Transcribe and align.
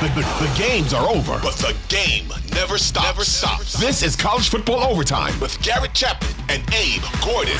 The, 0.00 0.06
the, 0.06 0.20
the, 0.22 0.54
games 0.56 0.94
are 0.94 1.10
over, 1.10 1.38
but 1.42 1.56
the 1.56 1.76
game 1.88 2.26
never 2.54 2.78
stops. 2.78 3.04
Never 3.04 3.22
stops. 3.22 3.78
This 3.78 4.02
is 4.02 4.16
college 4.16 4.48
football 4.48 4.82
overtime 4.82 5.38
with 5.40 5.60
Garrett 5.60 5.92
Chapman 5.92 6.30
and 6.48 6.62
Abe 6.72 7.02
Gordon. 7.22 7.52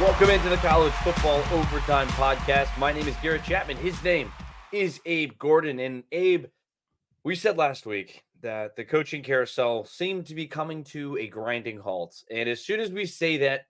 Welcome 0.00 0.30
into 0.30 0.48
the 0.48 0.56
college 0.58 0.92
football 0.92 1.42
overtime 1.50 2.06
podcast. 2.10 2.78
My 2.78 2.92
name 2.92 3.08
is 3.08 3.16
Garrett 3.16 3.42
Chapman. 3.42 3.76
His 3.78 4.00
name 4.04 4.30
is 4.70 5.00
Abe 5.04 5.36
Gordon. 5.36 5.80
And 5.80 6.04
Abe, 6.12 6.44
we 7.24 7.34
said 7.34 7.56
last 7.56 7.86
week 7.86 8.22
that 8.42 8.76
the 8.76 8.84
coaching 8.84 9.24
carousel 9.24 9.84
seemed 9.84 10.26
to 10.26 10.34
be 10.36 10.46
coming 10.46 10.84
to 10.84 11.16
a 11.16 11.26
grinding 11.26 11.78
halt. 11.80 12.22
And 12.30 12.48
as 12.48 12.64
soon 12.64 12.78
as 12.78 12.92
we 12.92 13.04
say 13.04 13.38
that, 13.38 13.62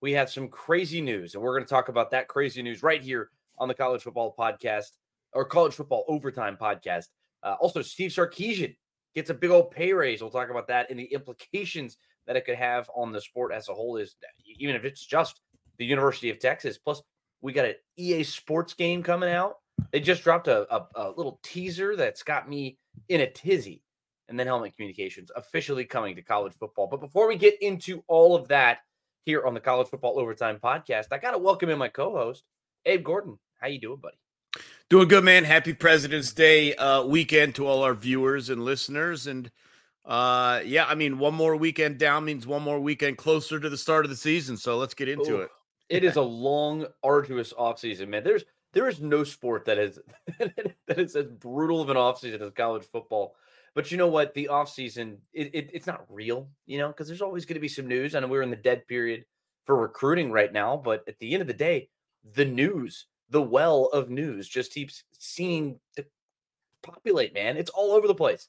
we 0.00 0.14
have 0.14 0.30
some 0.30 0.48
crazy 0.48 1.00
news. 1.00 1.36
And 1.36 1.44
we're 1.44 1.54
going 1.54 1.64
to 1.64 1.70
talk 1.72 1.88
about 1.88 2.10
that 2.10 2.26
crazy 2.26 2.60
news 2.60 2.82
right 2.82 3.00
here 3.00 3.30
on 3.56 3.68
the 3.68 3.74
college 3.74 4.02
football 4.02 4.34
podcast 4.36 4.90
or 5.34 5.44
college 5.44 5.74
football 5.74 6.04
overtime 6.08 6.56
podcast. 6.60 7.06
Uh, 7.42 7.56
also, 7.60 7.82
Steve 7.82 8.10
Sarkisian 8.10 8.74
gets 9.14 9.30
a 9.30 9.34
big 9.34 9.50
old 9.50 9.70
pay 9.70 9.92
raise. 9.92 10.20
We'll 10.20 10.30
talk 10.30 10.50
about 10.50 10.68
that 10.68 10.90
and 10.90 10.98
the 10.98 11.12
implications 11.12 11.98
that 12.26 12.36
it 12.36 12.46
could 12.46 12.56
have 12.56 12.88
on 12.96 13.12
the 13.12 13.20
sport 13.20 13.52
as 13.52 13.68
a 13.68 13.74
whole. 13.74 13.96
Is 13.96 14.16
even 14.58 14.76
if 14.76 14.84
it's 14.84 15.04
just 15.04 15.40
the 15.78 15.84
University 15.84 16.30
of 16.30 16.38
Texas. 16.38 16.78
Plus, 16.78 17.02
we 17.40 17.52
got 17.52 17.66
an 17.66 17.74
EA 17.96 18.22
Sports 18.22 18.74
game 18.74 19.02
coming 19.02 19.30
out. 19.30 19.56
They 19.92 20.00
just 20.00 20.22
dropped 20.22 20.48
a, 20.48 20.72
a, 20.74 20.86
a 20.94 21.10
little 21.10 21.40
teaser 21.42 21.96
that's 21.96 22.22
got 22.22 22.48
me 22.48 22.78
in 23.08 23.20
a 23.20 23.30
tizzy. 23.30 23.82
And 24.28 24.40
then 24.40 24.46
Helmet 24.46 24.74
Communications 24.74 25.30
officially 25.36 25.84
coming 25.84 26.16
to 26.16 26.22
college 26.22 26.54
football. 26.54 26.86
But 26.86 27.00
before 27.00 27.28
we 27.28 27.36
get 27.36 27.60
into 27.60 28.02
all 28.08 28.34
of 28.34 28.48
that 28.48 28.78
here 29.26 29.46
on 29.46 29.52
the 29.52 29.60
College 29.60 29.88
Football 29.88 30.18
Overtime 30.18 30.58
podcast, 30.62 31.06
I 31.12 31.18
got 31.18 31.32
to 31.32 31.38
welcome 31.38 31.68
in 31.68 31.78
my 31.78 31.88
co-host, 31.88 32.42
Abe 32.86 33.04
Gordon. 33.04 33.38
How 33.60 33.66
you 33.68 33.80
doing, 33.80 34.00
buddy? 34.00 34.16
Doing 34.90 35.08
good, 35.08 35.24
man. 35.24 35.44
Happy 35.44 35.72
President's 35.72 36.34
Day 36.34 36.74
uh, 36.74 37.04
weekend 37.04 37.54
to 37.54 37.66
all 37.66 37.82
our 37.82 37.94
viewers 37.94 38.50
and 38.50 38.62
listeners. 38.64 39.26
And 39.26 39.50
uh, 40.04 40.60
yeah, 40.62 40.84
I 40.84 40.94
mean, 40.94 41.18
one 41.18 41.34
more 41.34 41.56
weekend 41.56 41.98
down 41.98 42.26
means 42.26 42.46
one 42.46 42.62
more 42.62 42.78
weekend 42.78 43.16
closer 43.16 43.58
to 43.58 43.70
the 43.70 43.78
start 43.78 44.04
of 44.04 44.10
the 44.10 44.16
season. 44.16 44.58
So 44.58 44.76
let's 44.76 44.92
get 44.92 45.08
into 45.08 45.36
Ooh, 45.36 45.40
it. 45.40 45.50
It 45.88 46.04
is 46.04 46.16
a 46.16 46.22
long, 46.22 46.86
arduous 47.02 47.54
offseason, 47.54 48.08
man. 48.08 48.24
There's 48.24 48.44
there 48.74 48.86
is 48.86 49.00
no 49.00 49.24
sport 49.24 49.64
that 49.64 49.78
is 49.78 49.98
that 50.38 50.98
is 50.98 51.16
as 51.16 51.26
brutal 51.26 51.80
of 51.80 51.88
an 51.88 51.96
offseason 51.96 52.42
as 52.42 52.50
college 52.50 52.84
football. 52.84 53.36
But 53.74 53.90
you 53.90 53.96
know 53.96 54.08
what? 54.08 54.34
The 54.34 54.50
offseason, 54.52 55.16
it, 55.32 55.50
it, 55.54 55.70
it's 55.72 55.86
not 55.86 56.04
real, 56.10 56.48
you 56.66 56.78
know, 56.78 56.88
because 56.88 57.08
there's 57.08 57.22
always 57.22 57.46
going 57.46 57.54
to 57.54 57.60
be 57.60 57.68
some 57.68 57.88
news. 57.88 58.14
I 58.14 58.20
know 58.20 58.26
we're 58.26 58.42
in 58.42 58.50
the 58.50 58.56
dead 58.56 58.86
period 58.86 59.24
for 59.64 59.76
recruiting 59.76 60.30
right 60.30 60.52
now, 60.52 60.76
but 60.76 61.02
at 61.08 61.18
the 61.18 61.32
end 61.32 61.40
of 61.40 61.48
the 61.48 61.54
day, 61.54 61.88
the 62.34 62.44
news 62.44 63.06
the 63.30 63.42
well 63.42 63.86
of 63.86 64.10
news 64.10 64.48
just 64.48 64.72
keeps 64.72 65.04
seeing 65.18 65.78
to 65.96 66.04
populate, 66.82 67.34
man. 67.34 67.56
It's 67.56 67.70
all 67.70 67.92
over 67.92 68.06
the 68.06 68.14
place. 68.14 68.48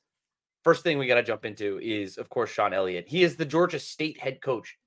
First 0.63 0.83
thing 0.83 0.97
we 0.97 1.07
got 1.07 1.15
to 1.15 1.23
jump 1.23 1.45
into 1.45 1.79
is, 1.79 2.17
of 2.17 2.29
course, 2.29 2.49
Shawn 2.49 2.73
Elliott. 2.73 3.07
He 3.07 3.23
is 3.23 3.35
the 3.35 3.45
Georgia 3.45 3.79
State 3.79 4.19
head 4.19 4.41
coach, 4.41 4.77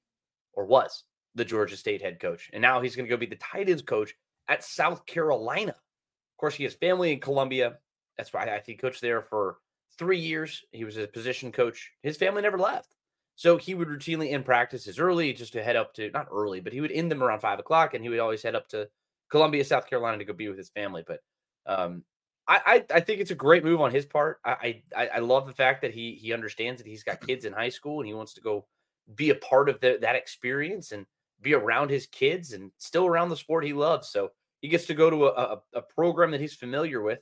or 0.53 0.67
was 0.67 1.05
the 1.35 1.45
Georgia 1.45 1.77
State 1.77 2.03
head 2.03 2.21
coach. 2.21 2.51
And 2.53 2.61
now 2.61 2.81
he's 2.81 2.97
going 2.97 3.07
to 3.07 3.11
go 3.11 3.17
be 3.17 3.27
the 3.27 3.37
tight 3.37 3.69
ends 3.69 3.83
coach 3.83 4.15
at 4.49 4.65
South 4.65 5.07
Carolina. 5.07 5.71
Of 5.71 6.37
course, 6.37 6.55
he 6.55 6.65
has 6.65 6.75
family 6.75 7.13
in 7.13 7.21
Columbia. 7.21 7.79
That's 8.17 8.33
why 8.33 8.43
I 8.43 8.59
think 8.59 8.67
he 8.67 8.75
coached 8.75 9.01
there 9.01 9.23
for 9.23 9.59
three 9.99 10.19
years. 10.19 10.65
He 10.73 10.85
was 10.85 10.97
a 10.97 11.07
position 11.07 11.53
coach. 11.53 11.93
His 12.03 12.17
family 12.17 12.43
never 12.43 12.59
left. 12.59 12.97
So 13.37 13.57
he 13.57 13.75
would 13.75 13.89
routinely 13.89 14.33
end 14.33 14.45
practices 14.45 14.99
early 14.99 15.33
just 15.33 15.53
to 15.53 15.63
head 15.63 15.77
up 15.77 15.95
to, 15.95 16.11
not 16.11 16.27
early, 16.33 16.59
but 16.59 16.73
he 16.73 16.81
would 16.81 16.91
end 16.91 17.09
them 17.09 17.23
around 17.23 17.39
five 17.39 17.61
o'clock 17.61 17.95
and 17.95 18.03
he 18.03 18.11
would 18.11 18.19
always 18.19 18.43
head 18.43 18.57
up 18.57 18.69
to 18.71 18.89
Columbia, 19.31 19.65
South 19.65 19.89
Carolina 19.89 20.19
to 20.19 20.25
go 20.25 20.33
be 20.33 20.49
with 20.49 20.59
his 20.59 20.71
family. 20.71 21.05
But 21.07 21.21
um, 21.67 22.03
I, 22.47 22.85
I, 22.91 22.97
I 22.97 23.01
think 23.01 23.21
it's 23.21 23.31
a 23.31 23.37
great 23.37 23.65
move 23.65 23.81
on 23.81 23.91
his 23.91 24.07
part. 24.07 24.41
I, 24.45 24.83
I 24.97 25.09
I 25.09 25.19
love 25.19 25.47
the 25.47 25.53
fact 25.53 25.83
that 25.83 25.93
he 25.93 26.13
he 26.15 26.33
understands 26.33 26.81
that 26.81 26.89
he's 26.89 27.05
got 27.05 27.27
kids 27.27 27.45
in 27.45 27.53
high 27.53 27.69
school 27.69 28.01
and 28.01 28.07
he 28.07 28.15
wants 28.15 28.35
to 28.35 28.41
go 28.41 28.67
be 29.15 29.31
a 29.31 29.35
part 29.37 29.69
of 29.69 29.81
the, 29.81 29.99
that 30.01 30.17
experience 30.17 30.93
and 30.93 31.07
be 31.41 31.55
around 31.55 31.91
his 31.91 32.07
kids 32.07 32.53
and 32.53 32.71
still 32.79 33.07
around 33.07 33.29
the 33.29 33.37
sport 33.37 33.65
he 33.65 33.73
loves. 33.73 34.09
So 34.09 34.31
he 34.61 34.69
gets 34.69 34.87
to 34.87 34.95
go 34.95 35.09
to 35.09 35.27
a, 35.27 35.31
a, 35.31 35.63
a 35.75 35.83
program 35.83 36.31
that 36.33 36.41
he's 36.41 36.55
familiar 36.55 37.01
with. 37.01 37.21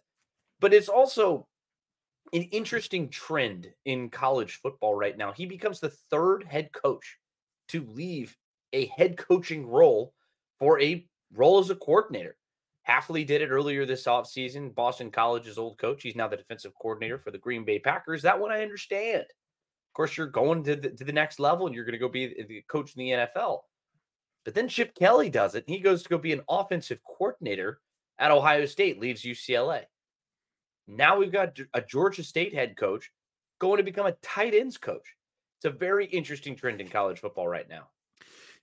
But 0.60 0.72
it's 0.72 0.88
also 0.88 1.46
an 2.32 2.42
interesting 2.44 3.08
trend 3.08 3.68
in 3.84 4.10
college 4.10 4.60
football 4.62 4.94
right 4.94 5.16
now. 5.16 5.32
He 5.32 5.46
becomes 5.46 5.80
the 5.80 5.92
third 6.10 6.44
head 6.44 6.72
coach 6.72 7.18
to 7.68 7.86
leave 7.90 8.36
a 8.72 8.86
head 8.86 9.16
coaching 9.16 9.66
role 9.66 10.12
for 10.58 10.80
a 10.80 11.06
role 11.34 11.58
as 11.58 11.70
a 11.70 11.74
coordinator. 11.74 12.36
Hafley 12.88 13.26
did 13.26 13.42
it 13.42 13.50
earlier 13.50 13.84
this 13.84 14.04
offseason. 14.04 14.74
Boston 14.74 15.10
College's 15.10 15.58
old 15.58 15.78
coach. 15.78 16.02
He's 16.02 16.14
now 16.14 16.28
the 16.28 16.36
defensive 16.36 16.72
coordinator 16.80 17.18
for 17.18 17.30
the 17.30 17.38
Green 17.38 17.64
Bay 17.64 17.78
Packers. 17.78 18.22
That 18.22 18.38
one 18.38 18.52
I 18.52 18.62
understand. 18.62 19.22
Of 19.22 19.94
course, 19.94 20.16
you're 20.16 20.28
going 20.28 20.62
to 20.64 20.76
the, 20.76 20.90
to 20.90 21.04
the 21.04 21.12
next 21.12 21.40
level 21.40 21.66
and 21.66 21.74
you're 21.74 21.84
going 21.84 21.94
to 21.94 21.98
go 21.98 22.08
be 22.08 22.44
the 22.48 22.62
coach 22.68 22.94
in 22.94 23.00
the 23.00 23.10
NFL. 23.10 23.60
But 24.44 24.54
then 24.54 24.68
Chip 24.68 24.94
Kelly 24.94 25.28
does 25.30 25.56
it. 25.56 25.64
he 25.66 25.80
goes 25.80 26.04
to 26.04 26.08
go 26.08 26.18
be 26.18 26.32
an 26.32 26.42
offensive 26.48 27.00
coordinator 27.04 27.80
at 28.18 28.30
Ohio 28.30 28.64
State, 28.66 29.00
leaves 29.00 29.22
UCLA. 29.22 29.82
Now 30.86 31.18
we've 31.18 31.32
got 31.32 31.58
a 31.74 31.80
Georgia 31.80 32.22
State 32.22 32.54
head 32.54 32.76
coach 32.76 33.10
going 33.58 33.78
to 33.78 33.82
become 33.82 34.06
a 34.06 34.12
tight 34.22 34.54
ends 34.54 34.78
coach. 34.78 35.16
It's 35.58 35.64
a 35.64 35.70
very 35.70 36.06
interesting 36.06 36.54
trend 36.54 36.80
in 36.80 36.88
college 36.88 37.18
football 37.18 37.48
right 37.48 37.68
now. 37.68 37.88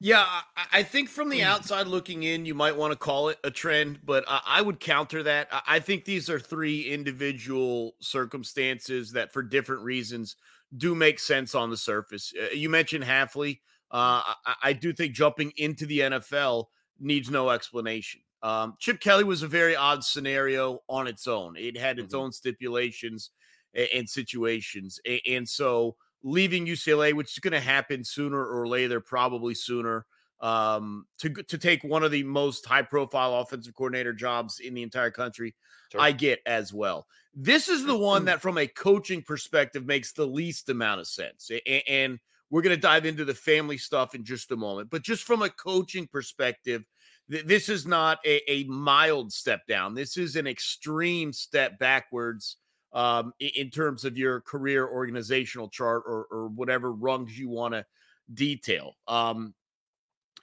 Yeah, 0.03 0.25
I 0.73 0.83
think 0.83 1.07
from 1.07 1.29
the 1.29 1.39
mm. 1.39 1.45
outside 1.45 1.87
looking 1.87 2.23
in, 2.23 2.45
you 2.45 2.53
might 2.53 2.75
want 2.75 2.91
to 2.91 2.97
call 2.97 3.29
it 3.29 3.39
a 3.45 3.49
trend, 3.49 4.01
but 4.03 4.25
I 4.27 4.61
would 4.61 4.81
counter 4.81 5.23
that. 5.23 5.47
I 5.65 5.79
think 5.79 6.03
these 6.03 6.29
are 6.29 6.41
three 6.41 6.81
individual 6.81 7.95
circumstances 8.01 9.13
that, 9.13 9.31
for 9.31 9.41
different 9.41 9.81
reasons, 9.81 10.35
do 10.75 10.93
make 10.93 11.19
sense 11.19 11.55
on 11.55 11.69
the 11.69 11.77
surface. 11.77 12.33
Uh, 12.37 12.53
you 12.53 12.69
mentioned 12.69 13.05
Hafley. 13.05 13.61
Uh, 13.91 14.21
I 14.61 14.73
do 14.73 14.91
think 14.91 15.13
jumping 15.13 15.53
into 15.55 15.85
the 15.85 15.99
NFL 15.99 16.65
needs 16.99 17.29
no 17.29 17.49
explanation. 17.51 18.19
Um, 18.41 18.73
Chip 18.79 18.99
Kelly 18.99 19.23
was 19.23 19.41
a 19.41 19.47
very 19.47 19.77
odd 19.77 20.03
scenario 20.03 20.79
on 20.89 21.07
its 21.07 21.27
own. 21.27 21.55
It 21.55 21.77
had 21.77 21.97
its 21.97 22.13
mm-hmm. 22.13 22.25
own 22.25 22.31
stipulations 22.33 23.29
and 23.73 24.09
situations, 24.09 24.99
and 25.25 25.47
so 25.47 25.95
leaving 26.23 26.65
UCLA, 26.65 27.13
which 27.13 27.33
is 27.33 27.39
going 27.39 27.53
to 27.53 27.59
happen 27.59 28.03
sooner 28.03 28.43
or 28.43 28.67
later, 28.67 28.99
probably 28.99 29.53
sooner, 29.53 30.05
um, 30.39 31.05
to 31.19 31.29
to 31.29 31.57
take 31.57 31.83
one 31.83 32.03
of 32.03 32.11
the 32.11 32.23
most 32.23 32.65
high 32.65 32.81
profile 32.81 33.35
offensive 33.35 33.73
coordinator 33.73 34.13
jobs 34.13 34.59
in 34.59 34.73
the 34.73 34.83
entire 34.83 35.11
country. 35.11 35.55
Sure. 35.91 36.01
I 36.01 36.11
get 36.11 36.39
as 36.45 36.73
well. 36.73 37.07
This 37.33 37.69
is 37.69 37.85
the 37.85 37.97
one 37.97 38.25
that, 38.25 38.41
from 38.41 38.57
a 38.57 38.67
coaching 38.67 39.21
perspective, 39.21 39.85
makes 39.85 40.11
the 40.11 40.25
least 40.25 40.69
amount 40.69 41.01
of 41.01 41.07
sense. 41.07 41.49
And 41.87 42.19
we're 42.49 42.61
going 42.61 42.75
to 42.75 42.81
dive 42.81 43.05
into 43.05 43.25
the 43.25 43.33
family 43.33 43.77
stuff 43.77 44.15
in 44.15 44.23
just 44.23 44.51
a 44.51 44.55
moment. 44.55 44.89
But 44.89 45.01
just 45.01 45.23
from 45.23 45.41
a 45.41 45.49
coaching 45.49 46.07
perspective, 46.07 46.83
this 47.27 47.69
is 47.69 47.87
not 47.87 48.19
a, 48.25 48.51
a 48.51 48.65
mild 48.65 49.31
step 49.31 49.65
down. 49.67 49.95
This 49.95 50.17
is 50.17 50.35
an 50.35 50.45
extreme 50.45 51.31
step 51.31 51.79
backwards 51.79 52.57
um, 52.93 53.33
in 53.39 53.69
terms 53.69 54.05
of 54.05 54.17
your 54.17 54.41
career 54.41 54.87
organizational 54.87 55.69
chart 55.69 56.03
or, 56.05 56.25
or 56.31 56.47
whatever 56.47 56.91
rungs 56.91 57.37
you 57.37 57.49
want 57.49 57.73
to 57.73 57.85
detail. 58.33 58.93
Um, 59.07 59.53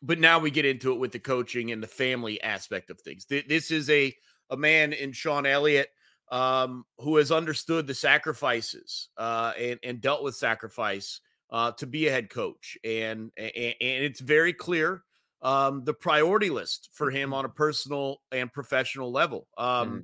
but 0.02 0.18
now 0.18 0.38
we 0.38 0.50
get 0.50 0.64
into 0.64 0.92
it 0.92 0.98
with 0.98 1.12
the 1.12 1.18
coaching 1.18 1.72
and 1.72 1.82
the 1.82 1.86
family 1.88 2.40
aspect 2.42 2.90
of 2.90 3.00
things. 3.00 3.26
This 3.26 3.70
is 3.70 3.88
a 3.90 4.14
a 4.48 4.56
man 4.56 4.92
in 4.92 5.12
Shawn 5.12 5.46
Elliott 5.46 5.88
um, 6.30 6.84
who 6.98 7.16
has 7.16 7.30
understood 7.30 7.86
the 7.86 7.94
sacrifices 7.94 9.08
uh, 9.16 9.52
and 9.58 9.78
and 9.82 10.00
dealt 10.00 10.22
with 10.22 10.34
sacrifice 10.36 11.20
uh, 11.50 11.72
to 11.72 11.86
be 11.86 12.08
a 12.08 12.10
head 12.10 12.30
coach, 12.30 12.78
and 12.84 13.30
and, 13.36 13.52
and 13.56 13.74
it's 13.80 14.20
very 14.20 14.52
clear 14.52 15.02
um, 15.42 15.84
the 15.84 15.94
priority 15.94 16.50
list 16.50 16.90
for 16.92 17.10
him 17.10 17.28
mm-hmm. 17.28 17.34
on 17.34 17.44
a 17.44 17.50
personal 17.50 18.18
and 18.32 18.52
professional 18.52 19.12
level. 19.12 19.48
Um, 19.58 19.66
mm-hmm. 19.66 19.98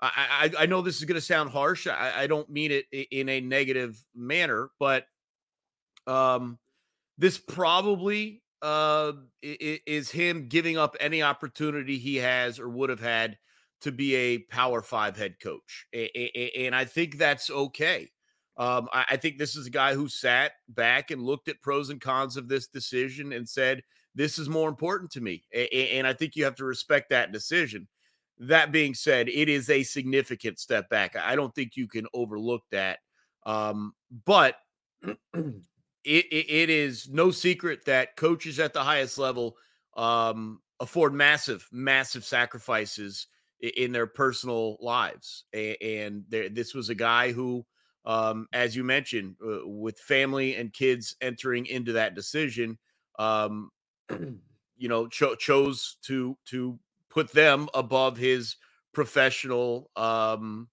I, 0.00 0.52
I, 0.56 0.66
know 0.66 0.80
this 0.80 0.98
is 0.98 1.04
going 1.04 1.16
to 1.16 1.20
sound 1.20 1.50
harsh. 1.50 1.88
I, 1.88 2.12
I 2.16 2.26
don't 2.28 2.48
mean 2.48 2.70
it 2.70 2.84
in 3.10 3.28
a 3.28 3.40
negative 3.40 3.98
manner, 4.14 4.70
but 4.78 5.06
um, 6.06 6.58
this 7.16 7.36
probably 7.36 8.42
uh, 8.62 9.12
is 9.42 10.10
him 10.10 10.48
giving 10.48 10.76
up 10.78 10.96
any 11.00 11.22
opportunity 11.22 11.98
he 11.98 12.16
has 12.16 12.60
or 12.60 12.68
would 12.68 12.90
have 12.90 13.00
had 13.00 13.38
to 13.80 13.92
be 13.92 14.14
a 14.14 14.38
Power 14.38 14.82
Five 14.82 15.16
head 15.16 15.38
coach, 15.40 15.86
and 15.92 16.74
I 16.74 16.84
think 16.84 17.18
that's 17.18 17.50
okay. 17.50 18.10
Um, 18.56 18.88
I 18.92 19.16
think 19.16 19.38
this 19.38 19.54
is 19.54 19.66
a 19.66 19.70
guy 19.70 19.94
who 19.94 20.08
sat 20.08 20.52
back 20.68 21.12
and 21.12 21.22
looked 21.22 21.48
at 21.48 21.62
pros 21.62 21.90
and 21.90 22.00
cons 22.00 22.36
of 22.36 22.48
this 22.48 22.66
decision 22.66 23.32
and 23.32 23.48
said, 23.48 23.82
"This 24.16 24.38
is 24.38 24.48
more 24.48 24.68
important 24.68 25.12
to 25.12 25.20
me," 25.20 25.44
and 25.52 26.06
I 26.06 26.12
think 26.12 26.34
you 26.34 26.44
have 26.44 26.56
to 26.56 26.64
respect 26.64 27.10
that 27.10 27.30
decision. 27.30 27.86
That 28.40 28.70
being 28.72 28.94
said, 28.94 29.28
it 29.28 29.48
is 29.48 29.68
a 29.68 29.82
significant 29.82 30.58
step 30.58 30.88
back. 30.88 31.16
I 31.16 31.34
don't 31.34 31.54
think 31.54 31.76
you 31.76 31.88
can 31.88 32.06
overlook 32.14 32.62
that. 32.70 33.00
Um, 33.44 33.94
but 34.24 34.56
it, 35.02 35.14
it, 36.04 36.50
it 36.50 36.70
is 36.70 37.08
no 37.08 37.30
secret 37.30 37.84
that 37.86 38.16
coaches 38.16 38.60
at 38.60 38.72
the 38.72 38.84
highest 38.84 39.18
level 39.18 39.56
um, 39.96 40.60
afford 40.80 41.14
massive, 41.14 41.66
massive 41.72 42.24
sacrifices 42.24 43.26
in 43.60 43.92
their 43.92 44.06
personal 44.06 44.76
lives. 44.80 45.44
And 45.52 46.24
this 46.28 46.74
was 46.74 46.90
a 46.90 46.94
guy 46.94 47.32
who, 47.32 47.66
um, 48.04 48.46
as 48.52 48.76
you 48.76 48.84
mentioned, 48.84 49.36
uh, 49.44 49.66
with 49.66 49.98
family 49.98 50.54
and 50.54 50.72
kids 50.72 51.16
entering 51.20 51.66
into 51.66 51.92
that 51.92 52.14
decision, 52.14 52.78
um, 53.18 53.70
you 54.10 54.88
know, 54.88 55.08
cho- 55.08 55.34
chose 55.34 55.96
to 56.02 56.38
to 56.46 56.78
put 57.10 57.32
them 57.32 57.68
above 57.74 58.16
his 58.16 58.56
professional 58.92 59.90
um, 59.96 60.68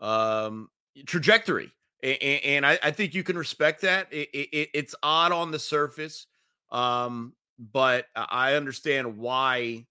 um, 0.00 0.68
trajectory. 1.06 1.72
And, 2.02 2.22
and 2.22 2.66
I, 2.66 2.78
I, 2.82 2.90
think 2.90 3.14
you 3.14 3.22
can 3.22 3.38
respect 3.38 3.82
that. 3.82 4.12
It, 4.12 4.28
it, 4.32 4.70
it's 4.74 4.94
odd 5.02 5.32
on 5.32 5.50
the 5.50 5.58
surface, 5.58 6.26
um, 6.70 7.32
but 7.58 8.06
I 8.14 8.54
understand 8.54 9.16
why 9.16 9.86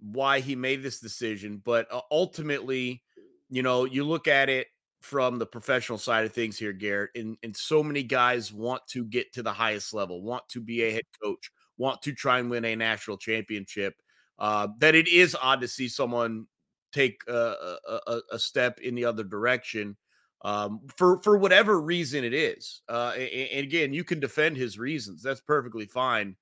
why 0.00 0.40
he 0.40 0.56
made 0.56 0.82
this 0.82 1.00
decision. 1.00 1.62
But 1.64 1.86
uh, 1.92 2.00
ultimately, 2.10 3.02
you 3.48 3.62
know, 3.62 3.84
you 3.84 4.04
look 4.04 4.28
at 4.28 4.48
it 4.48 4.66
from 5.00 5.38
the 5.38 5.46
professional 5.46 5.98
side 5.98 6.24
of 6.24 6.32
things 6.32 6.58
here, 6.58 6.72
Garrett, 6.72 7.10
and, 7.14 7.36
and 7.42 7.56
so 7.56 7.82
many 7.82 8.02
guys 8.02 8.52
want 8.52 8.82
to 8.88 9.04
get 9.04 9.32
to 9.34 9.42
the 9.42 9.52
highest 9.52 9.94
level, 9.94 10.22
want 10.22 10.42
to 10.48 10.60
be 10.60 10.82
a 10.82 10.92
head 10.92 11.04
coach, 11.22 11.50
want 11.78 12.02
to 12.02 12.12
try 12.12 12.38
and 12.38 12.50
win 12.50 12.64
a 12.64 12.74
national 12.74 13.16
championship. 13.16 13.94
Uh, 14.38 14.68
that 14.78 14.94
it 14.94 15.08
is 15.08 15.36
odd 15.40 15.60
to 15.60 15.68
see 15.68 15.88
someone 15.88 16.46
take 16.92 17.22
a, 17.28 17.76
a, 18.06 18.20
a 18.32 18.38
step 18.38 18.80
in 18.80 18.94
the 18.94 19.04
other 19.04 19.24
direction 19.24 19.96
um, 20.44 20.80
for 20.96 21.20
for 21.22 21.36
whatever 21.36 21.80
reason 21.80 22.24
it 22.24 22.34
is. 22.34 22.82
Uh, 22.88 23.12
and, 23.16 23.50
and, 23.50 23.64
again, 23.64 23.92
you 23.92 24.04
can 24.04 24.20
defend 24.20 24.56
his 24.56 24.78
reasons. 24.78 25.22
That's 25.22 25.40
perfectly 25.40 25.86
fine. 25.86 26.36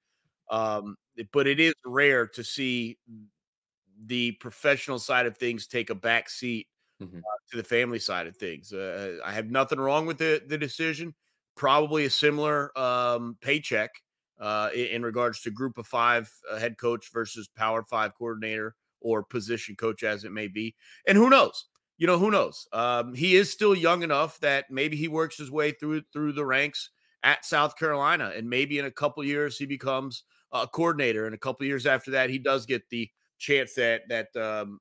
Um, 0.50 0.96
but 1.32 1.46
it 1.46 1.60
is 1.60 1.74
rare 1.86 2.26
to 2.26 2.44
see 2.44 2.98
the 4.06 4.32
professional 4.32 4.98
side 4.98 5.26
of 5.26 5.38
things 5.38 5.66
take 5.66 5.90
a 5.90 5.94
back 5.94 6.28
seat 6.28 6.66
mm-hmm. 7.02 7.18
uh, 7.18 7.38
to 7.50 7.56
the 7.56 7.64
family 7.64 7.98
side 7.98 8.26
of 8.26 8.36
things. 8.36 8.72
Uh, 8.72 9.18
I 9.24 9.32
have 9.32 9.50
nothing 9.50 9.80
wrong 9.80 10.06
with 10.06 10.18
the 10.18 10.42
the 10.46 10.58
decision. 10.58 11.14
Probably 11.56 12.04
a 12.04 12.10
similar 12.10 12.76
um, 12.76 13.38
paycheck 13.40 13.90
uh, 14.40 14.70
in, 14.74 15.02
regards 15.02 15.40
to 15.42 15.50
Group 15.50 15.78
of 15.78 15.86
Five 15.86 16.30
uh, 16.50 16.58
head 16.58 16.78
coach 16.78 17.10
versus 17.12 17.48
Power 17.56 17.82
Five 17.82 18.14
coordinator 18.14 18.74
or 19.00 19.22
position 19.22 19.76
coach, 19.76 20.02
as 20.02 20.24
it 20.24 20.32
may 20.32 20.48
be. 20.48 20.74
And 21.06 21.16
who 21.16 21.30
knows? 21.30 21.66
You 21.98 22.06
know, 22.06 22.18
who 22.18 22.30
knows? 22.30 22.66
Um, 22.72 23.14
he 23.14 23.36
is 23.36 23.50
still 23.52 23.74
young 23.74 24.02
enough 24.02 24.40
that 24.40 24.66
maybe 24.70 24.96
he 24.96 25.06
works 25.06 25.36
his 25.36 25.50
way 25.50 25.70
through 25.70 26.02
through 26.12 26.32
the 26.32 26.44
ranks 26.44 26.90
at 27.22 27.44
South 27.44 27.76
Carolina, 27.78 28.32
and 28.34 28.48
maybe 28.50 28.78
in 28.78 28.84
a 28.84 28.90
couple 28.90 29.24
years 29.24 29.56
he 29.56 29.66
becomes 29.66 30.24
a 30.52 30.66
coordinator, 30.66 31.26
and 31.26 31.34
a 31.34 31.38
couple 31.38 31.66
years 31.66 31.86
after 31.86 32.10
that 32.12 32.30
he 32.30 32.38
does 32.38 32.66
get 32.66 32.88
the 32.90 33.08
chance 33.38 33.74
that 33.74 34.02
that 34.08 34.36
um, 34.36 34.80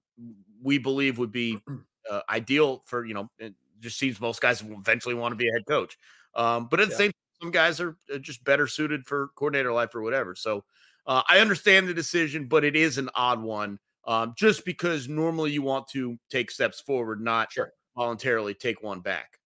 we 0.61 0.77
believe 0.77 1.19
would 1.19 1.31
be 1.31 1.59
uh, 2.11 2.21
ideal 2.29 2.81
for 2.85 3.05
you 3.05 3.13
know. 3.13 3.29
It 3.37 3.53
just 3.79 3.99
seems 3.99 4.19
most 4.19 4.41
guys 4.41 4.63
will 4.63 4.79
eventually 4.79 5.15
want 5.15 5.33
to 5.33 5.35
be 5.35 5.47
a 5.47 5.51
head 5.51 5.65
coach, 5.67 5.97
um, 6.35 6.67
but 6.71 6.79
at 6.79 6.87
the 6.87 6.93
yeah. 6.93 6.97
same 6.97 7.11
some 7.43 7.51
guys 7.51 7.81
are 7.81 7.97
uh, 8.13 8.17
just 8.17 8.43
better 8.45 8.67
suited 8.67 9.05
for 9.05 9.31
coordinator 9.35 9.73
life 9.73 9.93
or 9.93 10.01
whatever. 10.01 10.33
So 10.33 10.63
uh, 11.05 11.23
I 11.29 11.39
understand 11.39 11.89
the 11.89 11.93
decision, 11.93 12.47
but 12.47 12.63
it 12.63 12.75
is 12.75 12.97
an 12.97 13.09
odd 13.15 13.41
one 13.41 13.79
um, 14.07 14.33
just 14.37 14.63
because 14.63 15.09
normally 15.09 15.51
you 15.51 15.61
want 15.61 15.89
to 15.89 16.17
take 16.29 16.49
steps 16.49 16.79
forward, 16.79 17.21
not 17.21 17.51
sure. 17.51 17.73
voluntarily 17.97 18.53
take 18.53 18.81
one 18.81 19.01
back. 19.01 19.39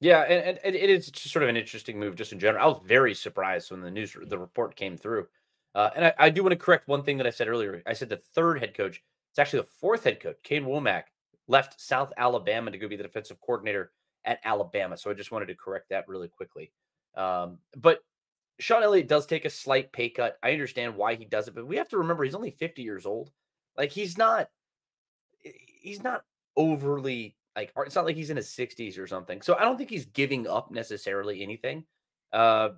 Yeah, 0.00 0.22
and, 0.22 0.58
and 0.64 0.74
it 0.74 0.90
is 0.90 1.10
just 1.10 1.32
sort 1.32 1.44
of 1.44 1.48
an 1.48 1.56
interesting 1.56 1.98
move 1.98 2.16
just 2.16 2.32
in 2.32 2.40
general. 2.40 2.64
I 2.64 2.66
was 2.66 2.80
very 2.84 3.14
surprised 3.14 3.70
when 3.70 3.80
the 3.80 3.90
news 3.90 4.16
the 4.26 4.38
report 4.38 4.74
came 4.74 4.96
through. 4.96 5.28
Uh, 5.76 5.90
and 5.94 6.04
I, 6.06 6.14
I, 6.18 6.30
do 6.30 6.42
want 6.42 6.52
to 6.52 6.56
correct 6.56 6.88
one 6.88 7.02
thing 7.02 7.16
that 7.18 7.26
I 7.26 7.30
said 7.30 7.48
earlier. 7.48 7.82
I 7.86 7.94
said 7.94 8.08
the 8.08 8.20
third 8.34 8.60
head 8.60 8.76
coach. 8.76 9.02
It's 9.30 9.38
actually 9.38 9.60
the 9.60 9.68
fourth 9.80 10.04
head 10.04 10.20
coach. 10.20 10.36
Kane 10.44 10.64
Wommack 10.64 11.04
left 11.48 11.80
South 11.80 12.12
Alabama 12.16 12.70
to 12.70 12.78
go 12.78 12.86
be 12.86 12.96
the 12.96 13.02
defensive 13.02 13.40
coordinator 13.40 13.92
at 14.24 14.40
Alabama. 14.44 14.96
So 14.96 15.10
I 15.10 15.14
just 15.14 15.32
wanted 15.32 15.46
to 15.46 15.54
correct 15.54 15.88
that 15.90 16.06
really 16.08 16.28
quickly. 16.28 16.70
Um, 17.16 17.58
but 17.76 18.00
Shawn 18.60 18.82
Elliott 18.82 19.08
does 19.08 19.26
take 19.26 19.44
a 19.44 19.50
slight 19.50 19.92
pay 19.92 20.08
cut. 20.08 20.38
I 20.42 20.52
understand 20.52 20.96
why 20.96 21.14
he 21.14 21.24
does 21.24 21.48
it, 21.48 21.54
but 21.54 21.66
we 21.66 21.76
have 21.76 21.88
to 21.88 21.98
remember 21.98 22.24
he's 22.24 22.34
only 22.34 22.50
50 22.50 22.82
years 22.82 23.06
old. 23.06 23.30
Like 23.76 23.90
he's 23.90 24.16
not 24.16 24.48
he's 25.42 26.02
not 26.02 26.24
overly 26.56 27.36
like 27.56 27.72
it's 27.78 27.94
not 27.94 28.04
like 28.04 28.16
he's 28.16 28.30
in 28.30 28.36
his 28.36 28.48
60s 28.48 28.98
or 28.98 29.06
something. 29.06 29.42
So 29.42 29.56
I 29.56 29.62
don't 29.62 29.76
think 29.76 29.90
he's 29.90 30.06
giving 30.06 30.46
up 30.46 30.70
necessarily 30.70 31.42
anything. 31.42 31.84
Uh 32.32 32.70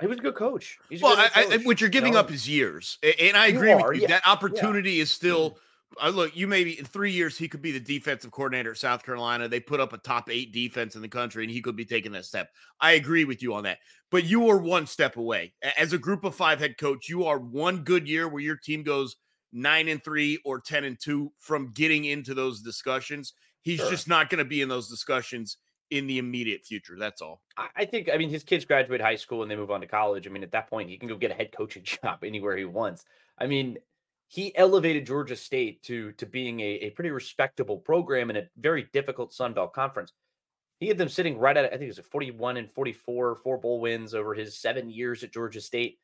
he 0.00 0.06
was 0.06 0.18
a 0.18 0.22
good 0.22 0.34
coach. 0.34 0.78
He's 0.88 1.02
well, 1.02 1.14
coach, 1.14 1.30
I, 1.34 1.42
I, 1.42 1.56
what 1.58 1.80
you're 1.80 1.90
giving 1.90 2.12
you 2.12 2.14
know? 2.14 2.20
up 2.20 2.32
is 2.32 2.48
years, 2.48 2.98
and 3.02 3.36
I 3.36 3.48
agree 3.48 3.74
with 3.74 3.96
you. 3.96 4.02
Yeah. 4.02 4.08
That 4.08 4.26
opportunity 4.26 4.92
yeah. 4.92 5.02
is 5.02 5.10
still 5.10 5.50
mm-hmm. 5.50 5.58
I 6.00 6.08
look, 6.08 6.34
you 6.34 6.46
maybe 6.46 6.78
in 6.78 6.84
three 6.84 7.12
years 7.12 7.36
he 7.36 7.48
could 7.48 7.62
be 7.62 7.72
the 7.72 7.80
defensive 7.80 8.30
coordinator 8.30 8.72
at 8.72 8.78
South 8.78 9.04
Carolina. 9.04 9.48
They 9.48 9.60
put 9.60 9.80
up 9.80 9.92
a 9.92 9.98
top 9.98 10.30
eight 10.30 10.52
defense 10.52 10.96
in 10.96 11.02
the 11.02 11.08
country, 11.08 11.44
and 11.44 11.52
he 11.52 11.60
could 11.60 11.76
be 11.76 11.84
taking 11.84 12.12
that 12.12 12.24
step. 12.24 12.50
I 12.80 12.92
agree 12.92 13.24
with 13.24 13.42
you 13.42 13.54
on 13.54 13.64
that. 13.64 13.78
But 14.10 14.24
you 14.24 14.48
are 14.48 14.56
one 14.56 14.86
step 14.86 15.16
away. 15.16 15.52
As 15.78 15.92
a 15.92 15.98
group 15.98 16.24
of 16.24 16.34
five 16.34 16.58
head 16.58 16.78
coach, 16.78 17.08
you 17.08 17.24
are 17.24 17.38
one 17.38 17.84
good 17.84 18.08
year 18.08 18.28
where 18.28 18.42
your 18.42 18.56
team 18.56 18.82
goes 18.82 19.16
nine 19.52 19.88
and 19.88 20.02
three 20.02 20.38
or 20.44 20.60
ten 20.60 20.84
and 20.84 20.98
two 20.98 21.32
from 21.38 21.72
getting 21.72 22.06
into 22.06 22.34
those 22.34 22.62
discussions. 22.62 23.34
He's 23.62 23.78
sure. 23.78 23.90
just 23.90 24.08
not 24.08 24.30
going 24.30 24.38
to 24.38 24.44
be 24.44 24.62
in 24.62 24.68
those 24.68 24.88
discussions 24.88 25.58
in 25.90 26.06
the 26.06 26.18
immediate 26.18 26.64
future. 26.64 26.96
That's 26.98 27.20
all. 27.20 27.42
I 27.76 27.84
think. 27.84 28.08
I 28.12 28.16
mean, 28.16 28.30
his 28.30 28.44
kids 28.44 28.64
graduate 28.64 29.00
high 29.00 29.16
school 29.16 29.42
and 29.42 29.50
they 29.50 29.56
move 29.56 29.70
on 29.70 29.80
to 29.80 29.86
college. 29.86 30.26
I 30.26 30.30
mean, 30.30 30.42
at 30.42 30.52
that 30.52 30.70
point, 30.70 30.88
he 30.88 30.96
can 30.96 31.08
go 31.08 31.16
get 31.16 31.30
a 31.30 31.34
head 31.34 31.50
coaching 31.56 31.82
job 32.02 32.24
anywhere 32.24 32.56
he 32.56 32.64
wants. 32.64 33.04
I 33.38 33.46
mean, 33.46 33.78
he 34.30 34.56
elevated 34.56 35.06
Georgia 35.06 35.34
State 35.34 35.82
to 35.82 36.12
to 36.12 36.24
being 36.24 36.60
a, 36.60 36.64
a 36.64 36.90
pretty 36.90 37.10
respectable 37.10 37.76
program 37.76 38.30
in 38.30 38.36
a 38.36 38.48
very 38.56 38.86
difficult 38.92 39.34
Sun 39.34 39.54
Belt 39.54 39.72
conference. 39.72 40.12
He 40.78 40.86
had 40.86 40.98
them 40.98 41.08
sitting 41.08 41.36
right 41.36 41.56
at 41.56 41.64
I 41.64 41.70
think 41.70 41.82
it 41.82 41.88
was 41.88 41.98
a 41.98 42.04
41 42.04 42.56
and 42.56 42.70
44, 42.70 43.34
four 43.34 43.58
bowl 43.58 43.80
wins 43.80 44.14
over 44.14 44.32
his 44.32 44.56
seven 44.56 44.88
years 44.88 45.24
at 45.24 45.32
Georgia 45.32 45.60
State. 45.60 45.98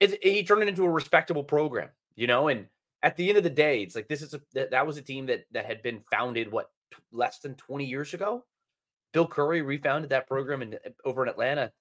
He 0.00 0.42
turned 0.42 0.62
it 0.62 0.68
into 0.68 0.84
a 0.84 0.90
respectable 0.90 1.44
program, 1.44 1.90
you 2.16 2.26
know. 2.26 2.48
And 2.48 2.66
at 3.02 3.16
the 3.18 3.28
end 3.28 3.36
of 3.36 3.44
the 3.44 3.50
day, 3.50 3.82
it's 3.82 3.94
like 3.94 4.08
this 4.08 4.22
is 4.22 4.32
a 4.32 4.40
that, 4.54 4.70
that 4.70 4.86
was 4.86 4.96
a 4.96 5.02
team 5.02 5.26
that 5.26 5.44
that 5.52 5.66
had 5.66 5.82
been 5.82 6.00
founded 6.10 6.50
what 6.50 6.70
less 7.12 7.40
than 7.40 7.56
20 7.56 7.84
years 7.84 8.14
ago. 8.14 8.42
Bill 9.12 9.26
Curry 9.26 9.60
refounded 9.60 10.10
that 10.10 10.26
program 10.26 10.62
in 10.62 10.78
over 11.04 11.22
in 11.22 11.28
Atlanta 11.28 11.72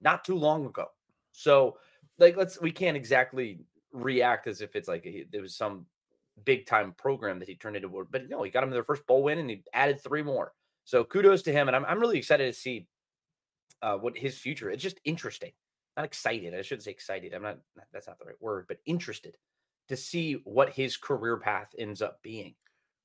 not 0.00 0.24
too 0.24 0.34
long 0.34 0.66
ago. 0.66 0.86
So 1.30 1.78
like 2.18 2.36
let's 2.36 2.60
we 2.60 2.72
can't 2.72 2.96
exactly 2.96 3.60
react 3.92 4.46
as 4.46 4.60
if 4.60 4.76
it's 4.76 4.88
like 4.88 5.06
there 5.30 5.42
was 5.42 5.56
some 5.56 5.86
big 6.44 6.66
time 6.66 6.94
program 6.96 7.38
that 7.38 7.48
he 7.48 7.54
turned 7.54 7.76
into. 7.76 8.06
But 8.10 8.28
no, 8.28 8.42
he 8.42 8.50
got 8.50 8.64
him 8.64 8.70
their 8.70 8.84
first 8.84 9.06
bowl 9.06 9.22
win 9.22 9.38
and 9.38 9.50
he 9.50 9.62
added 9.72 10.00
three 10.02 10.22
more. 10.22 10.52
So 10.84 11.04
kudos 11.04 11.42
to 11.42 11.52
him. 11.52 11.68
And 11.68 11.76
I'm, 11.76 11.84
I'm 11.84 12.00
really 12.00 12.18
excited 12.18 12.52
to 12.52 12.58
see 12.58 12.86
uh, 13.82 13.96
what 13.96 14.16
his 14.16 14.38
future. 14.38 14.70
It's 14.70 14.82
just 14.82 15.00
interesting. 15.04 15.52
Not 15.96 16.06
excited. 16.06 16.54
I 16.54 16.62
shouldn't 16.62 16.84
say 16.84 16.90
excited. 16.90 17.34
I'm 17.34 17.42
not. 17.42 17.58
That's 17.92 18.06
not 18.06 18.18
the 18.18 18.24
right 18.24 18.40
word. 18.40 18.64
But 18.66 18.78
interested 18.86 19.36
to 19.88 19.96
see 19.96 20.34
what 20.44 20.70
his 20.70 20.96
career 20.96 21.36
path 21.36 21.68
ends 21.78 22.00
up 22.00 22.22
being, 22.22 22.54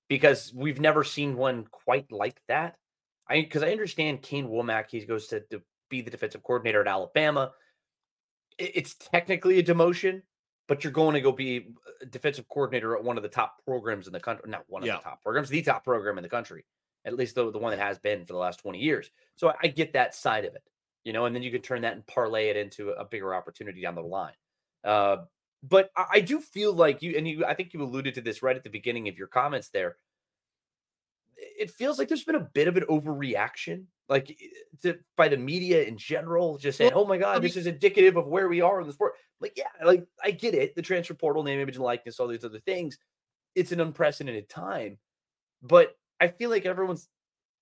because 0.08 0.54
we've 0.56 0.80
never 0.80 1.04
seen 1.04 1.36
one 1.36 1.66
quite 1.72 2.10
like 2.12 2.40
that. 2.48 2.78
I 3.30 3.42
because 3.42 3.64
I 3.64 3.72
understand 3.72 4.22
Kane 4.22 4.48
Wommack. 4.48 4.86
He 4.90 5.02
goes 5.02 5.28
to, 5.28 5.42
to 5.52 5.62
be 5.90 6.02
the 6.02 6.12
defensive 6.12 6.44
coordinator 6.44 6.82
at 6.82 6.88
Alabama. 6.88 7.52
it's 8.58 8.96
technically 8.96 9.60
a 9.60 9.64
demotion, 9.64 10.22
but 10.68 10.84
you're 10.84 10.94
going 10.94 11.14
to 11.14 11.22
go 11.22 11.32
be 11.32 11.68
a 12.02 12.06
defensive 12.06 12.48
coordinator 12.50 12.96
at 12.96 13.04
one 13.04 13.18
of 13.18 13.24
the 13.24 13.30
top 13.30 13.64
programs 13.66 14.08
in 14.08 14.14
the 14.14 14.20
country. 14.20 14.50
Not 14.50 14.66
one 14.68 14.84
of 14.84 14.88
yeah. 14.88 14.98
the 14.98 15.02
top 15.02 15.24
programs, 15.24 15.50
the 15.50 15.62
top 15.62 15.84
program 15.84 16.18
in 16.18 16.24
the 16.24 16.30
country, 16.30 16.66
at 17.06 17.16
least 17.16 17.36
the, 17.36 17.52
the 17.52 17.58
one 17.58 17.72
that 17.72 17.80
has 17.80 17.98
been 17.98 18.26
for 18.26 18.34
the 18.34 18.40
last 18.40 18.60
20 18.60 18.78
years. 18.78 19.10
So 19.36 19.50
I, 19.50 19.56
I 19.64 19.68
get 19.68 19.94
that 19.94 20.14
side 20.14 20.46
of 20.46 20.56
it, 20.56 20.64
you 21.04 21.14
know, 21.14 21.26
and 21.26 21.36
then 21.36 21.44
you 21.44 21.52
can 21.52 21.62
turn 21.62 21.82
that 21.82 21.94
and 21.94 22.06
parlay 22.06 22.50
it 22.50 22.58
into 22.58 22.90
a 22.90 23.06
bigger 23.06 23.34
opportunity 23.34 23.82
down 23.82 23.96
the 23.96 24.02
line. 24.02 24.34
Uh, 24.84 25.18
but 25.64 25.90
I, 25.96 26.06
I 26.14 26.20
do 26.20 26.40
feel 26.42 26.74
like 26.74 27.02
you, 27.02 27.18
and 27.18 27.28
you, 27.28 27.46
I 27.46 27.54
think 27.54 27.74
you 27.74 27.82
alluded 27.82 28.16
to 28.16 28.22
this 28.22 28.44
right 28.44 28.56
at 28.56 28.64
the 28.64 28.70
beginning 28.70 29.08
of 29.08 29.18
your 29.18 29.28
comments 29.28 29.70
there. 29.70 29.96
It 31.38 31.72
feels 31.72 31.98
like 31.98 32.08
there's 32.08 32.24
been 32.24 32.36
a 32.36 32.40
bit 32.40 32.68
of 32.68 32.78
an 32.78 32.84
overreaction 32.90 33.86
like 34.10 34.38
to, 34.84 34.98
by 35.16 35.28
the 35.28 35.38
media 35.38 35.84
in 35.84 35.98
general, 35.98 36.58
just 36.58 36.78
saying, 36.78 36.92
well, 36.94 37.04
"Oh 37.04 37.08
my 37.08 37.18
God, 37.18 37.32
I 37.32 37.34
mean, 37.36 37.44
this 37.44 37.58
is 37.58 37.68
indicative 37.68 38.18
of 38.18 38.28
where 38.28 38.48
we 38.48 38.62
are 38.62 38.80
in 38.82 38.88
the 38.88 38.94
sport." 38.94 39.14
Like, 39.40 39.54
yeah, 39.58 39.66
like 39.86 40.06
I 40.24 40.32
get 40.32 40.54
it, 40.54 40.76
the 40.76 40.82
transfer 40.82 41.14
portal, 41.14 41.44
name, 41.44 41.60
image, 41.60 41.76
and 41.76 41.84
likeness, 41.84 42.20
all 42.20 42.28
these 42.28 42.46
other 42.46 42.60
things. 42.60 42.98
It's 43.56 43.72
an 43.72 43.82
unprecedented 43.82 44.50
time, 44.50 44.98
but 45.62 45.98
I 46.20 46.30
feel 46.30 46.50
like 46.50 46.66
everyone's 46.66 47.10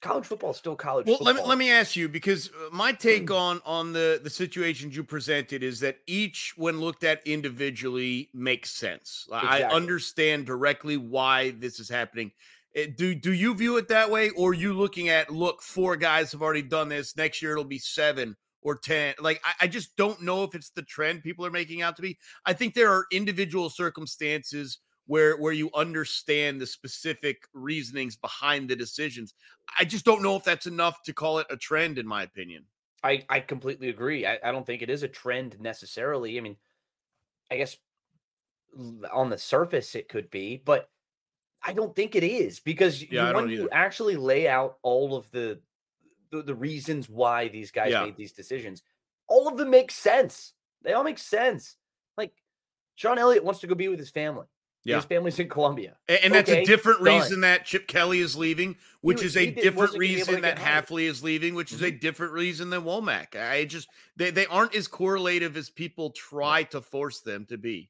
college 0.01 0.25
football 0.25 0.51
is 0.51 0.57
still 0.57 0.75
college. 0.75 1.07
Well, 1.07 1.17
football. 1.17 1.33
let 1.33 1.43
me 1.43 1.49
let 1.49 1.57
me 1.57 1.71
ask 1.71 1.95
you 1.95 2.07
because 2.07 2.49
uh, 2.49 2.69
my 2.71 2.91
take 2.91 3.27
mm. 3.27 3.37
on 3.37 3.61
on 3.65 3.91
the 3.91 4.19
the 4.23 4.29
situations 4.29 4.95
you 4.95 5.03
presented 5.03 5.63
is 5.63 5.79
that 5.79 5.97
each, 6.05 6.53
when 6.57 6.79
looked 6.79 7.03
at 7.03 7.25
individually, 7.25 8.29
makes 8.33 8.71
sense. 8.71 9.27
Exactly. 9.27 9.63
I 9.63 9.69
understand 9.69 10.45
directly 10.45 10.97
why 10.97 11.51
this 11.51 11.79
is 11.79 11.89
happening. 11.89 12.31
Eh, 12.75 12.87
do 12.95 13.15
do 13.15 13.33
you 13.33 13.55
view 13.55 13.77
it 13.77 13.87
that 13.87 14.11
way, 14.11 14.29
or 14.31 14.53
you 14.53 14.73
looking 14.73 15.09
at 15.09 15.31
look, 15.31 15.61
four 15.61 15.95
guys 15.95 16.31
have 16.31 16.41
already 16.41 16.61
done 16.61 16.89
this. 16.89 17.15
Next 17.15 17.41
year 17.41 17.53
it'll 17.53 17.63
be 17.63 17.79
seven 17.79 18.35
or 18.61 18.75
ten. 18.75 19.13
Like 19.19 19.41
I, 19.45 19.65
I 19.65 19.67
just 19.67 19.95
don't 19.95 20.21
know 20.21 20.43
if 20.43 20.55
it's 20.55 20.71
the 20.71 20.83
trend 20.83 21.23
people 21.23 21.45
are 21.45 21.51
making 21.51 21.81
out 21.81 21.95
to 21.95 22.01
be. 22.01 22.17
I 22.45 22.53
think 22.53 22.73
there 22.73 22.91
are 22.91 23.05
individual 23.11 23.69
circumstances 23.69 24.79
where 25.07 25.37
where 25.37 25.53
you 25.53 25.69
understand 25.73 26.59
the 26.59 26.67
specific 26.67 27.43
reasonings 27.53 28.17
behind 28.17 28.69
the 28.69 28.75
decisions. 28.75 29.33
I 29.79 29.85
just 29.85 30.05
don't 30.05 30.23
know 30.23 30.35
if 30.35 30.43
that's 30.43 30.67
enough 30.67 31.01
to 31.03 31.13
call 31.13 31.39
it 31.39 31.47
a 31.49 31.57
trend, 31.57 31.97
in 31.97 32.07
my 32.07 32.23
opinion. 32.23 32.65
I, 33.03 33.23
I 33.29 33.39
completely 33.39 33.89
agree. 33.89 34.25
I, 34.25 34.39
I 34.43 34.51
don't 34.51 34.65
think 34.65 34.81
it 34.81 34.89
is 34.89 35.03
a 35.03 35.07
trend 35.07 35.59
necessarily. 35.59 36.37
I 36.37 36.41
mean, 36.41 36.57
I 37.51 37.57
guess 37.57 37.77
on 39.13 39.29
the 39.29 39.37
surface 39.37 39.93
it 39.93 40.09
could 40.09 40.31
be, 40.31 40.61
but 40.65 40.89
I 41.65 41.73
don't 41.73 41.95
think 41.95 42.15
it 42.15 42.23
is 42.23 42.59
because 42.59 43.01
Yeah, 43.11 43.29
you, 43.29 43.35
when 43.35 43.49
you 43.49 43.69
actually 43.71 44.15
lay 44.15 44.47
out 44.47 44.77
all 44.83 45.15
of 45.15 45.29
the, 45.31 45.59
the 46.31 46.43
the 46.43 46.55
reasons 46.55 47.09
why 47.09 47.47
these 47.47 47.71
guys 47.71 47.91
Yeah. 47.91 48.03
made 48.05 48.15
these 48.17 48.31
decisions, 48.33 48.83
all 49.27 49.47
of 49.47 49.57
them 49.57 49.69
make 49.71 49.91
sense. 49.91 50.53
They 50.83 50.93
all 50.93 51.03
make 51.03 51.17
sense. 51.17 51.75
Like 52.17 52.33
Shawn 52.95 53.17
Elliott 53.17 53.43
wants 53.43 53.59
to 53.61 53.67
go 53.67 53.73
be 53.75 53.87
with 53.87 53.99
his 53.99 54.11
family. 54.11 54.45
Yeah. 54.83 54.97
His 54.97 55.05
family's 55.05 55.39
in 55.39 55.49
Columbia. 55.49 55.97
And, 56.07 56.31
that's 56.31 56.47
Okay, 56.47 56.61
a 56.61 56.65
different 56.65 57.03
done. 57.03 57.19
reason 57.19 57.41
that 57.41 57.65
Chip 57.65 57.87
Kelly 57.87 58.19
is 58.19 58.35
leaving, 58.35 58.75
which 59.01 59.23
is 59.23 59.35
a 59.35 59.47
different 59.49 59.75
wasn't 59.77 59.93
gonna 59.93 59.99
be 59.99 60.05
able 60.13 60.17
reason 60.19 60.41
that. 60.41 60.57
Hafley 60.59 61.03
is 61.09 61.23
leaving, 61.23 61.55
which 61.55 61.71
is 61.73 61.81
a 61.81 61.85
Mm-hmm. 61.87 61.97
different 62.01 62.33
reason 62.33 62.69
than 62.69 62.83
Wommack. 62.83 63.35
I 63.35 63.65
just 63.65 63.87
they, 64.15 64.29
they 64.29 64.45
aren't 64.45 64.75
as 64.75 64.87
correlative 64.87 65.57
as 65.57 65.71
people 65.71 66.11
try 66.11 66.61
to 66.65 66.81
force 66.81 67.21
them 67.21 67.45
to 67.45 67.57
be. 67.57 67.89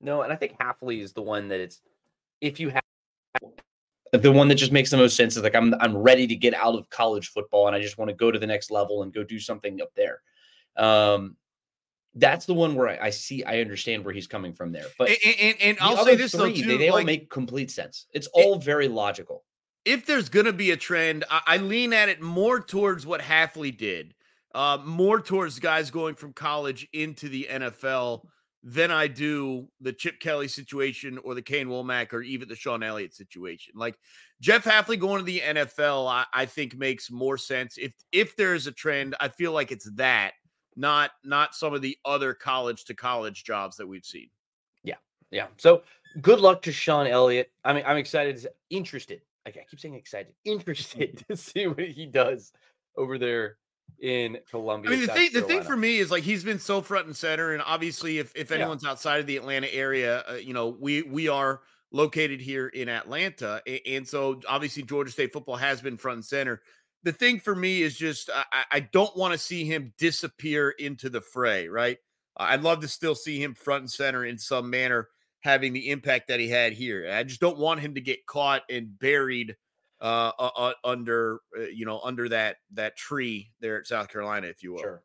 No, 0.00 0.22
and 0.22 0.32
I 0.32 0.36
think 0.36 0.56
Hafley 0.58 1.00
is 1.02 1.12
the 1.14 1.22
one 1.22 1.48
that 1.48 1.58
it's 1.58 1.80
if 2.40 2.60
you 2.60 2.68
have 2.68 2.82
the 4.16 4.32
one 4.32 4.48
that 4.48 4.56
just 4.56 4.72
makes 4.72 4.90
the 4.90 4.96
most 4.96 5.16
sense 5.16 5.36
is 5.36 5.42
like 5.42 5.54
I'm 5.54 5.74
I'm 5.80 5.96
ready 5.96 6.26
to 6.26 6.36
get 6.36 6.54
out 6.54 6.74
of 6.74 6.88
college 6.90 7.28
football 7.28 7.66
and 7.66 7.76
I 7.76 7.80
just 7.80 7.98
want 7.98 8.08
to 8.08 8.14
go 8.14 8.30
to 8.30 8.38
the 8.38 8.46
next 8.46 8.70
level 8.70 9.02
and 9.02 9.12
go 9.12 9.22
do 9.24 9.38
something 9.38 9.80
up 9.80 9.90
there. 9.94 10.20
Um 10.76 11.36
that's 12.14 12.46
the 12.46 12.54
one 12.54 12.74
where 12.74 12.88
I, 12.88 13.06
I 13.06 13.10
see 13.10 13.44
I 13.44 13.60
understand 13.60 14.04
where 14.04 14.14
he's 14.14 14.26
coming 14.26 14.52
from 14.54 14.72
there. 14.72 14.86
But 14.98 15.10
And, 15.10 15.34
and, 15.40 15.56
and 15.60 15.78
I'll 15.80 16.04
say 16.04 16.16
this 16.16 16.32
though 16.32 16.44
three, 16.44 16.62
too, 16.62 16.68
they, 16.68 16.76
they 16.76 16.88
all 16.88 17.02
make 17.04 17.28
complete 17.30 17.70
sense. 17.70 18.06
It's 18.12 18.26
all 18.28 18.58
very 18.58 18.88
logical. 18.88 19.44
if 19.84 20.06
there's 20.06 20.28
gonna 20.28 20.52
be 20.52 20.70
a 20.70 20.76
trend, 20.76 21.24
I, 21.30 21.40
I 21.46 21.56
lean 21.58 21.92
at 21.92 22.08
it 22.08 22.20
more 22.22 22.60
towards 22.60 23.06
what 23.06 23.20
Hafley 23.20 23.76
did, 23.76 24.14
uh, 24.54 24.78
more 24.84 25.20
towards 25.20 25.58
guys 25.58 25.90
going 25.90 26.14
from 26.14 26.32
college 26.32 26.88
into 26.92 27.28
the 27.28 27.46
NFL 27.50 28.24
than 28.68 28.90
I 28.90 29.06
do 29.06 29.68
the 29.80 29.92
Chip 29.92 30.18
Kelly 30.18 30.48
situation 30.48 31.18
or 31.18 31.36
the 31.36 31.42
Kane 31.42 31.68
Wommack 31.68 32.12
or 32.12 32.20
even 32.22 32.48
the 32.48 32.56
Shawn 32.56 32.82
Elliott 32.82 33.14
situation. 33.14 33.74
Like 33.76 33.96
Jeff 34.40 34.64
Hafley 34.64 34.98
going 34.98 35.20
to 35.20 35.24
the 35.24 35.38
NFL, 35.38 36.10
I, 36.10 36.24
I 36.34 36.46
think 36.46 36.76
makes 36.76 37.08
more 37.08 37.38
sense. 37.38 37.78
If 37.78 37.92
if 38.10 38.34
there 38.34 38.54
is 38.54 38.66
a 38.66 38.72
trend, 38.72 39.14
I 39.20 39.28
feel 39.28 39.52
like 39.52 39.70
it's 39.70 39.88
that, 39.92 40.32
not 40.74 41.12
not 41.22 41.54
some 41.54 41.74
of 41.74 41.80
the 41.80 41.96
other 42.04 42.34
college 42.34 42.84
to 42.86 42.94
college 42.94 43.44
jobs 43.44 43.76
that 43.76 43.86
we've 43.86 44.04
seen. 44.04 44.30
Yeah. 44.82 44.96
Yeah. 45.30 45.46
So 45.58 45.84
good 46.20 46.40
luck 46.40 46.62
to 46.62 46.72
Shawn 46.72 47.06
Elliott. 47.06 47.52
I 47.64 47.72
mean, 47.72 47.84
I'm 47.86 47.98
excited, 47.98 48.48
interested. 48.68 49.20
I 49.46 49.52
keep 49.52 49.78
saying 49.78 49.94
excited, 49.94 50.32
interested 50.44 51.24
to 51.28 51.36
see 51.36 51.68
what 51.68 51.86
he 51.86 52.06
does 52.06 52.52
over 52.96 53.16
there 53.16 53.58
in 54.00 54.38
Columbia. 54.50 54.90
I 54.90 54.94
mean, 54.94 55.00
the 55.00 55.06
South 55.06 55.16
thing, 55.16 55.30
the 55.32 55.42
thing 55.42 55.62
for 55.62 55.76
me 55.76 55.98
is 55.98 56.10
like 56.10 56.22
he's 56.22 56.44
been 56.44 56.58
so 56.58 56.82
front 56.82 57.06
and 57.06 57.16
center, 57.16 57.52
and 57.52 57.62
obviously, 57.64 58.18
if 58.18 58.34
if 58.36 58.50
Yeah. 58.50 58.58
anyone's 58.58 58.84
outside 58.84 59.20
of 59.20 59.26
the 59.26 59.36
Atlanta 59.36 59.72
area, 59.72 60.24
uh, 60.28 60.34
you 60.34 60.52
know, 60.52 60.68
we 60.68 61.02
we 61.02 61.28
are 61.28 61.62
located 61.92 62.40
here 62.40 62.68
in 62.68 62.88
Atlanta, 62.88 63.62
a- 63.66 63.96
and 63.96 64.06
so 64.06 64.40
obviously 64.48 64.82
Georgia 64.82 65.10
State 65.10 65.32
football 65.32 65.56
has 65.56 65.80
been 65.80 65.96
front 65.96 66.16
and 66.16 66.24
center. 66.24 66.62
The 67.04 67.12
thing 67.12 67.38
for 67.40 67.54
me 67.54 67.82
is 67.82 67.96
just 67.96 68.28
I- 68.30 68.64
I 68.70 68.80
don't 68.80 69.16
want 69.16 69.32
to 69.32 69.38
see 69.38 69.64
him 69.64 69.94
disappear 69.96 70.70
into 70.70 71.08
the 71.08 71.20
fray. 71.20 71.68
Right? 71.68 71.98
I'd 72.36 72.62
love 72.62 72.80
to 72.82 72.88
still 72.88 73.14
see 73.14 73.42
him 73.42 73.54
front 73.54 73.82
and 73.82 73.90
center 73.90 74.24
in 74.26 74.36
some 74.36 74.68
manner, 74.68 75.08
having 75.40 75.72
the 75.72 75.88
impact 75.90 76.28
that 76.28 76.38
he 76.40 76.48
had 76.48 76.74
here. 76.74 77.10
I 77.10 77.22
just 77.22 77.40
don't 77.40 77.56
want 77.56 77.80
him 77.80 77.94
to 77.94 78.00
get 78.02 78.26
caught 78.26 78.62
and 78.68 78.98
buried 78.98 79.56
uh, 80.00 80.32
uh, 80.38 80.72
under 80.84 81.40
uh, 81.56 81.62
you 81.62 81.86
know 81.86 82.00
under 82.00 82.28
that 82.28 82.56
that 82.72 82.96
tree 82.96 83.52
there 83.60 83.78
at 83.78 83.86
South 83.86 84.08
Carolina, 84.08 84.46
if 84.48 84.62
you 84.62 84.72
will. 84.72 84.80
Sure. 84.80 85.02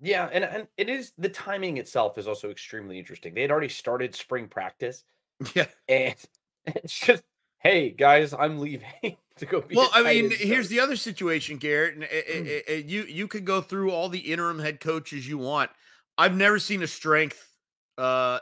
Yeah, 0.00 0.28
and 0.32 0.44
and 0.44 0.68
it 0.76 0.88
is 0.88 1.12
the 1.16 1.28
timing 1.28 1.76
itself 1.78 2.18
is 2.18 2.26
also 2.26 2.50
extremely 2.50 2.98
interesting. 2.98 3.34
They 3.34 3.42
had 3.42 3.50
already 3.50 3.68
started 3.68 4.14
spring 4.14 4.48
practice, 4.48 5.04
Yeah. 5.54 5.66
and 5.88 6.14
it's 6.66 6.98
just, 6.98 7.22
hey 7.60 7.90
guys, 7.90 8.34
I'm 8.34 8.58
leaving 8.58 8.88
to 9.36 9.46
go 9.46 9.60
be. 9.60 9.76
Well, 9.76 9.90
I 9.92 10.02
mean, 10.02 10.30
here's 10.30 10.68
the 10.68 10.80
other 10.80 10.96
situation, 10.96 11.58
Garrett, 11.58 11.94
and 11.94 12.04
Mm. 12.46 12.68
uh, 12.68 12.72
you 12.86 13.04
you 13.04 13.28
could 13.28 13.44
go 13.44 13.60
through 13.60 13.92
all 13.92 14.08
the 14.08 14.32
interim 14.32 14.58
head 14.58 14.80
coaches 14.80 15.28
you 15.28 15.38
want. 15.38 15.70
I've 16.18 16.36
never 16.36 16.58
seen 16.58 16.82
a 16.82 16.86
strength. 16.86 17.50
Uh, 17.96 18.40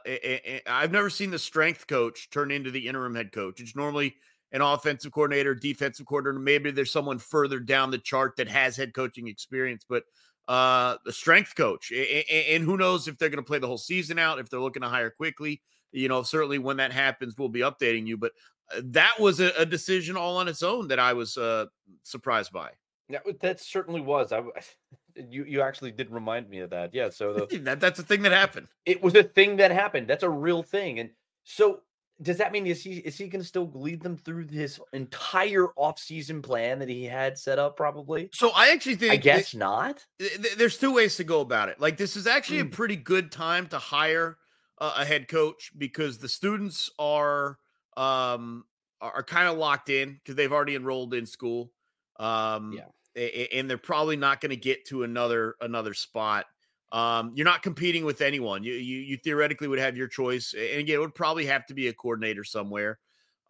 I've 0.66 0.92
never 0.92 1.10
seen 1.10 1.30
the 1.30 1.38
strength 1.38 1.86
coach 1.86 2.30
turn 2.30 2.50
into 2.50 2.70
the 2.70 2.88
interim 2.88 3.14
head 3.14 3.32
coach. 3.32 3.60
It's 3.60 3.76
normally 3.76 4.16
an 4.52 4.60
offensive 4.60 5.12
coordinator, 5.12 5.54
defensive 5.54 6.06
coordinator. 6.06 6.38
Maybe 6.38 6.70
there's 6.70 6.92
someone 6.92 7.18
further 7.18 7.58
down 7.58 7.90
the 7.90 7.98
chart 7.98 8.36
that 8.36 8.48
has 8.48 8.76
head 8.76 8.94
coaching 8.94 9.28
experience, 9.28 9.84
but 9.88 10.04
uh, 10.48 10.96
the 11.04 11.12
strength 11.12 11.54
coach, 11.56 11.90
a- 11.92 12.32
a- 12.34 12.54
and 12.54 12.64
who 12.64 12.76
knows 12.76 13.08
if 13.08 13.16
they're 13.16 13.28
going 13.30 13.42
to 13.42 13.46
play 13.48 13.58
the 13.58 13.66
whole 13.66 13.78
season 13.78 14.18
out, 14.18 14.38
if 14.38 14.50
they're 14.50 14.60
looking 14.60 14.82
to 14.82 14.88
hire 14.88 15.10
quickly. 15.10 15.62
You 15.92 16.08
know, 16.08 16.22
certainly 16.22 16.58
when 16.58 16.78
that 16.78 16.92
happens, 16.92 17.36
we'll 17.38 17.48
be 17.48 17.60
updating 17.60 18.06
you. 18.06 18.16
But 18.16 18.32
uh, 18.74 18.80
that 18.86 19.14
was 19.20 19.40
a, 19.40 19.52
a 19.58 19.66
decision 19.66 20.16
all 20.16 20.36
on 20.38 20.48
its 20.48 20.62
own 20.62 20.88
that 20.88 20.98
I 20.98 21.12
was 21.12 21.36
uh, 21.36 21.66
surprised 22.02 22.50
by. 22.52 22.70
that, 23.10 23.22
that 23.40 23.60
certainly 23.60 24.00
was. 24.00 24.32
I 24.32 24.42
you 25.28 25.44
you 25.44 25.60
actually 25.60 25.92
did 25.92 26.10
remind 26.10 26.48
me 26.48 26.60
of 26.60 26.70
that. 26.70 26.94
Yeah. 26.94 27.10
So 27.10 27.46
the, 27.50 27.58
that, 27.64 27.80
that's 27.80 27.98
a 27.98 28.02
thing 28.02 28.22
that 28.22 28.32
happened. 28.32 28.68
it 28.86 29.02
was 29.02 29.14
a 29.14 29.22
thing 29.22 29.56
that 29.56 29.70
happened. 29.70 30.08
That's 30.08 30.22
a 30.24 30.30
real 30.30 30.62
thing. 30.62 30.98
And 30.98 31.10
so 31.44 31.80
does 32.20 32.36
that 32.38 32.52
mean 32.52 32.66
is 32.66 32.82
he 32.84 32.96
is 32.98 33.16
he 33.16 33.26
going 33.28 33.40
to 33.42 33.46
still 33.48 33.70
lead 33.74 34.00
them 34.02 34.16
through 34.16 34.46
his 34.48 34.78
entire 34.92 35.68
offseason 35.78 36.42
plan 36.42 36.78
that 36.78 36.88
he 36.88 37.04
had 37.04 37.36
set 37.38 37.58
up? 37.58 37.76
Probably. 37.76 38.28
So 38.32 38.50
I 38.54 38.70
actually 38.70 38.96
think 38.96 39.12
I 39.12 39.16
that- 39.16 39.22
guess 39.22 39.54
not. 39.54 40.04
th- 40.18 40.40
th- 40.42 40.56
there's 40.56 40.78
two 40.78 40.92
ways 40.94 41.16
to 41.16 41.24
go 41.24 41.40
about 41.40 41.68
it. 41.68 41.80
Like 41.80 41.96
this 41.96 42.16
is 42.16 42.26
actually 42.26 42.60
a 42.60 42.64
Mm. 42.64 42.72
pretty 42.72 42.96
good 42.96 43.32
time 43.32 43.66
to 43.68 43.78
hire 43.78 44.38
a, 44.78 44.92
a 44.98 45.04
head 45.04 45.26
coach 45.28 45.72
because 45.78 46.18
the 46.18 46.28
students 46.28 46.90
are 46.98 47.58
um 47.96 48.64
are, 49.00 49.12
are 49.16 49.22
kind 49.24 49.48
of 49.48 49.56
locked 49.58 49.88
in 49.88 50.14
because 50.14 50.34
they've 50.36 50.52
already 50.52 50.76
enrolled 50.76 51.14
in 51.14 51.26
school. 51.26 51.72
Um 52.20 52.72
Yeah. 52.74 53.24
and 53.52 53.68
they're 53.68 53.78
probably 53.78 54.16
not 54.16 54.40
going 54.40 54.50
to 54.50 54.56
get 54.56 54.84
to 54.86 55.02
another 55.02 55.56
another 55.60 55.92
spot. 55.94 56.46
Um, 56.92 57.32
you're 57.34 57.46
not 57.46 57.62
competing 57.62 58.04
with 58.04 58.20
anyone. 58.20 58.62
You, 58.62 58.74
you 58.74 58.98
you 58.98 59.16
theoretically 59.16 59.66
would 59.66 59.78
have 59.78 59.96
your 59.96 60.08
choice, 60.08 60.54
and 60.54 60.78
again, 60.80 60.96
it 60.96 61.00
would 61.00 61.14
probably 61.14 61.46
have 61.46 61.66
to 61.66 61.74
be 61.74 61.88
a 61.88 61.92
coordinator 61.92 62.44
somewhere. 62.44 62.98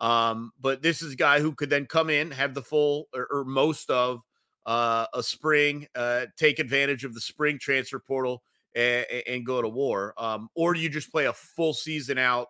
Um, 0.01 0.53
but 0.61 0.83
this 0.83 1.03
is 1.03 1.13
a 1.13 1.17
guy 1.17 1.41
who 1.41 1.55
could 1.55 1.71
then 1.71 1.87
come 1.87 2.09
in, 2.09 2.31
have 2.31 2.55
the 2.55 2.63
full 2.63 3.09
or, 3.15 3.27
or 3.31 3.45
most 3.45 3.91
of 3.91 4.21
uh, 4.65 5.07
a 5.13 5.23
spring, 5.23 5.87
uh, 5.95 6.27
take 6.37 6.59
advantage 6.59 7.05
of 7.05 7.15
the 7.15 7.21
spring 7.21 7.59
transfer 7.61 7.99
portal 7.99 8.43
and, 8.75 9.07
and 9.27 9.47
go 9.47 9.61
to 9.61 9.69
war. 9.69 10.15
Um, 10.19 10.49
or 10.55 10.75
do 10.75 10.81
you 10.81 10.89
just 10.89 11.11
play 11.11 11.27
a 11.27 11.33
full 11.33 11.75
season 11.75 12.19
out 12.19 12.49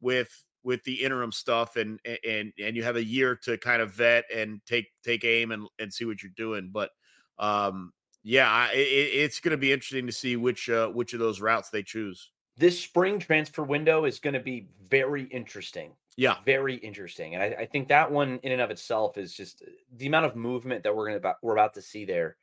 with 0.00 0.30
with 0.62 0.82
the 0.84 1.02
interim 1.02 1.32
stuff 1.32 1.76
and 1.76 1.98
and 2.26 2.52
and 2.62 2.76
you 2.76 2.82
have 2.82 2.96
a 2.96 3.04
year 3.04 3.34
to 3.44 3.56
kind 3.58 3.80
of 3.80 3.92
vet 3.92 4.24
and 4.34 4.60
take 4.66 4.86
take 5.04 5.24
aim 5.24 5.52
and, 5.52 5.66
and 5.78 5.92
see 5.92 6.04
what 6.04 6.22
you're 6.22 6.32
doing. 6.36 6.70
But 6.72 6.90
um, 7.38 7.92
yeah, 8.22 8.50
I, 8.50 8.72
it, 8.74 8.78
it's 8.78 9.40
going 9.40 9.52
to 9.52 9.56
be 9.58 9.72
interesting 9.72 10.06
to 10.06 10.12
see 10.12 10.36
which 10.36 10.68
uh, 10.68 10.88
which 10.88 11.14
of 11.14 11.20
those 11.20 11.40
routes 11.40 11.70
they 11.70 11.82
choose. 11.82 12.30
This 12.56 12.80
spring 12.80 13.18
transfer 13.18 13.62
window 13.62 14.04
is 14.04 14.18
going 14.18 14.34
to 14.34 14.40
be 14.40 14.68
very 14.88 15.24
interesting. 15.24 15.92
Yeah, 16.16 16.36
very 16.44 16.74
interesting. 16.74 17.34
And 17.34 17.42
I, 17.42 17.62
I 17.62 17.66
think 17.66 17.88
that 17.88 18.10
one 18.10 18.38
in 18.42 18.52
and 18.52 18.60
of 18.60 18.70
itself 18.70 19.16
is 19.16 19.32
just 19.32 19.62
uh, 19.62 19.70
the 19.96 20.06
amount 20.06 20.26
of 20.26 20.36
movement 20.36 20.82
that 20.84 20.94
we're 20.94 21.06
gonna 21.06 21.16
about 21.16 21.36
we're 21.42 21.54
about 21.54 21.74
to 21.74 21.82
see 21.82 22.04
there. 22.04 22.36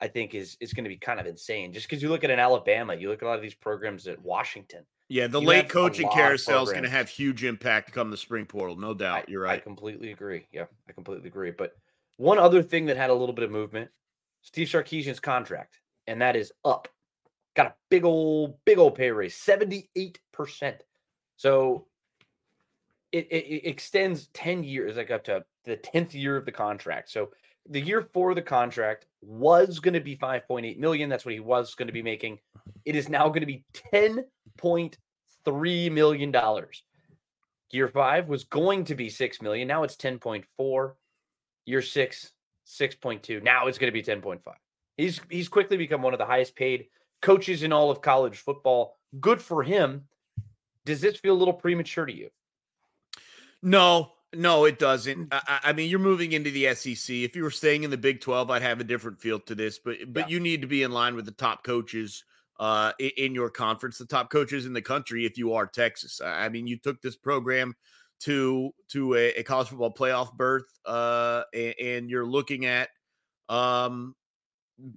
I 0.00 0.08
think 0.08 0.34
is 0.34 0.56
is 0.60 0.74
going 0.74 0.84
to 0.84 0.90
be 0.90 0.96
kind 0.96 1.20
of 1.20 1.26
insane. 1.26 1.72
Just 1.72 1.88
because 1.88 2.02
you 2.02 2.10
look 2.10 2.24
at 2.24 2.30
an 2.30 2.40
Alabama, 2.40 2.94
you 2.94 3.08
look 3.08 3.22
at 3.22 3.26
a 3.26 3.28
lot 3.28 3.36
of 3.36 3.42
these 3.42 3.54
programs 3.54 4.06
at 4.06 4.20
Washington. 4.20 4.84
yeah. 5.08 5.28
The 5.28 5.40
late 5.40 5.70
coaching 5.70 6.10
carousel 6.12 6.64
is 6.64 6.70
going 6.70 6.82
to 6.82 6.90
have 6.90 7.08
huge 7.08 7.44
impact 7.44 7.92
come 7.92 8.10
the 8.10 8.16
spring 8.16 8.44
portal, 8.44 8.76
no 8.76 8.92
doubt. 8.92 9.16
I, 9.16 9.24
You're 9.28 9.42
right. 9.42 9.54
I 9.54 9.58
completely 9.60 10.10
agree. 10.12 10.46
Yeah, 10.52 10.64
I 10.88 10.92
completely 10.92 11.28
agree. 11.28 11.52
But 11.52 11.74
one 12.16 12.38
other 12.38 12.62
thing 12.62 12.86
that 12.86 12.96
had 12.96 13.08
a 13.08 13.14
little 13.14 13.34
bit 13.34 13.44
of 13.44 13.50
movement, 13.50 13.90
Steve 14.44 14.68
Sarkisian's 14.68 15.20
contract, 15.20 15.80
and 16.06 16.20
that 16.22 16.36
is 16.36 16.52
up. 16.64 16.86
Got 17.56 17.66
a 17.66 17.74
big 17.90 18.04
old, 18.04 18.58
big 18.64 18.78
old 18.78 18.94
pay 18.94 19.10
raise, 19.10 19.34
seventy-eight 19.34 20.20
percent. 20.32 20.82
So 21.36 21.86
it, 23.10 23.26
it, 23.30 23.46
it 23.46 23.68
extends 23.68 24.28
ten 24.28 24.62
years, 24.62 24.96
like 24.96 25.10
up 25.10 25.24
to 25.24 25.44
the 25.64 25.76
tenth 25.76 26.14
year 26.14 26.36
of 26.36 26.44
the 26.44 26.52
contract. 26.52 27.10
So 27.10 27.30
the 27.68 27.80
year 27.80 28.08
for 28.12 28.34
the 28.34 28.42
contract 28.42 29.06
was 29.22 29.80
going 29.80 29.94
to 29.94 30.00
be 30.00 30.14
five 30.14 30.46
point 30.46 30.66
eight 30.66 30.78
million. 30.78 31.08
That's 31.08 31.24
what 31.24 31.34
he 31.34 31.40
was 31.40 31.74
going 31.74 31.88
to 31.88 31.92
be 31.92 32.02
making. 32.02 32.34
Mm-hmm. 32.34 32.70
It 32.84 32.96
is 32.96 33.08
now 33.08 33.28
going 33.28 33.40
to 33.40 33.46
be 33.46 33.64
ten 33.72 34.24
point 34.58 34.98
three 35.44 35.88
million 35.88 36.30
dollars. 36.30 36.82
Year 37.70 37.88
five 37.88 38.28
was 38.28 38.44
going 38.44 38.84
to 38.84 38.94
be 38.94 39.08
six 39.08 39.40
million. 39.40 39.66
Now 39.66 39.82
it's 39.82 39.96
10.4. 39.96 40.92
Year 41.66 41.82
six, 41.82 42.30
6.2. 42.66 43.42
Now 43.42 43.66
it's 43.66 43.78
going 43.78 43.92
to 43.92 43.92
be 43.92 44.02
10.5. 44.02 44.40
He's 44.96 45.20
he's 45.28 45.48
quickly 45.48 45.76
become 45.76 46.02
one 46.02 46.12
of 46.12 46.18
the 46.18 46.24
highest 46.24 46.54
paid 46.54 46.86
coaches 47.20 47.62
in 47.62 47.72
all 47.72 47.90
of 47.90 48.00
college 48.00 48.38
football. 48.38 48.96
Good 49.20 49.42
for 49.42 49.62
him. 49.62 50.04
Does 50.84 51.00
this 51.00 51.16
feel 51.16 51.34
a 51.34 51.38
little 51.38 51.54
premature 51.54 52.06
to 52.06 52.14
you? 52.14 52.30
No, 53.62 54.12
no, 54.34 54.66
it 54.66 54.78
doesn't. 54.78 55.30
Mm. 55.30 55.42
I, 55.48 55.60
I, 55.64 55.72
mean, 55.72 55.88
you're 55.88 55.98
moving 55.98 56.32
into 56.32 56.50
the 56.50 56.74
SEC. 56.74 57.14
If 57.14 57.34
you 57.34 57.42
were 57.42 57.50
staying 57.50 57.84
in 57.84 57.90
the 57.90 57.96
Big 57.96 58.20
12, 58.20 58.50
I'd 58.50 58.62
have 58.62 58.80
a 58.80 58.84
different 58.84 59.20
feel 59.20 59.40
to 59.40 59.54
this, 59.54 59.78
but 59.78 59.96
but 60.12 60.28
yeah. 60.28 60.34
you 60.34 60.40
need 60.40 60.60
to 60.62 60.68
be 60.68 60.82
in 60.82 60.92
line 60.92 61.14
with 61.16 61.24
the 61.24 61.32
top 61.32 61.64
coaches 61.64 62.24
uh, 62.60 62.92
in 62.98 63.34
your 63.34 63.50
conference, 63.50 63.98
the 63.98 64.06
top 64.06 64.30
coaches 64.30 64.66
in 64.66 64.72
the 64.72 64.82
country. 64.82 65.24
If 65.24 65.38
you 65.38 65.54
are 65.54 65.66
Texas, 65.66 66.20
I 66.22 66.48
mean, 66.48 66.66
you 66.66 66.78
took 66.78 67.00
this 67.00 67.16
program 67.16 67.74
to 68.20 68.70
to 68.88 69.14
a, 69.14 69.32
a 69.34 69.42
college 69.42 69.68
football 69.68 69.92
playoff 69.92 70.32
berth, 70.34 70.66
uh, 70.86 71.42
and, 71.52 71.74
and 71.80 72.10
you're 72.10 72.26
looking 72.26 72.66
at 72.66 72.88
um, 73.48 74.14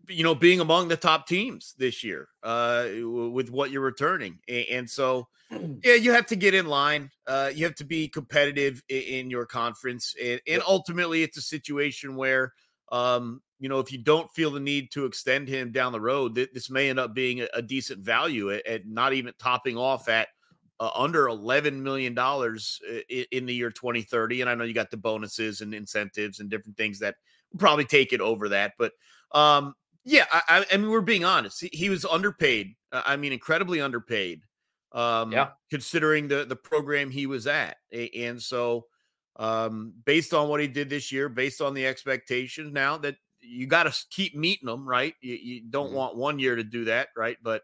you 0.09 0.23
know, 0.23 0.35
being 0.35 0.59
among 0.59 0.87
the 0.87 0.97
top 0.97 1.27
teams 1.27 1.75
this 1.77 2.03
year 2.03 2.27
uh, 2.43 2.87
with 3.03 3.49
what 3.49 3.71
you're 3.71 3.81
returning. 3.81 4.39
And, 4.47 4.89
so, 4.89 5.27
mm. 5.51 5.79
yeah, 5.83 5.93
you 5.93 6.11
have 6.13 6.25
to 6.27 6.35
get 6.35 6.53
in 6.53 6.65
line. 6.65 7.11
Uh, 7.27 7.51
you 7.53 7.65
have 7.65 7.75
to 7.75 7.85
be 7.85 8.07
competitive 8.07 8.81
in, 8.89 9.01
in 9.01 9.29
your 9.29 9.45
conference. 9.45 10.15
And, 10.21 10.41
and, 10.47 10.61
ultimately, 10.67 11.23
it's 11.23 11.37
a 11.37 11.41
situation 11.41 12.15
where, 12.15 12.53
um, 12.91 13.41
you 13.59 13.69
know, 13.69 13.79
if 13.79 13.91
you 13.91 13.99
don't 13.99 14.31
feel 14.31 14.51
the 14.51 14.59
need 14.59 14.91
to 14.91 15.05
extend 15.05 15.47
him 15.47 15.71
down 15.71 15.91
the 15.91 16.01
road, 16.01 16.35
this 16.35 16.69
may 16.69 16.89
end 16.89 16.99
up 16.99 17.13
being 17.13 17.41
a, 17.41 17.47
a 17.53 17.61
decent 17.61 17.99
value 17.99 18.51
at, 18.51 18.65
at, 18.65 18.87
not 18.87 19.13
even 19.13 19.33
topping 19.39 19.77
off 19.77 20.09
at 20.09 20.27
uh, 20.79 20.89
under 20.95 21.25
$11 21.25 21.73
million 21.81 22.17
in, 23.09 23.25
in 23.31 23.45
the 23.45 23.53
year 23.53 23.71
2030. 23.71 24.41
And 24.41 24.49
I 24.49 24.55
know 24.55 24.63
you 24.63 24.73
got 24.73 24.91
the 24.91 24.97
bonuses 24.97 25.61
and 25.61 25.73
incentives 25.73 26.39
and 26.39 26.49
different 26.49 26.77
things 26.77 26.99
that 26.99 27.15
probably 27.57 27.85
take 27.85 28.13
it 28.13 28.21
over 28.21 28.49
that. 28.49 28.73
But 28.77 28.93
um, 29.31 29.75
yeah, 30.03 30.25
I, 30.31 30.65
I, 30.71 30.77
mean, 30.77 30.89
we're 30.89 31.01
being 31.01 31.25
honest. 31.25 31.61
He, 31.61 31.69
he 31.73 31.89
was 31.89 32.05
underpaid. 32.05 32.75
Uh, 32.91 33.03
I 33.05 33.17
mean, 33.17 33.33
incredibly 33.33 33.81
underpaid. 33.81 34.41
Um, 34.93 35.33
yeah, 35.33 35.49
considering 35.69 36.29
the 36.29 36.45
the 36.45 36.55
program 36.55 37.11
he 37.11 37.27
was 37.27 37.45
at, 37.45 37.75
and 37.91 38.41
so 38.41 38.85
um, 39.35 39.93
based 40.05 40.33
on 40.33 40.47
what 40.47 40.61
he 40.61 40.67
did 40.67 40.89
this 40.89 41.11
year, 41.11 41.27
based 41.27 41.61
on 41.61 41.73
the 41.73 41.85
expectations, 41.85 42.71
now 42.71 42.97
that 42.99 43.17
you 43.41 43.67
got 43.67 43.83
to 43.83 44.05
keep 44.09 44.33
meeting 44.33 44.65
them, 44.65 44.87
right? 44.87 45.13
You, 45.21 45.35
you 45.35 45.61
don't 45.69 45.87
mm-hmm. 45.87 45.95
want 45.95 46.15
one 46.15 46.39
year 46.39 46.55
to 46.55 46.63
do 46.63 46.85
that, 46.85 47.09
right? 47.17 47.37
But 47.43 47.63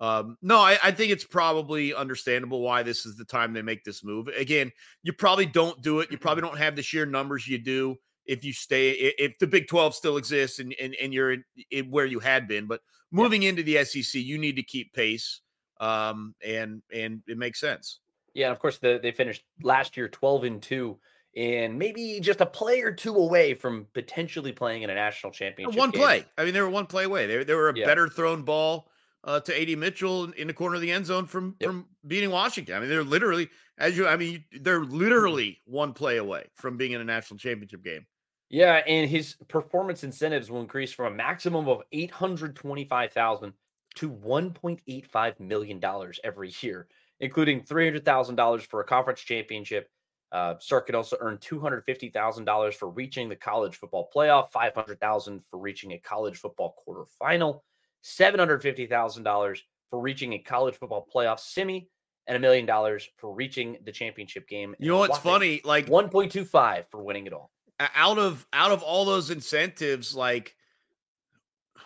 um, 0.00 0.38
no, 0.40 0.58
I, 0.58 0.78
I, 0.82 0.90
think 0.92 1.12
it's 1.12 1.24
probably 1.24 1.94
understandable 1.94 2.62
why 2.62 2.82
this 2.82 3.04
is 3.04 3.16
the 3.16 3.24
time 3.24 3.52
they 3.52 3.60
make 3.60 3.84
this 3.84 4.02
move. 4.02 4.28
Again, 4.28 4.72
you 5.02 5.12
probably 5.12 5.44
don't 5.44 5.80
do 5.82 6.00
it. 6.00 6.10
You 6.10 6.16
probably 6.16 6.40
don't 6.40 6.56
have 6.56 6.74
the 6.74 6.82
sheer 6.82 7.04
numbers 7.04 7.46
you 7.46 7.58
do 7.58 7.96
if 8.24 8.42
you 8.42 8.54
stay 8.54 8.92
if 8.92 9.38
the 9.38 9.46
Big 9.46 9.68
12 9.68 9.94
still 9.94 10.16
exists 10.16 10.58
and 10.58 10.74
and, 10.80 10.96
and 11.02 11.12
you're 11.12 11.32
in, 11.32 11.44
in 11.70 11.90
where 11.90 12.06
you 12.06 12.18
had 12.18 12.48
been. 12.48 12.66
But 12.66 12.80
moving 13.10 13.42
yeah. 13.42 13.50
into 13.50 13.62
the 13.62 13.84
SEC, 13.84 14.22
you 14.22 14.38
need 14.38 14.56
to 14.56 14.62
keep 14.62 14.94
pace. 14.94 15.42
Um, 15.80 16.34
and 16.44 16.82
and 16.94 17.22
it 17.26 17.36
makes 17.36 17.60
sense. 17.60 18.00
Yeah, 18.32 18.46
and 18.46 18.52
of 18.54 18.58
course 18.58 18.78
the, 18.78 19.00
they 19.02 19.12
finished 19.12 19.42
last 19.62 19.98
year 19.98 20.08
12 20.08 20.44
and 20.44 20.62
2 20.62 20.98
and 21.36 21.78
maybe 21.78 22.20
just 22.20 22.40
a 22.40 22.46
play 22.46 22.80
or 22.80 22.92
two 22.92 23.14
away 23.14 23.54
from 23.54 23.86
potentially 23.92 24.52
playing 24.52 24.82
in 24.82 24.90
a 24.90 24.94
national 24.94 25.32
championship. 25.32 25.78
One 25.78 25.90
game. 25.90 26.02
play. 26.02 26.24
I 26.36 26.44
mean, 26.44 26.54
they 26.54 26.60
were 26.60 26.70
one 26.70 26.86
play 26.86 27.04
away. 27.04 27.26
They, 27.26 27.44
they 27.44 27.54
were 27.54 27.68
a 27.68 27.76
yeah. 27.76 27.86
better 27.86 28.08
thrown 28.08 28.42
ball 28.42 28.89
uh, 29.24 29.40
to 29.40 29.60
AD 29.60 29.78
Mitchell 29.78 30.32
in 30.32 30.46
the 30.46 30.54
corner 30.54 30.76
of 30.76 30.80
the 30.80 30.90
end 30.90 31.06
zone 31.06 31.26
from 31.26 31.56
yep. 31.60 31.68
from 31.68 31.86
beating 32.06 32.30
Washington. 32.30 32.76
I 32.76 32.80
mean, 32.80 32.88
they're 32.88 33.04
literally 33.04 33.48
as 33.78 33.96
you. 33.96 34.06
I 34.06 34.16
mean, 34.16 34.44
they're 34.60 34.84
literally 34.84 35.60
one 35.66 35.92
play 35.92 36.16
away 36.16 36.46
from 36.56 36.76
being 36.76 36.92
in 36.92 37.00
a 37.00 37.04
national 37.04 37.38
championship 37.38 37.84
game. 37.84 38.06
Yeah, 38.48 38.82
and 38.86 39.08
his 39.08 39.36
performance 39.48 40.02
incentives 40.02 40.50
will 40.50 40.60
increase 40.60 40.92
from 40.92 41.12
a 41.12 41.16
maximum 41.16 41.68
of 41.68 41.82
eight 41.92 42.10
hundred 42.10 42.56
twenty-five 42.56 43.12
thousand 43.12 43.52
to 43.96 44.08
one 44.08 44.52
point 44.52 44.80
eight 44.88 45.06
five 45.06 45.38
million 45.38 45.78
dollars 45.78 46.18
every 46.24 46.52
year, 46.60 46.88
including 47.20 47.62
three 47.62 47.86
hundred 47.86 48.04
thousand 48.04 48.36
dollars 48.36 48.64
for 48.64 48.80
a 48.80 48.84
conference 48.84 49.20
championship. 49.20 49.88
Uh, 50.32 50.54
Sark 50.60 50.86
could 50.86 50.94
also 50.94 51.16
earn 51.20 51.38
two 51.38 51.60
hundred 51.60 51.84
fifty 51.84 52.08
thousand 52.08 52.44
dollars 52.44 52.74
for 52.74 52.88
reaching 52.88 53.28
the 53.28 53.36
college 53.36 53.76
football 53.76 54.10
playoff, 54.14 54.50
five 54.50 54.74
hundred 54.74 55.00
thousand 55.00 55.42
for 55.50 55.58
reaching 55.58 55.92
a 55.92 55.98
college 55.98 56.38
football 56.38 56.74
quarterfinal, 56.86 57.60
seven 58.02 58.38
hundred 58.38 58.62
fifty 58.62 58.86
thousand 58.86 59.24
dollars 59.24 59.62
for 59.90 60.00
reaching 60.00 60.34
a 60.34 60.38
college 60.38 60.76
football 60.76 61.06
playoff 61.14 61.40
semi, 61.40 61.88
and 62.26 62.36
a 62.36 62.40
million 62.40 62.66
dollars 62.66 63.08
for 63.16 63.34
reaching 63.34 63.76
the 63.84 63.92
championship 63.92 64.48
game. 64.48 64.74
You 64.78 64.90
know 64.90 64.98
what's 64.98 65.18
funny? 65.18 65.60
Like 65.64 65.88
one 65.88 66.08
point 66.08 66.32
two 66.32 66.44
five 66.44 66.86
for 66.90 67.02
winning 67.02 67.26
it 67.26 67.32
all 67.32 67.50
out 67.94 68.18
of 68.18 68.46
out 68.52 68.72
of 68.72 68.82
all 68.82 69.04
those 69.04 69.30
incentives, 69.30 70.14
like 70.14 70.54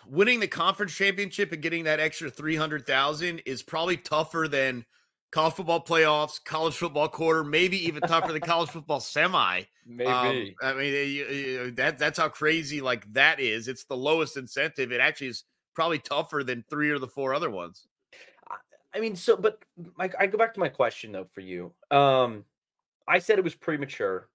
winning 0.07 0.39
the 0.39 0.47
conference 0.47 0.93
championship 0.93 1.51
and 1.51 1.61
getting 1.61 1.85
that 1.85 1.99
extra 1.99 2.29
300,000 2.29 3.41
is 3.45 3.63
probably 3.63 3.97
tougher 3.97 4.47
than 4.49 4.85
college 5.31 5.53
football 5.53 5.83
playoffs, 5.83 6.43
college 6.43 6.75
football 6.75 7.07
quarter, 7.07 7.43
maybe 7.43 7.85
even 7.87 8.01
tougher 8.01 8.31
than 8.31 8.41
college 8.41 8.69
football 8.69 8.99
semi. 8.99 9.61
Maybe. 9.87 10.09
Um, 10.09 10.55
I 10.61 10.73
mean, 10.73 11.75
that 11.75 11.97
that's 11.97 12.19
how 12.19 12.29
crazy 12.29 12.81
like 12.81 13.11
that 13.13 13.39
is. 13.39 13.67
It's 13.67 13.85
the 13.85 13.97
lowest 13.97 14.37
incentive. 14.37 14.91
It 14.91 14.99
actually 14.99 15.27
is 15.27 15.43
probably 15.75 15.99
tougher 15.99 16.43
than 16.43 16.63
three 16.69 16.89
or 16.89 16.99
the 16.99 17.07
four 17.07 17.33
other 17.33 17.49
ones. 17.49 17.87
I 18.93 18.99
mean, 18.99 19.15
so 19.15 19.35
but 19.35 19.59
Mike, 19.97 20.15
I 20.17 20.25
go 20.25 20.37
back 20.37 20.53
to 20.53 20.59
my 20.59 20.69
question 20.69 21.11
though 21.11 21.27
for 21.33 21.41
you. 21.41 21.73
Um, 21.91 22.45
I 23.07 23.19
said 23.19 23.37
it 23.37 23.43
was 23.43 23.53
premature 23.53 24.29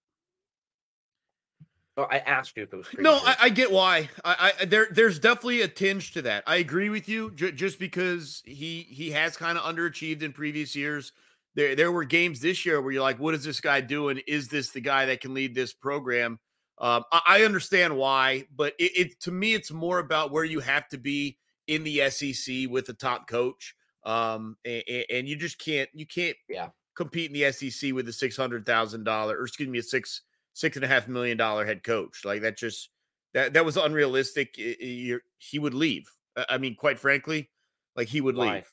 Oh, 2.01 2.07
I 2.11 2.19
asked 2.19 2.57
you 2.57 2.63
if 2.63 2.73
it 2.73 2.77
was. 2.77 2.87
No, 2.99 3.17
I, 3.23 3.37
I, 3.43 3.49
get 3.51 3.71
why. 3.71 4.09
I, 4.25 4.53
I, 4.59 4.65
there, 4.65 4.87
there's 4.91 5.19
definitely 5.19 5.61
a 5.63 5.69
tinge 5.69 6.13
to 6.13 6.23
that. 6.23 6.45
I 6.47 6.57
agree 6.57 6.89
with 6.89 7.11
you. 7.11 7.31
J- 7.33 7.53
just 7.53 7.79
because 7.79 8.43
he 8.47 8.87
he 8.89 9.11
has 9.11 9.37
kind 9.37 9.59
of 9.59 9.65
underachieved 9.65 10.23
in 10.23 10.33
previous 10.33 10.75
years. 10.75 11.13
There, 11.57 11.75
there 11.75 11.93
were 11.93 12.05
games 12.05 12.41
this 12.41 12.65
year 12.65 12.81
where 12.81 12.93
you're 12.93 13.03
like, 13.03 13.19
"What 13.19 13.35
is 13.35 13.45
this 13.45 13.61
guy 13.61 13.83
doing? 13.83 14.23
Is 14.27 14.49
this 14.49 14.71
the 14.71 14.81
guy 14.81 15.05
that 15.07 15.21
can 15.21 15.35
lead 15.35 15.55
this 15.55 15.75
program?" 15.75 16.39
Um, 16.81 17.05
I, 17.13 17.21
I, 17.27 17.43
understand 17.43 17.95
why, 17.95 18.45
but 18.57 18.73
it, 18.79 18.93
it, 18.97 19.21
to 19.21 19.31
me, 19.31 19.53
it's 19.53 19.71
more 19.71 19.99
about 19.99 20.33
where 20.33 20.45
you 20.45 20.61
have 20.61 20.89
to 20.89 20.99
be 20.99 21.37
in 21.67 21.85
the 21.85 22.09
SEC 22.09 22.71
with 22.71 22.89
a 22.89 22.95
top 22.95 23.29
coach, 23.29 23.75
um, 24.05 24.57
and, 24.65 24.83
and 25.11 25.29
you 25.29 25.37
just 25.37 25.59
can't 25.59 25.91
you 25.93 26.07
can't 26.07 26.37
yeah 26.49 26.69
compete 26.97 27.31
in 27.31 27.35
the 27.35 27.53
SEC 27.53 27.93
with 27.93 28.09
a 28.09 28.13
six 28.13 28.35
hundred 28.35 28.65
thousand 28.65 29.05
dollar 29.05 29.37
or 29.37 29.43
excuse 29.43 29.69
me 29.69 29.79
a 29.79 29.83
six 29.83 30.23
six 30.55 30.77
and 30.77 30.85
a 30.85 30.89
half 30.89 31.07
million 31.07 31.37
dollar 31.37 31.67
head 31.67 31.83
coach. 31.83 32.25
Like 32.25 32.41
that 32.43 32.57
just 32.57 32.89
that 33.35 33.53
that 33.53 33.65
was 33.65 33.77
unrealistic. 33.77 34.55
he 34.57 35.59
would 35.59 35.75
leave. 35.75 36.11
I 36.49 36.57
mean, 36.57 36.77
quite 36.77 36.99
frankly, 36.99 37.51
like 37.95 38.09
he 38.09 38.23
would 38.23 38.37
Why? 38.37 38.55
leave. 38.55 38.73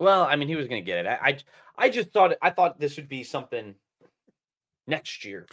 Well, 0.00 0.24
I 0.24 0.34
mean, 0.34 0.48
he 0.48 0.56
was 0.56 0.66
going 0.66 0.82
to 0.82 0.86
get 0.86 1.06
it. 1.06 1.08
I, 1.08 1.28
I 1.28 1.38
I 1.76 1.88
just 1.88 2.12
thought 2.12 2.34
I 2.42 2.50
thought 2.50 2.80
this 2.80 2.96
would 2.96 3.08
be 3.08 3.22
something 3.22 3.76
next 4.86 5.24
year 5.24 5.46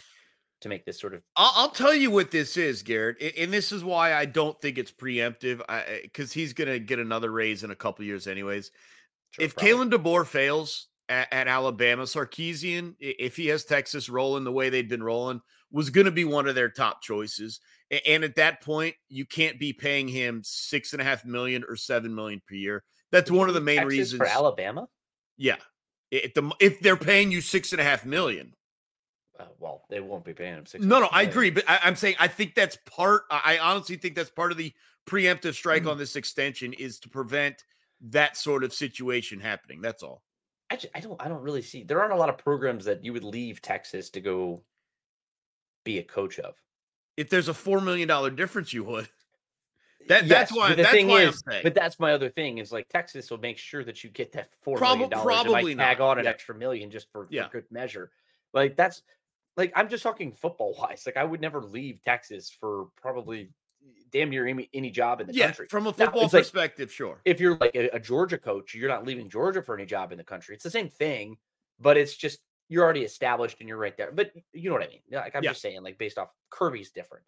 to 0.62 0.68
make 0.68 0.84
this 0.84 1.00
sort 1.00 1.14
of. 1.14 1.22
I'll, 1.36 1.52
I'll 1.54 1.70
tell 1.70 1.94
you 1.94 2.10
what 2.10 2.30
this 2.30 2.56
is, 2.56 2.82
Garrett, 2.82 3.22
and 3.38 3.52
this 3.52 3.70
is 3.70 3.84
why 3.84 4.14
I 4.14 4.24
don't 4.24 4.60
think 4.60 4.78
it's 4.78 4.90
preemptive. 4.90 5.60
Because 6.02 6.32
he's 6.32 6.52
going 6.52 6.68
to 6.68 6.78
get 6.78 6.98
another 6.98 7.30
raise 7.30 7.62
in 7.64 7.70
a 7.70 7.76
couple 7.76 8.04
years, 8.04 8.26
anyways. 8.26 8.70
Sure, 9.30 9.44
if 9.44 9.54
probably. 9.54 9.72
Kalen 9.72 9.92
DeBoer 9.92 10.26
fails 10.26 10.88
at, 11.08 11.32
at 11.32 11.48
Alabama, 11.48 12.04
Sarkisian, 12.04 12.94
if 12.98 13.36
he 13.36 13.46
has 13.48 13.64
Texas 13.64 14.08
rolling 14.08 14.44
the 14.44 14.52
way 14.52 14.70
they've 14.70 14.88
been 14.88 15.02
rolling, 15.02 15.40
was 15.70 15.90
going 15.90 16.04
to 16.06 16.10
be 16.10 16.24
one 16.24 16.48
of 16.48 16.54
their 16.54 16.68
top 16.68 17.02
choices. 17.02 17.60
And 18.06 18.24
at 18.24 18.36
that 18.36 18.62
point, 18.62 18.94
you 19.08 19.26
can't 19.26 19.58
be 19.58 19.72
paying 19.72 20.08
him 20.08 20.40
six 20.44 20.92
and 20.92 21.02
a 21.02 21.04
half 21.04 21.24
million 21.24 21.64
or 21.68 21.76
seven 21.76 22.14
million 22.14 22.40
per 22.48 22.54
year. 22.54 22.84
That's 23.10 23.30
one 23.30 23.48
of 23.48 23.54
the 23.54 23.60
main 23.60 23.78
Texas 23.78 23.98
reasons 23.98 24.18
for 24.18 24.26
Alabama. 24.26 24.88
Yeah, 25.36 25.56
if, 26.10 26.32
the, 26.34 26.50
if 26.60 26.80
they're 26.80 26.96
paying 26.96 27.30
you 27.30 27.40
six 27.40 27.72
and 27.72 27.80
a 27.80 27.84
half 27.84 28.06
million, 28.06 28.54
uh, 29.42 29.46
well, 29.58 29.84
they 29.88 30.00
won't 30.00 30.24
be 30.24 30.32
paying 30.32 30.54
him 30.54 30.66
six. 30.66 30.84
No, 30.84 31.00
no, 31.00 31.08
I 31.10 31.22
agree, 31.22 31.50
but 31.50 31.64
I, 31.68 31.80
am 31.82 31.96
saying 31.96 32.16
I 32.18 32.28
think 32.28 32.54
that's 32.54 32.78
part. 32.86 33.24
I 33.30 33.58
honestly 33.60 33.96
think 33.96 34.14
that's 34.14 34.30
part 34.30 34.52
of 34.52 34.58
the 34.58 34.72
preemptive 35.06 35.54
strike 35.54 35.82
mm-hmm. 35.82 35.90
on 35.90 35.98
this 35.98 36.16
extension 36.16 36.72
is 36.72 36.98
to 37.00 37.08
prevent 37.08 37.64
that 38.00 38.36
sort 38.36 38.64
of 38.64 38.72
situation 38.72 39.40
happening. 39.40 39.80
That's 39.80 40.02
all. 40.02 40.22
I, 40.70 40.76
just, 40.76 40.92
I 40.94 41.00
don't. 41.00 41.20
I 41.20 41.28
don't 41.28 41.42
really 41.42 41.62
see. 41.62 41.82
There 41.82 42.00
aren't 42.00 42.12
a 42.12 42.16
lot 42.16 42.28
of 42.28 42.38
programs 42.38 42.84
that 42.86 43.04
you 43.04 43.12
would 43.12 43.24
leave 43.24 43.60
Texas 43.60 44.10
to 44.10 44.20
go 44.20 44.62
be 45.84 45.98
a 45.98 46.02
coach 46.02 46.38
of. 46.38 46.54
If 47.16 47.28
there's 47.28 47.48
a 47.48 47.54
four 47.54 47.80
million 47.80 48.08
dollar 48.08 48.30
difference, 48.30 48.72
you 48.72 48.84
would. 48.84 49.08
That, 50.08 50.26
yes, 50.26 50.28
that's 50.28 50.52
why. 50.52 50.70
The 50.70 50.82
that's 50.82 50.90
thing 50.90 51.08
why 51.08 51.22
is, 51.22 51.42
but 51.62 51.74
that's 51.74 52.00
my 52.00 52.12
other 52.12 52.28
thing 52.28 52.58
is 52.58 52.72
like 52.72 52.88
Texas 52.88 53.30
will 53.30 53.38
make 53.38 53.58
sure 53.58 53.84
that 53.84 54.02
you 54.02 54.10
get 54.10 54.32
that 54.32 54.48
four 54.62 54.76
Prob- 54.76 54.98
million 54.98 55.10
dollars. 55.10 55.24
Probably 55.24 55.74
tag 55.74 56.00
on 56.00 56.18
an 56.18 56.24
yeah. 56.24 56.30
extra 56.30 56.54
million 56.54 56.90
just 56.90 57.10
for, 57.12 57.28
yeah. 57.30 57.44
for 57.44 57.60
good 57.60 57.64
measure. 57.70 58.10
Like 58.52 58.76
that's 58.76 59.02
like 59.56 59.72
I'm 59.76 59.88
just 59.88 60.02
talking 60.02 60.32
football 60.32 60.74
wise. 60.78 61.02
Like 61.06 61.16
I 61.16 61.24
would 61.24 61.40
never 61.40 61.62
leave 61.62 62.00
Texas 62.04 62.50
for 62.50 62.86
probably 62.96 63.50
damn 64.12 64.30
near 64.30 64.46
any, 64.46 64.68
any 64.74 64.90
job 64.90 65.20
in 65.20 65.26
the 65.26 65.34
yeah, 65.34 65.46
country. 65.46 65.66
From 65.70 65.86
a 65.86 65.92
football 65.92 66.22
now, 66.22 66.28
perspective, 66.28 66.88
like, 66.88 66.94
sure. 66.94 67.20
If 67.24 67.40
you're 67.40 67.56
like 67.56 67.74
a, 67.74 67.88
a 67.96 67.98
Georgia 67.98 68.38
coach, 68.38 68.74
you're 68.74 68.88
not 68.88 69.06
leaving 69.06 69.28
Georgia 69.28 69.62
for 69.62 69.74
any 69.74 69.86
job 69.86 70.12
in 70.12 70.18
the 70.18 70.24
country. 70.24 70.54
It's 70.54 70.64
the 70.64 70.70
same 70.70 70.88
thing, 70.88 71.36
but 71.80 71.96
it's 71.96 72.16
just 72.16 72.40
you're 72.68 72.84
already 72.84 73.02
established 73.02 73.58
and 73.60 73.68
you're 73.68 73.78
right 73.78 73.96
there. 73.96 74.12
But 74.12 74.32
you 74.52 74.70
know 74.70 74.76
what 74.76 74.84
I 74.84 74.88
mean? 74.88 75.00
Like 75.10 75.34
I'm 75.34 75.42
yeah. 75.42 75.50
just 75.50 75.62
saying, 75.62 75.82
like 75.82 75.98
based 75.98 76.18
off 76.18 76.28
Kirby's 76.50 76.90
different. 76.90 77.24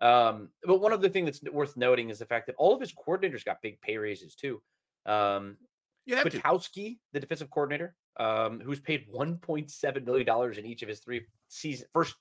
Um, 0.00 0.48
but 0.64 0.80
one 0.80 0.92
other 0.92 1.08
thing 1.08 1.26
that's 1.26 1.42
worth 1.42 1.76
noting 1.76 2.08
is 2.08 2.18
the 2.18 2.26
fact 2.26 2.46
that 2.46 2.56
all 2.56 2.74
of 2.74 2.80
his 2.80 2.92
coordinators 2.92 3.44
got 3.44 3.60
big 3.62 3.80
pay 3.82 3.98
raises 3.98 4.34
too. 4.34 4.62
Um, 5.04 5.58
yeah, 6.06 6.22
Kwiatkowski, 6.22 6.98
the 7.12 7.20
defensive 7.20 7.50
coordinator, 7.50 7.94
um, 8.18 8.60
who's 8.60 8.80
paid 8.80 9.06
1.7 9.14 10.04
million 10.04 10.26
dollars 10.26 10.58
in 10.58 10.64
each 10.64 10.82
of 10.82 10.88
his 10.88 11.00
three 11.00 11.26
season, 11.50 11.86
first 11.92 12.14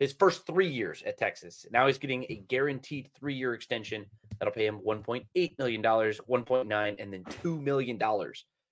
his 0.00 0.12
first 0.12 0.46
three 0.46 0.68
years 0.68 1.02
at 1.06 1.18
Texas. 1.18 1.66
Now 1.70 1.86
he's 1.86 1.98
getting 1.98 2.24
a 2.24 2.42
guaranteed 2.48 3.10
three 3.18 3.34
year 3.34 3.54
extension 3.54 4.06
that'll 4.38 4.52
pay 4.52 4.66
him 4.66 4.80
$1.8 4.86 5.58
million, 5.58 5.82
1.9, 5.82 6.96
and 6.98 7.12
then 7.12 7.24
$2 7.24 7.62
million, 7.62 7.98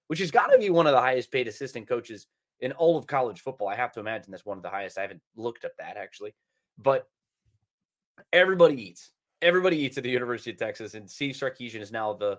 which 0.08 0.18
has 0.18 0.30
got 0.30 0.48
to 0.48 0.58
be 0.58 0.70
one 0.70 0.86
of 0.86 0.92
the 0.92 1.00
highest 1.00 1.30
paid 1.30 1.46
assistant 1.46 1.88
coaches 1.88 2.26
in 2.60 2.72
all 2.72 2.98
of 2.98 3.06
college 3.06 3.40
football. 3.40 3.68
I 3.68 3.76
have 3.76 3.92
to 3.92 4.00
imagine 4.00 4.30
that's 4.30 4.44
one 4.44 4.56
of 4.56 4.62
the 4.62 4.70
highest. 4.70 4.98
I 4.98 5.02
haven't 5.02 5.22
looked 5.36 5.64
at 5.64 5.76
that 5.78 5.96
actually, 5.96 6.34
but 6.78 7.06
everybody 8.32 8.82
eats. 8.82 9.10
Everybody 9.40 9.78
eats 9.78 9.98
at 9.98 10.04
the 10.04 10.10
University 10.10 10.50
of 10.52 10.56
Texas, 10.56 10.94
and 10.94 11.10
Steve 11.10 11.34
Sarkisian 11.34 11.80
is 11.80 11.90
now 11.90 12.12
the 12.12 12.38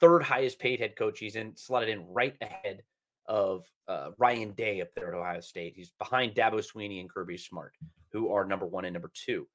third 0.00 0.22
highest 0.22 0.58
paid 0.58 0.78
head 0.78 0.94
coach. 0.96 1.18
He's 1.18 1.36
in 1.36 1.56
slotted 1.56 1.88
in 1.88 2.06
right 2.06 2.36
ahead 2.40 2.82
of 3.28 3.64
uh, 3.88 4.10
Ryan 4.18 4.52
Day 4.52 4.80
up 4.80 4.88
there 4.94 5.08
at 5.08 5.14
Ohio 5.14 5.40
State. 5.40 5.74
He's 5.76 5.92
behind 5.98 6.34
Dabo 6.34 6.64
Swinney 6.64 7.00
and 7.00 7.08
Kirby 7.08 7.36
Smart, 7.36 7.74
who 8.12 8.32
are 8.32 8.44
number 8.44 8.66
one 8.66 8.84
and 8.84 8.92
number 8.92 9.10
two. 9.14 9.46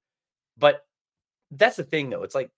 But 0.57 0.85
that's 1.51 1.77
the 1.77 1.83
thing, 1.83 2.09
though. 2.09 2.23
It's 2.23 2.35
like 2.35 2.51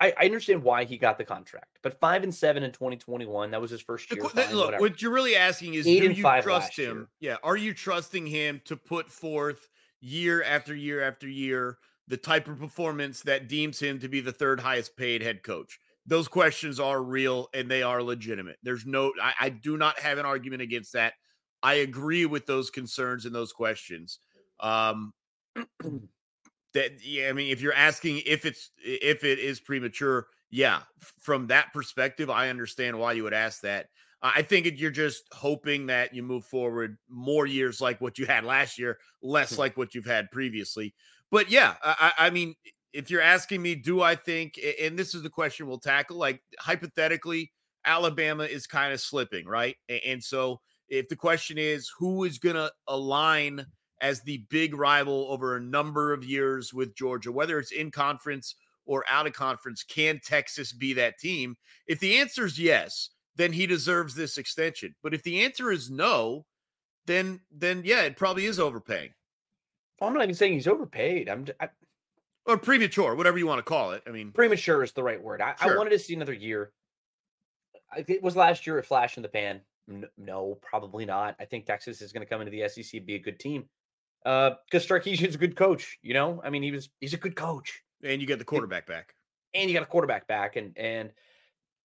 I, 0.00 0.12
I, 0.18 0.24
understand 0.26 0.62
why 0.62 0.84
he 0.84 0.98
got 0.98 1.16
the 1.16 1.24
contract, 1.24 1.78
but 1.82 1.98
five 1.98 2.22
and 2.22 2.34
seven 2.34 2.62
in 2.62 2.70
2021, 2.70 3.50
that 3.50 3.60
was 3.60 3.70
his 3.70 3.80
first 3.80 4.10
year. 4.10 4.22
Fine, 4.22 4.54
look, 4.54 4.66
whatever. 4.66 4.80
what 4.82 5.00
you're 5.00 5.12
really 5.12 5.36
asking 5.36 5.74
is, 5.74 5.86
Eight 5.86 6.00
do 6.00 6.12
you 6.12 6.22
trust 6.42 6.78
him? 6.78 7.08
Year. 7.20 7.32
Yeah, 7.32 7.36
are 7.42 7.56
you 7.56 7.72
trusting 7.72 8.26
him 8.26 8.60
to 8.66 8.76
put 8.76 9.10
forth 9.10 9.68
year 10.00 10.42
after 10.42 10.74
year 10.74 11.02
after 11.02 11.28
year 11.28 11.78
the 12.08 12.16
type 12.16 12.46
of 12.46 12.58
performance 12.58 13.22
that 13.22 13.48
deems 13.48 13.80
him 13.80 13.98
to 14.00 14.08
be 14.08 14.20
the 14.20 14.32
third 14.32 14.60
highest 14.60 14.96
paid 14.96 15.22
head 15.22 15.42
coach? 15.42 15.80
Those 16.06 16.28
questions 16.28 16.78
are 16.78 17.02
real 17.02 17.48
and 17.52 17.70
they 17.70 17.82
are 17.82 18.02
legitimate. 18.02 18.56
There's 18.62 18.86
no, 18.86 19.12
I, 19.20 19.32
I 19.40 19.48
do 19.48 19.76
not 19.76 19.98
have 19.98 20.18
an 20.18 20.26
argument 20.26 20.62
against 20.62 20.92
that. 20.92 21.14
I 21.62 21.74
agree 21.74 22.26
with 22.26 22.46
those 22.46 22.70
concerns 22.70 23.26
and 23.26 23.34
those 23.34 23.52
questions. 23.52 24.20
Um, 24.60 25.12
that 26.74 27.04
yeah, 27.04 27.28
I 27.28 27.32
mean, 27.32 27.50
if 27.50 27.60
you're 27.60 27.72
asking 27.72 28.22
if 28.26 28.44
it's 28.44 28.70
if 28.84 29.24
it 29.24 29.38
is 29.38 29.58
premature, 29.60 30.26
yeah, 30.50 30.80
from 31.20 31.46
that 31.48 31.72
perspective, 31.72 32.30
I 32.30 32.50
understand 32.50 32.98
why 32.98 33.12
you 33.12 33.24
would 33.24 33.34
ask 33.34 33.62
that. 33.62 33.86
I 34.22 34.42
think 34.42 34.66
you're 34.76 34.90
just 34.90 35.24
hoping 35.32 35.86
that 35.86 36.14
you 36.14 36.22
move 36.22 36.44
forward 36.44 36.96
more 37.08 37.46
years 37.46 37.80
like 37.80 38.00
what 38.00 38.18
you 38.18 38.26
had 38.26 38.44
last 38.44 38.78
year, 38.78 38.98
less 39.22 39.54
hmm. 39.54 39.60
like 39.60 39.76
what 39.76 39.94
you've 39.94 40.06
had 40.06 40.30
previously. 40.30 40.94
But 41.30 41.50
yeah, 41.50 41.74
I, 41.82 42.12
I 42.18 42.30
mean, 42.30 42.54
if 42.96 43.10
you're 43.10 43.20
asking 43.20 43.60
me, 43.60 43.74
do 43.74 44.02
I 44.02 44.14
think, 44.14 44.58
and 44.80 44.98
this 44.98 45.14
is 45.14 45.22
the 45.22 45.30
question 45.30 45.66
we'll 45.66 45.78
tackle, 45.78 46.16
like 46.16 46.42
hypothetically, 46.58 47.52
Alabama 47.84 48.44
is 48.44 48.66
kind 48.66 48.92
of 48.92 49.00
slipping, 49.00 49.46
right? 49.46 49.76
And 50.04 50.22
so 50.22 50.60
if 50.88 51.08
the 51.08 51.16
question 51.16 51.58
is 51.58 51.90
who 51.98 52.24
is 52.24 52.38
going 52.38 52.56
to 52.56 52.72
align 52.88 53.66
as 54.00 54.22
the 54.22 54.44
big 54.50 54.74
rival 54.74 55.26
over 55.30 55.56
a 55.56 55.60
number 55.60 56.12
of 56.12 56.24
years 56.24 56.72
with 56.72 56.96
Georgia, 56.96 57.30
whether 57.30 57.58
it's 57.58 57.72
in 57.72 57.90
conference 57.90 58.56
or 58.86 59.04
out 59.08 59.26
of 59.26 59.32
conference. 59.32 59.82
Can 59.82 60.20
Texas 60.24 60.72
be 60.72 60.92
that 60.94 61.18
team? 61.18 61.56
If 61.86 62.00
the 62.00 62.18
answer 62.18 62.46
is 62.46 62.58
yes, 62.58 63.10
then 63.34 63.52
he 63.52 63.66
deserves 63.66 64.14
this 64.14 64.38
extension. 64.38 64.94
But 65.02 65.12
if 65.12 65.22
the 65.22 65.44
answer 65.44 65.70
is 65.70 65.90
no, 65.90 66.46
then 67.04 67.40
then 67.50 67.82
yeah, 67.84 68.02
it 68.02 68.16
probably 68.16 68.46
is 68.46 68.58
overpaying. 68.58 69.10
I'm 70.00 70.14
not 70.14 70.22
even 70.22 70.34
saying 70.34 70.54
he's 70.54 70.68
overpaid. 70.68 71.28
I'm 71.28 71.46
or 72.46 72.56
premature, 72.56 73.14
whatever 73.14 73.38
you 73.38 73.46
want 73.46 73.58
to 73.58 73.62
call 73.62 73.92
it. 73.92 74.02
I 74.06 74.10
mean, 74.10 74.32
premature 74.32 74.82
is 74.82 74.92
the 74.92 75.02
right 75.02 75.22
word. 75.22 75.40
I, 75.40 75.54
sure. 75.60 75.74
I 75.74 75.76
wanted 75.76 75.90
to 75.90 75.98
see 75.98 76.14
another 76.14 76.32
year. 76.32 76.72
It 77.96 78.22
was 78.22 78.36
last 78.36 78.66
year 78.66 78.78
a 78.78 78.82
flash 78.82 79.16
in 79.16 79.22
the 79.22 79.28
pan. 79.28 79.60
No, 80.18 80.58
probably 80.62 81.04
not. 81.04 81.36
I 81.38 81.44
think 81.44 81.66
Texas 81.66 82.02
is 82.02 82.12
going 82.12 82.26
to 82.26 82.28
come 82.28 82.40
into 82.40 82.50
the 82.50 82.68
SEC 82.68 83.06
be 83.06 83.14
a 83.14 83.18
good 83.18 83.38
team 83.38 83.64
because 84.24 84.56
uh, 84.74 84.78
Sarkisian's 84.78 85.36
a 85.36 85.38
good 85.38 85.56
coach. 85.56 85.98
You 86.02 86.14
know, 86.14 86.40
I 86.44 86.50
mean, 86.50 86.62
he 86.62 86.72
was 86.72 86.88
he's 87.00 87.14
a 87.14 87.18
good 87.18 87.36
coach, 87.36 87.82
and 88.02 88.20
you 88.20 88.26
get 88.26 88.38
the 88.38 88.44
quarterback 88.44 88.86
back, 88.86 89.14
and 89.54 89.70
you 89.70 89.74
got 89.74 89.84
a 89.84 89.86
quarterback 89.86 90.26
back, 90.26 90.56
and 90.56 90.76
and 90.76 91.12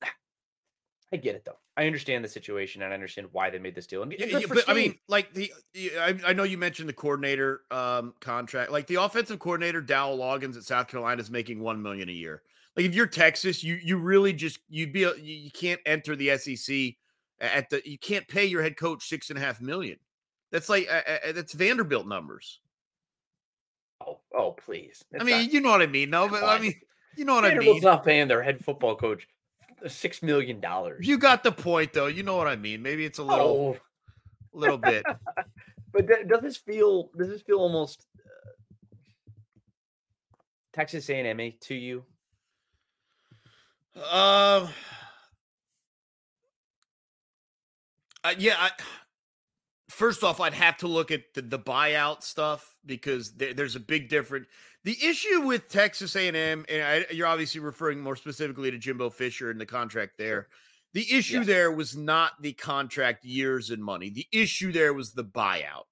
I 1.13 1.17
get 1.17 1.35
it 1.35 1.45
though. 1.45 1.59
I 1.81 1.87
understand 1.87 2.23
the 2.23 2.29
situation 2.29 2.83
and 2.83 2.93
I 2.93 2.95
understand 2.95 3.29
why 3.33 3.49
they 3.49 3.59
made 3.59 3.75
this 3.75 3.87
deal. 3.87 4.03
And, 4.03 4.13
yeah, 4.13 4.27
yeah, 4.27 4.41
but 4.47 4.69
I 4.69 4.75
mean, 4.75 4.99
like 5.09 5.33
the 5.33 5.51
I, 5.99 6.15
I, 6.27 6.33
know 6.35 6.43
you 6.43 6.59
mentioned 6.59 6.91
the 6.91 6.93
coordinator 6.93 7.63
um, 7.71 8.13
contract, 8.21 8.71
like 8.71 8.87
the 8.87 8.97
offensive 8.97 9.39
coordinator 9.39 9.81
Dowell 9.81 10.19
Loggains 10.19 10.59
at 10.59 10.65
South 10.65 10.89
Carolina 10.89 11.23
is 11.23 11.31
making 11.31 11.59
one 11.59 11.81
million 11.81 12.11
a 12.11 12.13
year. 12.13 12.43
Like 12.77 12.85
if 12.85 12.95
you're 12.95 13.07
Texas, 13.07 13.65
you 13.65 13.79
you 13.83 13.97
really 13.97 14.35
just 14.35 14.59
you'd 14.69 14.93
be 14.93 15.11
you 15.23 15.51
can't 15.53 15.81
enter 15.87 16.15
the 16.15 16.37
SEC 16.37 16.97
at 17.41 17.71
the 17.71 17.81
you 17.87 17.97
can't 17.97 18.29
pay 18.29 18.45
your 18.45 18.63
head 18.63 18.77
coach 18.77 19.09
six 19.09 19.31
and 19.31 19.39
a 19.39 19.43
half 19.43 19.63
million. 19.63 19.97
That's 20.53 20.69
like 20.69 20.87
uh, 20.87 21.29
uh, 21.29 21.33
that's 21.33 21.55
Vanderbilt 21.55 22.07
numbers. 22.07 22.61
Oh, 24.07 24.19
oh, 24.37 24.53
please! 24.53 25.03
It's 25.13 25.23
I 25.23 25.25
mean, 25.25 25.45
not, 25.45 25.53
you 25.53 25.61
know 25.63 25.71
what 25.71 25.81
I 25.81 25.87
mean, 25.87 26.11
no, 26.11 26.29
but 26.29 26.45
I 26.45 26.59
mean, 26.59 26.75
you 27.17 27.25
know 27.25 27.37
what 27.37 27.47
I 27.47 27.55
mean. 27.55 27.81
not 27.81 28.05
paying 28.05 28.29
their 28.29 28.43
head 28.43 28.63
football 28.63 28.97
coach 28.97 29.27
six 29.89 30.23
million 30.23 30.61
dollars. 30.61 31.07
You 31.07 31.19
got 31.19 31.43
the 31.43 31.53
point, 31.53 31.93
though. 31.93 32.07
You 32.07 32.23
know 32.23 32.37
what 32.37 32.47
I 32.47 32.57
mean. 32.57 32.83
Maybe 32.83 33.05
it's 33.05 33.19
a 33.19 33.23
little, 33.23 33.77
oh. 33.77 33.79
little 34.53 34.79
bit. 34.79 35.05
but 35.93 36.07
does 36.07 36.41
this 36.43 36.57
feel? 36.57 37.11
Does 37.17 37.29
this 37.29 37.43
feel 37.43 37.59
almost 37.59 38.07
uh, 38.19 38.51
Texas 40.73 41.09
A&M 41.09 41.53
to 41.61 41.75
you? 41.75 42.05
Um. 43.97 44.69
Uh, 48.23 48.35
yeah, 48.37 48.55
I, 48.59 48.71
first 49.89 50.23
off, 50.23 50.41
I'd 50.41 50.55
have 50.55 50.77
to 50.79 50.87
look 50.87 51.11
at 51.11 51.35
the, 51.35 51.43
the 51.43 51.59
buyout 51.59 52.23
stuff 52.23 52.77
because 52.85 53.33
there, 53.33 53.55
there's 53.55 53.77
a 53.77 53.81
big 53.81 54.09
difference. 54.09 54.47
The 54.85 54.97
issue 55.03 55.43
with 55.43 55.69
Texas 55.69 56.17
A&M, 56.17 56.65
and 56.69 56.83
I, 56.83 57.07
you're 57.11 57.27
obviously 57.27 57.61
referring 57.61 58.01
more 58.01 58.17
specifically 58.17 58.71
to 58.71 58.79
Jimbo 58.79 59.11
Fisher 59.11 59.51
and 59.51 59.61
the 59.61 59.67
contract 59.67 60.13
there. 60.17 60.49
The 60.95 61.07
issue 61.13 61.39
yes. 61.39 61.47
there 61.47 61.73
was 61.73 61.97
not 61.97 62.33
the 62.41 62.53
contract 62.55 63.25
years 63.25 63.71
and 63.71 63.85
money. 63.85 64.11
The 64.11 64.27
issue 64.33 64.73
there 64.73 64.95
was 64.95 65.13
the 65.13 65.25
buyout. 65.25 65.85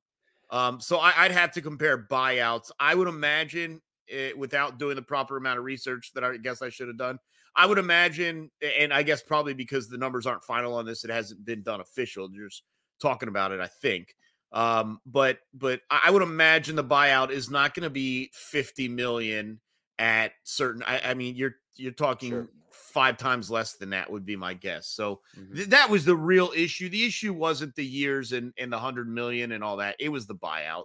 Um, 0.51 0.81
so 0.81 0.99
I, 0.99 1.25
would 1.25 1.33
have 1.33 1.53
to 1.53 1.61
compare 1.61 2.07
buyouts. 2.11 2.71
I 2.81 2.95
would 2.95 3.09
imagine, 3.09 3.83
it, 4.07 4.37
without 4.37 4.79
doing 4.79 4.97
the 4.97 5.03
proper 5.03 5.37
amount 5.37 5.59
of 5.59 5.65
research 5.65 6.13
that 6.15 6.25
I 6.25 6.39
guess 6.39 6.63
I 6.63 6.71
should 6.71 6.89
have 6.89 6.97
done, 6.97 7.19
I 7.55 7.67
would 7.67 7.79
imagine, 7.79 8.51
and 8.79 8.93
I 8.93 9.03
guess 9.03 9.23
probably 9.23 9.53
because 9.53 9.89
the 9.89 9.99
numbers 9.99 10.27
aren't 10.27 10.45
final 10.45 10.75
on 10.75 10.87
this, 10.87 11.05
it 11.05 11.11
hasn't 11.11 11.45
been 11.45 11.63
done 11.63 11.81
official. 11.81 12.29
Just 12.29 12.63
talking 13.01 13.29
about 13.29 13.53
it, 13.53 13.61
I 13.61 13.67
think. 13.67 14.15
Um, 14.53 15.01
but 15.05 15.39
but 15.53 15.81
I 15.91 16.11
would 16.11 16.23
imagine 16.23 16.77
the 16.77 16.85
buyout 16.85 17.31
is 17.31 17.51
not 17.51 17.75
going 17.75 17.85
to 17.85 17.91
be 17.91 18.31
50 18.33 18.89
million 18.89 19.61
at 19.99 20.33
certain. 20.45 20.83
I, 20.87 21.01
I 21.05 21.15
mean, 21.15 21.37
you're 21.37 21.57
you're 21.77 21.93
talking 21.93 22.31
sure. 22.31 22.49
five 22.71 23.19
times 23.19 23.51
less 23.51 23.75
than 23.75 23.91
that 23.91 24.11
would 24.11 24.25
be 24.25 24.37
my 24.37 24.55
guess. 24.55 24.89
So 24.89 25.21
mm-hmm. 25.39 25.55
th- 25.55 25.69
that 25.69 25.91
was 25.91 26.05
the 26.05 26.17
real 26.17 26.51
issue. 26.57 26.89
The 26.89 27.05
issue 27.05 27.35
wasn't 27.35 27.75
the 27.75 27.85
years 27.85 28.33
and 28.33 28.53
and 28.59 28.73
the 28.73 28.79
hundred 28.79 29.09
million 29.09 29.53
and 29.53 29.63
all 29.63 29.77
that. 29.79 29.97
It 29.99 30.09
was 30.09 30.27
the 30.27 30.35
buyout. 30.35 30.85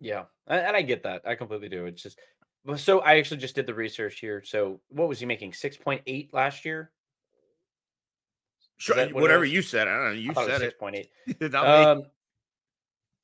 Yeah, 0.00 0.24
and 0.46 0.76
I 0.76 0.82
get 0.82 1.02
that. 1.04 1.22
I 1.26 1.34
completely 1.34 1.68
do. 1.68 1.84
It's 1.86 2.02
just 2.02 2.18
so 2.76 3.00
I 3.00 3.18
actually 3.18 3.38
just 3.38 3.54
did 3.54 3.66
the 3.66 3.74
research 3.74 4.18
here. 4.18 4.42
So 4.44 4.80
what 4.88 5.08
was 5.08 5.20
he 5.20 5.26
making? 5.26 5.52
Six 5.52 5.76
point 5.76 6.02
eight 6.06 6.34
last 6.34 6.64
year. 6.64 6.90
Sure, 8.80 8.96
that, 8.96 9.12
whatever 9.12 9.44
you 9.44 9.60
said. 9.60 9.88
I 9.88 9.94
don't 9.94 10.04
know. 10.04 10.10
You 10.12 10.32
said 10.32 10.62
it. 10.62 10.80
6.8. 10.80 11.54
um, 11.54 12.04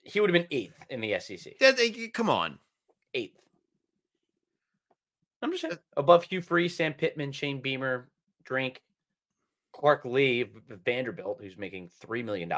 he 0.06 0.20
would 0.20 0.30
have 0.30 0.34
been 0.34 0.48
eighth 0.50 0.76
in 0.88 1.00
the 1.00 1.18
SEC. 1.18 1.54
Yeah, 1.60 1.72
they, 1.72 1.90
come 2.08 2.30
on. 2.30 2.58
Eighth. 3.14 3.38
I'm 5.42 5.50
just 5.50 5.62
saying. 5.62 5.78
Above 5.96 6.24
Hugh 6.24 6.40
Freeze, 6.40 6.76
Sam 6.76 6.94
Pittman, 6.94 7.32
Shane 7.32 7.60
Beamer, 7.60 8.08
Drink, 8.44 8.82
Clark 9.72 10.04
Lea, 10.04 10.48
Vanderbilt, 10.84 11.38
who's 11.40 11.58
making 11.58 11.90
$3 12.04 12.24
million. 12.24 12.50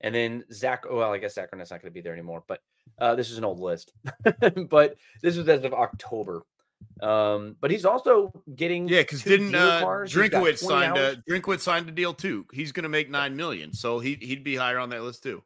And 0.00 0.14
then 0.14 0.44
Zach, 0.52 0.84
oh, 0.88 0.96
well, 0.96 1.12
I 1.12 1.18
guess 1.18 1.34
Zach 1.34 1.50
not 1.52 1.68
going 1.68 1.80
to 1.80 1.90
be 1.90 2.00
there 2.00 2.12
anymore, 2.12 2.44
but 2.46 2.60
uh, 2.98 3.14
this 3.14 3.30
is 3.30 3.38
an 3.38 3.44
old 3.44 3.60
list. 3.60 3.92
but 4.68 4.96
this 5.22 5.36
was 5.36 5.48
as 5.48 5.64
of 5.64 5.74
October. 5.74 6.42
Um, 7.02 7.56
but 7.60 7.70
he's 7.70 7.84
also 7.84 8.32
getting 8.54 8.88
yeah, 8.88 9.00
because 9.00 9.22
didn't 9.22 9.54
uh, 9.54 9.80
Drinkwitz 9.82 10.58
signed 10.58 10.96
a 10.96 11.16
Drinkwitz 11.28 11.60
signed 11.60 11.88
a 11.88 11.92
deal 11.92 12.14
too. 12.14 12.46
He's 12.52 12.72
going 12.72 12.84
to 12.84 12.88
make 12.88 13.10
nine 13.10 13.36
million, 13.36 13.72
so 13.72 13.98
he 13.98 14.14
he'd 14.20 14.44
be 14.44 14.54
higher 14.54 14.78
on 14.78 14.90
that 14.90 15.02
list 15.02 15.22
too. 15.22 15.42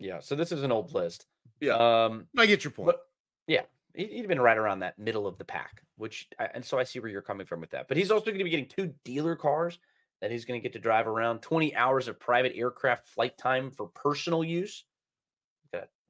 Yeah, 0.00 0.20
so 0.20 0.34
this 0.34 0.52
is 0.52 0.62
an 0.62 0.72
old 0.72 0.94
list. 0.94 1.26
Yeah, 1.60 1.74
um, 1.74 2.26
I 2.36 2.46
get 2.46 2.64
your 2.64 2.70
point. 2.70 2.86
But, 2.86 3.00
yeah, 3.46 3.62
he, 3.94 4.20
would 4.20 4.28
been 4.28 4.40
right 4.40 4.56
around 4.56 4.80
that 4.80 4.98
middle 4.98 5.26
of 5.26 5.38
the 5.38 5.44
pack, 5.44 5.82
which 5.96 6.28
I, 6.38 6.48
and 6.54 6.64
so 6.64 6.78
I 6.78 6.84
see 6.84 7.00
where 7.00 7.10
you're 7.10 7.22
coming 7.22 7.46
from 7.46 7.60
with 7.60 7.70
that. 7.70 7.88
But 7.88 7.96
he's 7.96 8.10
also 8.10 8.26
going 8.26 8.38
to 8.38 8.44
be 8.44 8.50
getting 8.50 8.68
two 8.68 8.94
dealer 9.04 9.36
cars 9.36 9.78
that 10.20 10.30
he's 10.30 10.44
going 10.44 10.60
to 10.60 10.62
get 10.62 10.72
to 10.74 10.78
drive 10.78 11.06
around. 11.06 11.40
Twenty 11.40 11.74
hours 11.74 12.08
of 12.08 12.18
private 12.18 12.52
aircraft 12.54 13.08
flight 13.08 13.36
time 13.38 13.70
for 13.70 13.86
personal 13.88 14.44
use. 14.44 14.84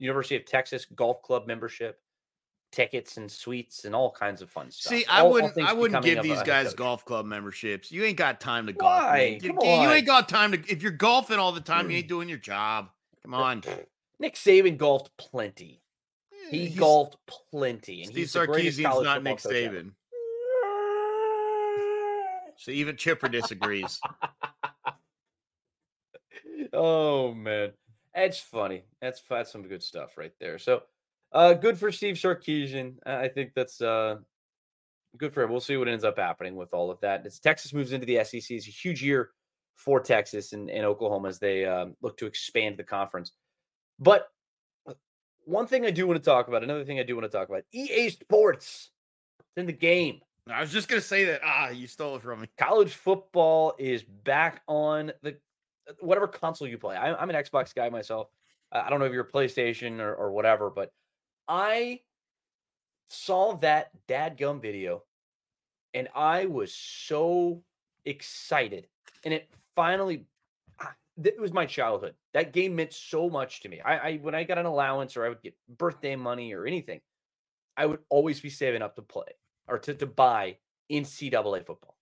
University 0.00 0.36
of 0.36 0.46
Texas 0.46 0.84
Golf 0.84 1.22
Club 1.22 1.46
membership 1.46 2.00
tickets 2.70 3.16
and 3.16 3.30
suites 3.30 3.84
and 3.84 3.94
all 3.94 4.10
kinds 4.10 4.42
of 4.42 4.50
fun 4.50 4.70
stuff. 4.70 4.90
See, 4.90 5.04
I 5.06 5.20
all, 5.20 5.32
wouldn't 5.32 5.58
all 5.58 5.66
I 5.66 5.72
wouldn't 5.72 6.04
give 6.04 6.22
these 6.22 6.42
guys 6.42 6.74
golf 6.74 7.04
club 7.04 7.26
memberships. 7.26 7.90
You 7.90 8.04
ain't 8.04 8.18
got 8.18 8.40
time 8.40 8.66
to 8.66 8.72
golf. 8.72 9.16
You, 9.18 9.58
you, 9.62 9.90
ain't 9.90 10.06
got 10.06 10.28
time 10.28 10.52
to 10.52 10.58
if 10.68 10.82
you're 10.82 10.92
golfing 10.92 11.38
all 11.38 11.52
the 11.52 11.60
time, 11.60 11.90
you 11.90 11.98
ain't 11.98 12.08
doing 12.08 12.28
your 12.28 12.38
job. 12.38 12.90
Come 13.22 13.34
on. 13.34 13.62
Nick 14.20 14.34
Saban 14.34 14.76
golfed 14.76 15.10
plenty. 15.16 15.80
He 16.50 16.66
He's- 16.66 16.78
golfed 16.78 17.16
plenty, 17.26 18.02
and 18.02 18.10
Steve 18.10 18.16
he's 18.16 18.32
college 18.80 19.04
not 19.04 19.22
Nick. 19.22 19.38
Saban. 19.38 19.92
So 22.56 22.70
even 22.72 22.96
Chipper 22.96 23.28
disagrees. 23.28 24.00
oh 26.72 27.32
man, 27.34 27.70
that's 28.14 28.40
funny. 28.40 28.82
That's 29.00 29.22
that's 29.28 29.52
some 29.52 29.62
good 29.62 29.82
stuff 29.82 30.18
right 30.18 30.32
there. 30.40 30.58
So, 30.58 30.82
uh, 31.32 31.54
good 31.54 31.78
for 31.78 31.92
Steve 31.92 32.16
Sarkisian. 32.16 32.94
I 33.06 33.24
I 33.24 33.28
think 33.28 33.52
that's 33.54 33.80
uh 33.80 34.16
good 35.18 35.32
for 35.32 35.42
him. 35.42 35.50
We'll 35.50 35.60
see 35.60 35.76
what 35.76 35.88
ends 35.88 36.04
up 36.04 36.18
happening 36.18 36.56
with 36.56 36.74
all 36.74 36.90
of 36.90 37.00
that. 37.00 37.24
As 37.26 37.38
Texas 37.38 37.72
moves 37.72 37.92
into 37.92 38.06
the 38.06 38.24
SEC, 38.24 38.50
it's 38.50 38.66
a 38.66 38.70
huge 38.70 39.02
year 39.04 39.30
for 39.78 40.00
Texas 40.00 40.52
and, 40.52 40.68
and 40.68 40.84
Oklahoma 40.84 41.28
as 41.28 41.38
they 41.38 41.64
um, 41.64 41.96
look 42.02 42.18
to 42.18 42.26
expand 42.26 42.76
the 42.76 42.82
conference. 42.84 43.32
But 43.98 44.28
uh, 44.86 44.94
one 45.44 45.66
thing 45.66 45.86
I 45.86 45.90
do 45.90 46.06
want 46.06 46.22
to 46.22 46.30
talk 46.30 46.48
about, 46.48 46.64
another 46.64 46.84
thing 46.84 46.98
I 46.98 47.04
do 47.04 47.14
want 47.16 47.30
to 47.30 47.36
talk 47.36 47.48
about, 47.48 47.62
EA 47.72 48.10
Sports. 48.10 48.90
It's 49.38 49.56
in 49.56 49.66
the 49.66 49.72
game. 49.72 50.20
I 50.50 50.60
was 50.60 50.72
just 50.72 50.88
gonna 50.88 51.00
say 51.00 51.24
that. 51.26 51.42
Ah, 51.44 51.68
you 51.68 51.86
stole 51.86 52.16
it 52.16 52.22
from 52.22 52.40
me. 52.40 52.48
college 52.58 52.94
football 52.94 53.74
is 53.78 54.02
back 54.02 54.62
on 54.66 55.12
the 55.22 55.36
uh, 55.88 55.92
whatever 56.00 56.26
console 56.26 56.66
you 56.66 56.78
play. 56.78 56.96
I, 56.96 57.14
I'm 57.14 57.30
an 57.30 57.36
Xbox 57.36 57.74
guy 57.74 57.88
myself. 57.88 58.28
I 58.72 58.80
I 58.80 58.90
don't 58.90 58.98
know 58.98 59.04
if 59.04 59.12
you're 59.12 59.28
a 59.28 59.30
PlayStation 59.30 60.00
or, 60.00 60.14
or 60.14 60.32
whatever, 60.32 60.70
but 60.70 60.90
I 61.46 62.00
saw 63.10 63.56
that 63.58 63.90
dadgum 64.08 64.60
video 64.60 65.02
and 65.94 66.08
I 66.14 66.46
was 66.46 66.74
so 66.74 67.62
excited. 68.04 68.86
And 69.24 69.34
it 69.34 69.48
finally, 69.78 70.26
ah, 70.80 70.92
it 71.22 71.40
was 71.40 71.52
my 71.52 71.64
childhood. 71.64 72.14
That 72.34 72.52
game 72.52 72.74
meant 72.74 72.92
so 72.92 73.30
much 73.30 73.60
to 73.60 73.68
me. 73.68 73.80
I, 73.80 73.98
I 73.98 74.16
when 74.16 74.34
I 74.34 74.42
got 74.42 74.58
an 74.58 74.66
allowance 74.66 75.16
or 75.16 75.24
I 75.24 75.28
would 75.28 75.40
get 75.40 75.54
birthday 75.78 76.16
money 76.16 76.52
or 76.52 76.66
anything, 76.66 77.00
I 77.76 77.86
would 77.86 78.00
always 78.08 78.40
be 78.40 78.50
saving 78.50 78.82
up 78.82 78.96
to 78.96 79.02
play 79.02 79.36
or 79.68 79.78
to, 79.78 79.94
to 79.94 80.06
buy 80.06 80.56
NCAA 80.90 81.64
football. 81.64 81.96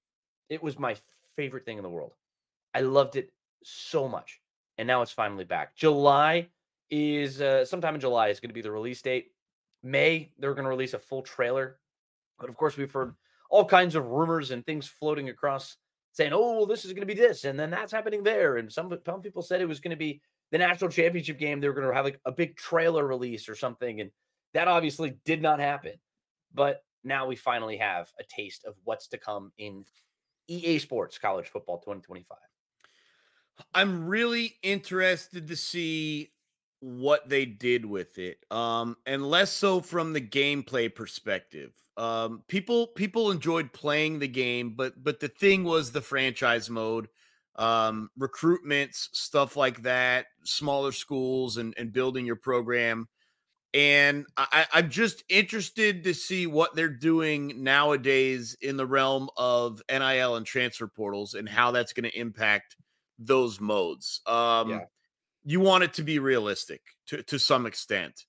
It 0.48 0.62
was 0.62 0.78
my 0.78 0.96
favorite 1.36 1.66
thing 1.66 1.76
in 1.76 1.82
the 1.82 1.90
world. 1.90 2.12
I 2.74 2.80
loved 2.80 3.16
it 3.16 3.30
so 3.62 4.08
much. 4.08 4.40
And 4.78 4.88
now 4.88 5.02
it's 5.02 5.12
finally 5.12 5.44
back. 5.44 5.76
July 5.76 6.48
is 6.90 7.42
uh, 7.42 7.66
sometime 7.66 7.94
in 7.94 8.00
July 8.00 8.28
is 8.28 8.40
going 8.40 8.50
to 8.50 8.54
be 8.54 8.62
the 8.62 8.70
release 8.70 9.02
date. 9.02 9.32
May, 9.82 10.30
they're 10.38 10.54
going 10.54 10.64
to 10.64 10.70
release 10.70 10.94
a 10.94 10.98
full 10.98 11.20
trailer. 11.20 11.76
But 12.38 12.48
of 12.48 12.56
course, 12.56 12.78
we've 12.78 12.92
heard 12.92 13.14
all 13.50 13.66
kinds 13.66 13.96
of 13.96 14.06
rumors 14.06 14.50
and 14.50 14.64
things 14.64 14.86
floating 14.86 15.28
across 15.28 15.76
saying, 16.16 16.32
oh, 16.34 16.64
this 16.64 16.86
is 16.86 16.92
going 16.94 17.06
to 17.06 17.14
be 17.14 17.20
this. 17.20 17.44
And 17.44 17.60
then 17.60 17.70
that's 17.70 17.92
happening 17.92 18.22
there. 18.22 18.56
And 18.56 18.72
some, 18.72 18.90
some 19.04 19.20
people 19.20 19.42
said 19.42 19.60
it 19.60 19.68
was 19.68 19.80
going 19.80 19.90
to 19.90 19.96
be 19.96 20.22
the 20.50 20.56
national 20.56 20.90
championship 20.90 21.38
game. 21.38 21.60
They 21.60 21.68
were 21.68 21.74
going 21.74 21.86
to 21.86 21.94
have 21.94 22.06
like 22.06 22.20
a 22.24 22.32
big 22.32 22.56
trailer 22.56 23.06
release 23.06 23.50
or 23.50 23.54
something. 23.54 24.00
And 24.00 24.10
that 24.54 24.66
obviously 24.66 25.18
did 25.26 25.42
not 25.42 25.60
happen. 25.60 25.92
But 26.54 26.82
now 27.04 27.26
we 27.26 27.36
finally 27.36 27.76
have 27.76 28.08
a 28.18 28.24
taste 28.24 28.64
of 28.64 28.74
what's 28.84 29.08
to 29.08 29.18
come 29.18 29.52
in 29.58 29.84
EA 30.48 30.78
Sports 30.78 31.18
College 31.18 31.48
Football 31.48 31.80
2025. 31.80 32.38
I'm 33.74 34.06
really 34.06 34.56
interested 34.62 35.48
to 35.48 35.56
see 35.56 36.30
what 36.80 37.28
they 37.28 37.44
did 37.44 37.84
with 37.84 38.16
it. 38.16 38.38
Um, 38.50 38.96
and 39.04 39.28
less 39.28 39.52
so 39.52 39.82
from 39.82 40.14
the 40.14 40.20
gameplay 40.22 40.94
perspective. 40.94 41.72
Um, 41.96 42.42
people 42.46 42.88
people 42.88 43.30
enjoyed 43.30 43.72
playing 43.72 44.18
the 44.18 44.28
game, 44.28 44.74
but 44.76 45.02
but 45.02 45.20
the 45.20 45.28
thing 45.28 45.64
was 45.64 45.92
the 45.92 46.02
franchise 46.02 46.68
mode, 46.68 47.08
um, 47.56 48.10
recruitments, 48.18 49.08
stuff 49.12 49.56
like 49.56 49.82
that, 49.82 50.26
smaller 50.44 50.92
schools 50.92 51.56
and, 51.56 51.74
and 51.78 51.92
building 51.92 52.26
your 52.26 52.36
program. 52.36 53.08
And 53.74 54.24
I, 54.38 54.66
I'm 54.72 54.88
just 54.90 55.22
interested 55.28 56.04
to 56.04 56.14
see 56.14 56.46
what 56.46 56.74
they're 56.74 56.88
doing 56.88 57.62
nowadays 57.62 58.56
in 58.62 58.78
the 58.78 58.86
realm 58.86 59.28
of 59.36 59.82
NIL 59.90 60.36
and 60.36 60.46
transfer 60.46 60.86
portals 60.88 61.34
and 61.34 61.46
how 61.46 61.72
that's 61.72 61.92
going 61.92 62.04
to 62.10 62.18
impact 62.18 62.76
those 63.18 63.60
modes. 63.60 64.22
Um, 64.26 64.70
Yeah. 64.70 64.80
You 65.44 65.60
want 65.60 65.84
it 65.84 65.92
to 65.94 66.02
be 66.02 66.18
realistic 66.18 66.80
to, 67.06 67.22
to 67.24 67.38
some 67.38 67.66
extent. 67.66 68.24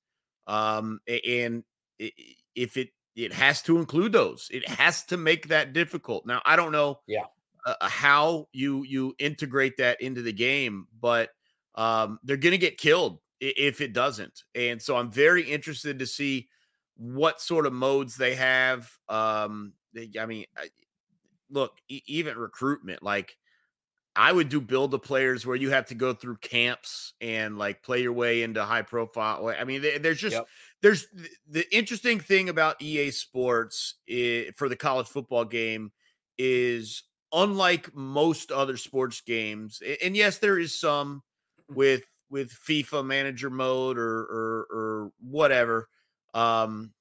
Um, 0.46 1.00
and 1.26 1.64
if 2.56 2.78
it 2.78 2.90
it 3.18 3.34
has 3.34 3.62
to 3.64 3.80
include 3.80 4.14
those, 4.14 4.48
it 4.54 4.68
has 4.70 5.04
to 5.08 5.18
make 5.18 5.50
that 5.50 5.74
difficult. 5.74 6.26
Now, 6.26 6.42
I 6.46 6.56
don't 6.56 6.72
know 6.72 7.02
Yeah. 7.08 7.26
uh, 7.66 7.76
how 7.90 8.48
you 8.54 8.84
you 8.84 9.16
integrate 9.20 9.78
that 9.78 10.00
into 10.02 10.22
the 10.22 10.34
game, 10.34 10.88
but 11.02 11.32
um, 11.76 12.20
they're 12.24 12.38
going 12.38 12.54
to 12.54 12.58
get 12.58 12.78
killed 12.78 13.20
if 13.42 13.82
it 13.82 13.94
doesn't. 13.94 14.44
And 14.56 14.82
so 14.82 14.96
I'm 14.98 15.12
very 15.12 15.44
interested 15.44 16.00
to 16.00 16.08
see 16.08 16.50
what 16.96 17.42
sort 17.42 17.68
of 17.68 17.74
modes 17.74 18.16
they 18.18 18.36
have. 18.36 18.92
Um, 19.10 19.74
they, 19.94 20.10
I 20.20 20.26
mean, 20.26 20.46
I, 20.58 20.70
look, 21.50 21.78
e- 21.90 22.02
even 22.08 22.38
recruitment, 22.38 23.04
like 23.04 23.38
I 24.16 24.32
would 24.32 24.50
do 24.50 24.60
build 24.60 24.90
the 24.92 25.00
players 25.00 25.46
where 25.46 25.56
you 25.56 25.70
have 25.70 25.86
to 25.88 25.96
go 25.96 26.14
through 26.14 26.38
camps 26.38 27.14
and 27.22 27.58
like 27.60 27.84
play 27.84 28.02
your 28.02 28.14
way 28.14 28.42
into 28.42 28.66
high 28.66 28.82
profile. 28.82 29.48
I 29.50 29.64
mean, 29.64 29.84
there- 29.84 30.00
there's 30.00 30.20
just 30.20 30.34
Yep. 30.38 30.48
There's 30.82 31.08
the 31.48 31.66
interesting 31.76 32.20
thing 32.20 32.50
about 32.50 32.82
EA 32.82 33.12
Sports 33.12 33.96
i- 34.10 34.52
for 34.56 34.70
the 34.70 34.76
college 34.76 35.08
football 35.08 35.46
game 35.46 35.92
is 36.38 37.04
unlike 37.34 37.94
most 37.96 38.52
other 38.52 38.78
sports 38.78 39.22
games, 39.22 39.82
and 40.04 40.16
yes, 40.16 40.38
there 40.40 40.60
is 40.60 40.80
some 40.80 41.24
with 41.70 42.04
with 42.30 42.52
FIFA 42.52 43.06
manager 43.06 43.50
mode 43.50 43.98
or 43.98 44.20
or, 44.22 44.68
or 44.72 45.12
whatever. 45.20 45.90
Um, 46.34 46.94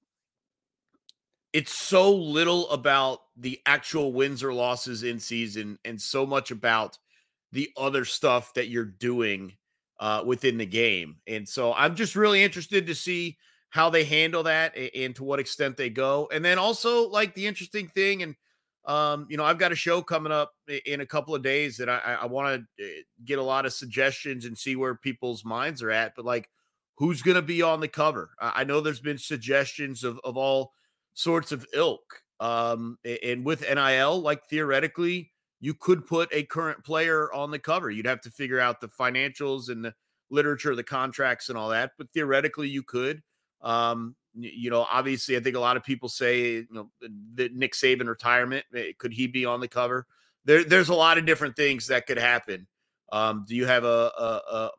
it's 1.53 1.73
so 1.73 2.15
little 2.15 2.69
about 2.71 3.21
the 3.37 3.61
actual 3.67 4.13
wins 4.13 4.43
or 4.43 4.53
losses 4.53 5.03
in 5.03 5.19
season 5.19 5.79
and 5.85 6.01
so 6.01 6.27
much 6.27 6.51
about 6.51 6.99
the 7.53 7.71
other 7.77 8.05
stuff 8.05 8.53
that 8.55 8.69
you're 8.69 8.85
doing 8.85 9.57
uh, 10.01 10.23
within 10.27 10.59
the 10.59 10.67
game. 10.67 11.17
And 11.27 11.49
so 11.49 11.73
I'm 11.73 11.97
just 11.97 12.17
really 12.17 12.43
interested 12.43 12.87
to 12.87 12.95
see 12.95 13.39
how 13.71 13.91
they 13.91 14.05
handle 14.05 14.43
that 14.45 14.77
and 14.77 15.15
to 15.17 15.25
what 15.25 15.39
extent 15.41 15.77
they 15.77 15.91
go. 15.91 16.29
And 16.33 16.45
then 16.45 16.59
also 16.59 17.09
like 17.09 17.35
the 17.35 17.47
interesting 17.47 17.89
thing, 17.89 18.23
and 18.23 18.37
um, 18.85 19.27
you 19.29 19.37
know, 19.37 19.45
I've 19.45 19.59
got 19.59 19.73
a 19.73 19.77
show 19.77 20.01
coming 20.01 20.33
up 20.33 20.53
in 20.85 21.01
a 21.01 21.07
couple 21.07 21.35
of 21.35 21.43
days 21.43 21.77
that 21.79 21.89
I, 21.89 22.19
I- 22.23 22.27
want 22.27 22.65
to 22.79 23.03
get 23.25 23.39
a 23.39 23.43
lot 23.43 23.67
of 23.67 23.73
suggestions 23.73 24.45
and 24.45 24.57
see 24.57 24.77
where 24.77 24.95
people's 24.95 25.45
minds 25.45 25.83
are 25.83 25.91
at. 25.91 26.15
But 26.15 26.25
like, 26.25 26.49
who's 26.97 27.21
going 27.23 27.35
to 27.35 27.43
be 27.43 27.63
on 27.63 27.81
the 27.81 27.89
cover? 27.89 28.31
I 28.41 28.61
I 28.61 28.65
know 28.65 28.81
there's 28.81 29.01
been 29.01 29.19
suggestions 29.19 30.05
of 30.05 30.21
of 30.25 30.37
all 30.37 30.73
sorts 31.15 31.53
of 31.53 31.67
ilk. 31.73 32.23
Um, 32.39 32.99
and 33.23 33.45
with 33.47 33.63
NIL, 33.63 34.21
like 34.21 34.47
theoretically, 34.49 35.33
you 35.61 35.73
could 35.75 36.07
put 36.07 36.29
a 36.33 36.43
current 36.45 36.85
player 36.85 37.33
on 37.33 37.51
the 37.51 37.59
cover. 37.59 37.91
You'd 37.91 38.07
have 38.07 38.21
to 38.23 38.31
figure 38.31 38.61
out 38.61 38.81
the 38.81 38.89
financials 38.89 39.69
and 39.71 39.85
the 39.85 39.95
literature, 40.31 40.75
the 40.77 40.85
contracts, 40.85 41.49
and 41.49 41.57
all 41.57 41.71
that. 41.71 41.93
But 41.99 42.09
theoretically, 42.13 42.69
you 42.69 42.83
could. 42.83 43.23
Um, 43.67 44.15
you 44.39 44.71
know, 44.71 44.87
obviously, 44.91 45.37
I 45.37 45.41
think 45.41 45.57
a 45.57 45.61
lot 45.61 45.77
of 45.77 45.83
people 45.83 46.09
say, 46.09 46.53
you 46.57 46.67
know, 46.71 46.91
the 47.01 47.49
Nick 47.53 47.73
Saban 47.73 48.07
retirement 48.07 48.65
eh, 48.75 48.93
could 48.99 49.13
he 49.13 49.27
be 49.27 49.45
on 49.47 49.61
the 49.61 49.69
cover? 49.69 50.07
There, 50.45 50.63
there's 50.63 50.91
a 50.91 50.95
lot 50.95 51.19
of 51.19 51.27
different 51.27 51.57
things 51.57 51.89
that 51.89 52.07
could 52.07 52.19
happen. 52.19 52.69
Um, 53.11 53.45
do 53.49 53.57
you 53.57 53.67
have 53.67 53.85
a, 53.85 54.13
a, 54.19 54.43
a 54.53 54.71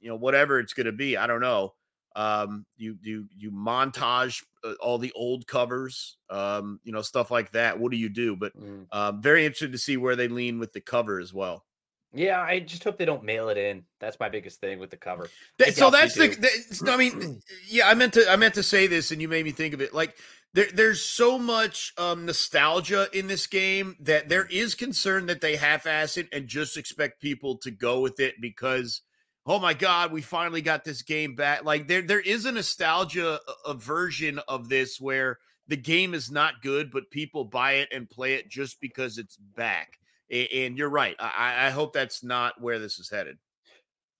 you 0.00 0.08
know, 0.08 0.16
whatever 0.16 0.58
it's 0.58 0.72
going 0.72 0.86
to 0.86 0.92
be? 0.92 1.16
I 1.16 1.26
don't 1.26 1.40
know. 1.40 1.74
Um, 2.16 2.66
you 2.76 2.96
you 3.02 3.28
you 3.36 3.50
montage 3.52 4.42
uh, 4.64 4.72
all 4.80 4.98
the 4.98 5.12
old 5.12 5.46
covers, 5.46 6.16
um, 6.28 6.80
you 6.82 6.92
know, 6.92 7.02
stuff 7.02 7.30
like 7.30 7.52
that. 7.52 7.78
What 7.78 7.92
do 7.92 7.98
you 7.98 8.08
do? 8.08 8.34
But 8.36 8.56
Mm. 8.56 8.86
um, 8.92 9.22
very 9.22 9.44
interested 9.44 9.72
to 9.72 9.78
see 9.78 9.96
where 9.96 10.16
they 10.16 10.26
lean 10.28 10.58
with 10.58 10.72
the 10.72 10.80
cover 10.80 11.20
as 11.20 11.32
well. 11.32 11.64
Yeah, 12.12 12.40
I 12.40 12.58
just 12.58 12.82
hope 12.82 12.98
they 12.98 13.04
don't 13.04 13.22
mail 13.22 13.48
it 13.50 13.56
in. 13.56 13.84
That's 14.00 14.18
my 14.18 14.28
biggest 14.28 14.60
thing 14.60 14.80
with 14.80 14.90
the 14.90 14.96
cover. 14.96 15.28
Th- 15.58 15.68
I 15.68 15.72
so 15.72 15.90
that's 15.90 16.14
the, 16.14 16.28
that's- 16.28 16.82
I 16.86 16.96
mean, 16.96 17.40
yeah, 17.68 17.88
I 17.88 17.94
meant 17.94 18.14
to 18.14 18.28
I 18.28 18.36
meant 18.36 18.54
to 18.54 18.62
say 18.62 18.88
this, 18.88 19.12
and 19.12 19.22
you 19.22 19.28
made 19.28 19.44
me 19.44 19.52
think 19.52 19.74
of 19.74 19.80
it. 19.80 19.94
Like 19.94 20.16
there, 20.52 20.66
there's 20.74 21.00
so 21.02 21.38
much 21.38 21.92
um, 21.98 22.26
nostalgia 22.26 23.06
in 23.12 23.28
this 23.28 23.46
game 23.46 23.94
that 24.00 24.28
there 24.28 24.46
is 24.46 24.74
concern 24.74 25.26
that 25.26 25.40
they 25.40 25.54
half-ass 25.54 26.16
it 26.16 26.28
and 26.32 26.48
just 26.48 26.76
expect 26.76 27.22
people 27.22 27.58
to 27.58 27.70
go 27.70 28.00
with 28.00 28.18
it 28.18 28.34
because, 28.40 29.02
oh 29.46 29.60
my 29.60 29.74
god, 29.74 30.10
we 30.10 30.20
finally 30.20 30.62
got 30.62 30.82
this 30.84 31.02
game 31.02 31.36
back. 31.36 31.64
Like 31.64 31.86
there, 31.86 32.02
there 32.02 32.20
is 32.20 32.44
a 32.44 32.50
nostalgia 32.52 33.38
a 33.64 33.74
version 33.74 34.40
of 34.48 34.68
this 34.68 35.00
where 35.00 35.38
the 35.68 35.76
game 35.76 36.14
is 36.14 36.32
not 36.32 36.60
good, 36.62 36.90
but 36.90 37.12
people 37.12 37.44
buy 37.44 37.74
it 37.74 37.88
and 37.92 38.10
play 38.10 38.34
it 38.34 38.50
just 38.50 38.80
because 38.80 39.16
it's 39.18 39.36
back. 39.36 39.99
And 40.30 40.78
you're 40.78 40.90
right. 40.90 41.16
I, 41.18 41.66
I 41.66 41.70
hope 41.70 41.92
that's 41.92 42.22
not 42.22 42.60
where 42.60 42.78
this 42.78 42.98
is 42.98 43.10
headed. 43.10 43.38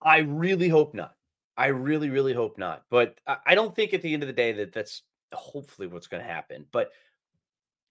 I 0.03 0.19
really 0.19 0.69
hope 0.69 0.95
not. 0.95 1.15
I 1.57 1.67
really, 1.67 2.11
really 2.11 2.33
hope 2.33 2.59
not. 2.59 2.85
But 2.91 3.19
I, 3.27 3.55
don't 3.55 3.77
think 3.77 3.93
at 3.93 4.03
the 4.03 4.13
end 4.13 4.23
of 4.23 4.27
the 4.27 4.33
day 4.33 4.53
that 4.53 4.73
that's 4.73 5.03
hopefully 5.33 5.89
what's 5.89 6.07
going 6.07 6.23
to 6.23 6.29
happen. 6.29 6.65
But 6.73 6.91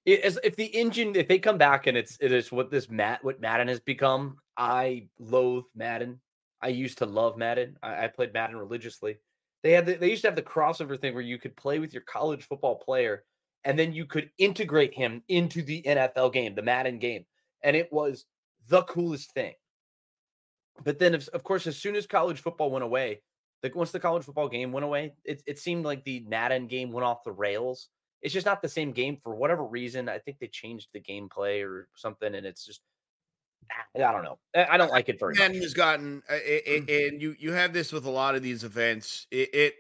as 0.08 0.40
if 0.44 0.56
the 0.56 0.66
engine, 0.66 1.16
if 1.16 1.28
they 1.28 1.40
come 1.40 1.58
back 1.58 1.88
and 1.88 1.96
it's 1.96 2.18
it 2.20 2.32
is 2.32 2.52
what 2.52 2.72
this 2.72 2.90
Matt 2.90 3.24
what 3.24 3.42
Madden 3.42 3.68
has 3.68 3.80
become, 3.80 4.38
I 4.58 5.08
loathe 5.20 5.66
Madden. 5.76 6.20
I 6.62 6.70
used 6.70 6.98
to 6.98 7.06
love 7.06 7.38
Madden. 7.38 7.78
I, 7.84 8.06
I 8.06 8.08
played 8.08 8.34
Madden 8.34 8.58
religiously. 8.58 9.18
They 9.62 9.72
had 9.72 9.86
the, 9.86 9.96
they 9.96 10.10
used 10.10 10.24
to 10.24 10.30
have 10.30 10.36
the 10.36 10.42
crossover 10.42 11.00
thing 11.00 11.14
where 11.14 11.22
you 11.22 11.38
could 11.38 11.56
play 11.56 11.80
with 11.80 11.94
your 11.94 12.04
college 12.04 12.48
football 12.48 12.76
player 12.76 13.24
and 13.66 13.78
then 13.78 13.94
you 13.94 14.06
could 14.06 14.30
integrate 14.38 14.94
him 14.94 15.22
into 15.28 15.62
the 15.62 15.84
NFL 15.84 16.34
game, 16.34 16.56
the 16.56 16.62
Madden 16.62 16.98
game. 16.98 17.26
And 17.64 17.76
it 17.76 17.92
was 17.92 18.26
the 18.68 18.84
coolest 18.84 19.32
thing. 19.34 19.54
But 20.84 21.00
then, 21.00 21.14
of 21.14 21.44
course, 21.44 21.68
as 21.68 21.78
soon 21.78 21.96
as 21.96 22.08
college 22.08 22.40
football 22.40 22.72
went 22.72 22.86
away, 22.86 23.22
like 23.64 23.76
once 23.76 23.92
the 23.92 24.00
college 24.00 24.24
football 24.24 24.48
game 24.48 24.72
went 24.72 24.86
away, 24.86 25.14
it, 25.26 25.44
it 25.46 25.60
seemed 25.60 25.84
like 25.84 26.04
the 26.04 26.22
Madden 26.22 26.68
game 26.68 26.92
went 26.92 27.06
off 27.06 27.24
the 27.24 27.32
rails. 27.32 27.90
It's 28.22 28.34
just 28.34 28.46
not 28.46 28.62
the 28.62 28.70
same 28.70 28.92
game 28.92 29.18
for 29.22 29.36
whatever 29.36 29.66
reason. 29.66 30.08
I 30.08 30.20
think 30.20 30.40
they 30.40 30.48
changed 30.48 30.90
the 30.94 31.02
gameplay 31.02 31.66
or 31.66 31.90
something, 31.96 32.34
and 32.34 32.46
it's 32.46 32.66
just 32.66 32.82
I 33.96 34.00
don't 34.00 34.24
know. 34.24 34.40
I 34.56 34.78
don't 34.78 34.92
like 34.92 35.10
it 35.10 35.20
very 35.20 35.36
Madden 35.36 35.58
much. 35.58 35.64
has 35.64 35.74
gotten, 35.74 36.24
uh, 36.30 36.36
it, 36.36 36.90
it, 36.90 37.12
and 37.12 37.22
you 37.22 37.36
you 37.38 37.52
have 37.52 37.74
this 37.74 37.92
with 37.92 38.06
a 38.06 38.10
lot 38.10 38.36
of 38.36 38.42
these 38.42 38.64
events. 38.64 39.28
It, 39.32 39.54
it 39.54 39.74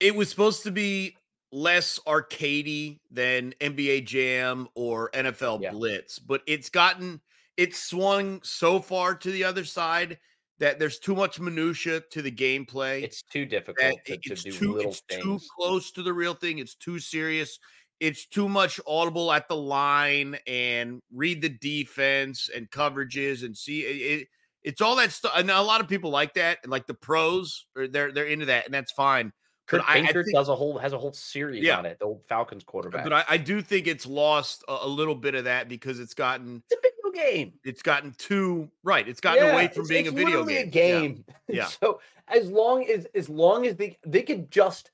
it 0.00 0.14
was 0.14 0.30
supposed 0.30 0.62
to 0.64 0.70
be 0.70 1.16
less 1.54 2.00
arcadey 2.06 2.98
than 3.10 3.54
NBA 3.60 4.04
Jam 4.06 4.66
or 4.74 5.10
NFL 5.12 5.62
Yeah. 5.62 5.70
Blitz, 5.70 6.18
but 6.18 6.42
it's 6.46 6.68
gotten 6.68 7.20
it's 7.56 7.78
swung 7.78 8.42
so 8.42 8.80
far 8.80 9.14
to 9.14 9.30
the 9.30 9.44
other 9.44 9.64
side 9.64 10.18
that 10.58 10.80
there's 10.80 10.98
too 10.98 11.14
much 11.14 11.38
minutia 11.38 12.00
to 12.10 12.20
the 12.22 12.30
gameplay. 12.32 13.02
It's 13.04 13.22
too 13.22 13.44
difficult 13.46 14.04
to, 14.06 14.14
it- 14.14 14.22
to 14.24 14.32
it's 14.32 14.42
do 14.42 14.50
too 14.52 14.72
little 14.72 14.90
it's 14.90 15.02
too 15.08 15.38
close 15.56 15.92
to 15.92 16.02
the 16.02 16.12
real 16.12 16.34
thing. 16.34 16.58
It's 16.58 16.74
too 16.74 16.98
serious. 16.98 17.58
It's 18.00 18.26
too 18.26 18.48
much 18.48 18.80
audible 18.88 19.30
at 19.32 19.46
the 19.46 19.54
line 19.56 20.36
and 20.48 21.00
read 21.12 21.40
the 21.42 21.48
defense 21.48 22.50
and 22.52 22.68
coverages 22.70 23.44
and 23.44 23.56
see 23.56 23.82
it. 23.82 24.20
it- 24.22 24.28
it's 24.64 24.80
all 24.80 24.96
that 24.96 25.12
stuff. 25.12 25.34
And 25.36 25.50
a 25.50 25.60
lot 25.60 25.82
of 25.82 25.88
people 25.88 26.10
like 26.10 26.34
that, 26.34 26.58
and 26.62 26.72
like 26.72 26.86
the 26.86 26.94
pros, 26.94 27.66
or 27.76 27.86
they're 27.86 28.10
they're 28.12 28.24
into 28.26 28.46
that, 28.46 28.64
and 28.64 28.72
that's 28.72 28.92
fine. 28.92 29.30
Kurt 29.66 29.82
I- 29.86 29.98
I 30.00 30.06
think- 30.12 30.32
does 30.32 30.48
a 30.48 30.54
whole 30.54 30.76
has 30.78 30.92
a 30.92 30.98
whole 30.98 31.12
series 31.12 31.62
Yeah. 31.64 31.78
on 31.78 31.86
it. 31.86 31.98
The 31.98 32.04
old 32.04 32.24
Falcons 32.28 32.64
quarterback. 32.64 33.04
But 33.04 33.12
I, 33.12 33.24
I 33.30 33.36
do 33.38 33.62
think 33.62 33.86
it's 33.86 34.06
lost 34.06 34.62
a, 34.68 34.78
a 34.82 34.88
little 34.88 35.14
bit 35.14 35.34
of 35.34 35.44
that 35.44 35.68
because 35.68 36.00
it's 36.00 36.14
gotten 36.14 36.62
it's 36.70 36.78
a 36.78 36.82
video 36.82 37.24
game. 37.24 37.52
it's 37.64 37.82
gotten 37.82 38.12
too 38.18 38.70
right. 38.82 39.06
It's 39.08 39.20
gotten 39.20 39.50
away 39.50 39.68
from 39.68 39.86
being 39.88 40.06
a 40.08 40.10
video 40.10 40.44
game. 40.44 40.56
Yeah. 40.58 40.64
game. 40.70 41.24
Yeah. 41.48 41.66
so 41.66 42.00
as 42.28 42.50
long 42.50 42.84
as 42.86 43.06
as 43.14 43.28
long 43.28 43.66
as 43.66 43.76
they 43.76 43.96
they 44.06 44.22
could 44.22 44.50
just 44.50 44.90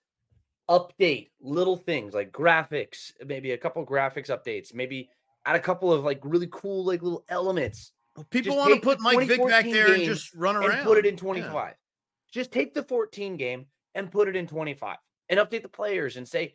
update 0.68 1.30
little 1.40 1.76
things 1.76 2.14
like 2.14 2.30
graphics, 2.32 3.12
maybe 3.26 3.52
a 3.52 3.58
couple 3.58 3.84
graphics 3.84 4.28
updates, 4.28 4.72
maybe 4.74 5.10
add 5.46 5.56
a 5.56 5.60
couple 5.60 5.92
of 5.92 6.04
like 6.04 6.20
really 6.22 6.48
cool 6.52 6.84
like 6.84 7.02
little 7.02 7.24
elements 7.28 7.92
Well, 8.16 8.26
People 8.30 8.52
Just 8.54 8.58
want 8.68 8.74
to 8.74 8.80
put 8.80 9.00
Mike 9.00 9.26
Vick 9.26 9.44
back 9.48 9.64
there 9.64 9.92
and 9.94 10.04
just 10.04 10.32
run 10.34 10.54
around 10.56 10.70
and 10.78 10.86
put 10.86 10.98
it 10.98 11.06
in 11.06 11.14
Yeah. 11.14 11.20
25. 11.20 11.74
Just 12.30 12.52
take 12.52 12.74
the 12.74 12.82
14 12.84 13.36
game 13.36 13.66
and 13.94 14.10
put 14.10 14.28
it 14.28 14.36
in 14.36 14.46
25 14.46 14.96
and 15.28 15.40
update 15.40 15.62
the 15.62 15.68
players 15.68 16.16
and 16.16 16.26
say 16.26 16.54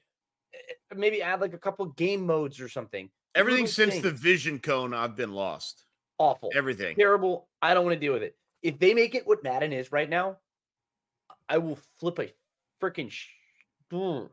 eh, 0.54 0.96
maybe 0.96 1.22
add 1.22 1.42
like 1.42 1.54
a 1.54 1.58
couple 1.58 1.86
game 1.88 2.26
modes 2.26 2.60
or 2.60 2.70
something. 2.70 3.10
Everything 3.34 3.68
since 3.68 4.00
the 4.00 4.12
vision 4.12 4.60
cone, 4.60 4.94
I've 4.94 5.16
been 5.16 5.34
lost. 5.34 5.86
awful. 6.20 6.50
Everything. 6.56 6.96
terrible. 6.96 7.48
I 7.62 7.74
don't 7.74 7.84
want 7.84 7.96
to 7.96 8.00
deal 8.00 8.14
with 8.14 8.24
it. 8.24 8.36
If 8.64 8.80
they 8.80 8.94
make 8.94 9.14
it 9.14 9.28
what 9.28 9.44
Madden 9.44 9.74
is 9.74 9.92
right 9.92 10.10
now, 10.10 10.38
I 11.50 11.58
will 11.58 11.78
flip 12.00 12.20
a 12.20 12.34
freaking 12.82 13.12
sh- 13.12 13.28
mm, 13.92 14.30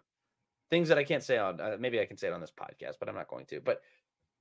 things 0.71 0.89
that 0.89 0.99
I 0.99 1.05
can't 1.05 1.23
say 1.23 1.37
on. 1.37 1.61
Uh, 1.61 1.77
maybe 1.79 2.01
I 2.01 2.07
can 2.07 2.17
say 2.17 2.29
it 2.29 2.33
on 2.33 2.41
this 2.41 2.53
podcast, 2.53 2.95
but 3.01 3.09
I'm 3.09 3.15
not 3.15 3.29
going 3.29 3.47
to. 3.47 3.61
But 3.61 3.83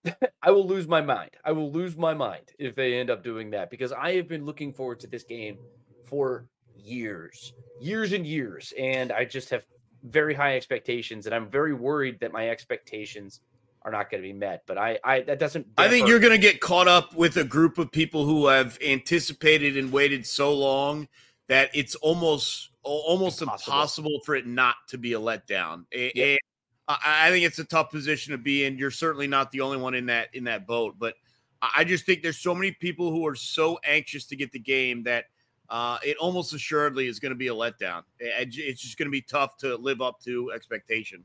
I 0.44 0.52
will 0.52 0.68
lose 0.68 0.88
my 0.88 1.02
mind. 1.02 1.32
I 1.44 1.52
will 1.52 1.72
lose 1.72 1.98
my 1.98 2.14
mind 2.14 2.52
if 2.60 2.76
they 2.76 3.00
end 3.00 3.10
up 3.10 3.24
doing 3.24 3.52
that 3.52 3.70
because 3.70 3.92
I 3.92 4.16
have 4.16 4.28
been 4.28 4.46
looking 4.46 4.74
forward 4.74 5.00
to 5.02 5.08
this 5.08 5.24
game 5.24 5.58
for 6.06 6.48
years, 6.84 7.54
years 7.80 8.14
and 8.14 8.26
years, 8.26 8.74
and 8.78 9.12
I 9.12 9.26
just 9.26 9.50
have 9.50 9.66
very 10.04 10.34
high 10.34 10.56
expectations, 10.56 11.26
and 11.26 11.36
I'm 11.36 11.50
very 11.50 11.74
worried 11.74 12.20
that 12.22 12.32
my 12.32 12.50
expectations 12.50 13.42
are 13.84 13.92
not 13.92 14.10
going 14.10 14.22
to 14.22 14.28
be 14.28 14.34
met. 14.34 14.64
But 14.68 14.78
I, 14.78 15.00
I 15.04 15.22
that 15.22 15.40
doesn't. 15.40 15.68
I 15.78 15.90
think 15.90 16.08
you're 16.08 16.20
going 16.20 16.34
to 16.34 16.42
get 16.42 16.60
caught 16.60 16.88
up 16.88 17.16
with 17.16 17.38
a 17.38 17.44
group 17.44 17.78
of 17.78 17.92
people 17.92 18.26
who 18.26 18.48
have 18.48 18.78
anticipated 18.86 19.78
and 19.78 19.92
waited 19.92 20.26
so 20.26 20.54
long 20.54 21.08
that 21.48 21.70
it's 21.74 21.96
almost 21.96 22.70
almost 22.84 23.42
Impossible. 23.42 23.74
impossible, 23.74 24.20
for 24.26 24.36
it 24.36 24.48
not 24.48 24.76
to 24.90 24.98
be 24.98 25.14
a 25.14 25.20
letdown. 25.20 25.86
Yeah. 25.94 26.10
and 26.16 26.40
I 26.88 27.28
I 27.28 27.30
think 27.30 27.46
it's 27.46 27.60
a 27.60 27.66
tough 27.66 27.92
position 27.92 28.32
to 28.32 28.38
be 28.38 28.66
in. 28.66 28.78
You're 28.78 28.92
certainly 28.92 29.28
not 29.28 29.52
the 29.52 29.62
only 29.62 29.78
one 29.78 29.94
in 29.94 30.08
that 30.08 30.30
in 30.34 30.46
that 30.46 30.68
boat, 30.68 30.96
but 30.98 31.16
I 31.62 31.84
just 31.84 32.06
think 32.06 32.24
there's 32.24 32.40
so 32.40 32.56
many 32.56 32.72
people 32.72 33.12
who 33.12 33.26
are 33.28 33.36
so 33.36 33.80
anxious 33.86 34.26
to 34.28 34.36
get 34.36 34.52
the 34.52 34.60
game 34.60 35.04
that 35.04 35.26
uh, 35.72 35.98
it 36.06 36.18
almost 36.18 36.54
assuredly 36.54 37.08
is 37.08 37.20
going 37.20 37.30
to 37.30 37.36
be 37.36 37.48
a 37.48 37.54
letdown. 37.54 38.04
It's 38.20 38.82
just 38.82 38.98
going 38.98 39.08
to 39.08 39.12
be 39.12 39.22
tough 39.22 39.56
to 39.60 39.78
live 39.78 40.02
up 40.02 40.20
to 40.26 40.52
expectation. 40.54 41.24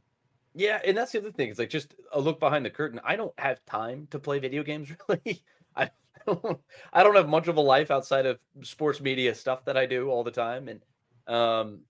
Yeah, 0.55 0.81
and 0.87 0.97
that's 0.97 1.13
the 1.13 1.19
other 1.19 1.33
thing. 1.33 1.51
It's 1.51 1.59
like 1.59 1.69
just 1.69 1.97
a 2.13 2.21
look 2.21 2.39
behind 2.39 2.65
the 2.65 2.71
curtain. 2.71 3.01
I 3.05 3.17
don't 3.17 3.35
have 3.39 3.59
time 3.67 4.07
to 4.13 4.21
play 4.21 4.39
video 4.39 4.63
games 4.63 4.89
really. 5.09 5.43
I 5.75 5.91
don't, 6.27 6.61
I 6.93 7.03
don't 7.03 7.17
have 7.17 7.29
much 7.29 7.49
of 7.49 7.57
a 7.57 7.61
life 7.61 7.91
outside 7.91 8.25
of 8.25 8.39
sports 8.63 9.01
media 9.01 9.35
stuff 9.35 9.65
that 9.65 9.77
I 9.77 9.85
do 9.85 10.11
all 10.11 10.23
the 10.23 10.31
time, 10.31 10.69
and 10.69 10.81
um, 11.27 11.81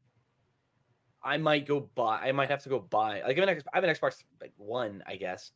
I 1.23 1.37
might 1.37 1.67
go 1.67 1.91
buy. 1.95 2.21
I 2.21 2.33
might 2.33 2.49
have 2.49 2.63
to 2.63 2.71
go 2.71 2.81
buy. 2.81 3.21
Like 3.21 3.37
I 3.37 3.41
have 3.41 3.49
an, 3.51 3.63
I 3.73 3.77
have 3.77 3.85
an 3.85 3.95
Xbox 3.95 4.25
like 4.41 4.55
One, 4.57 5.03
I 5.07 5.17
guess. 5.17 5.53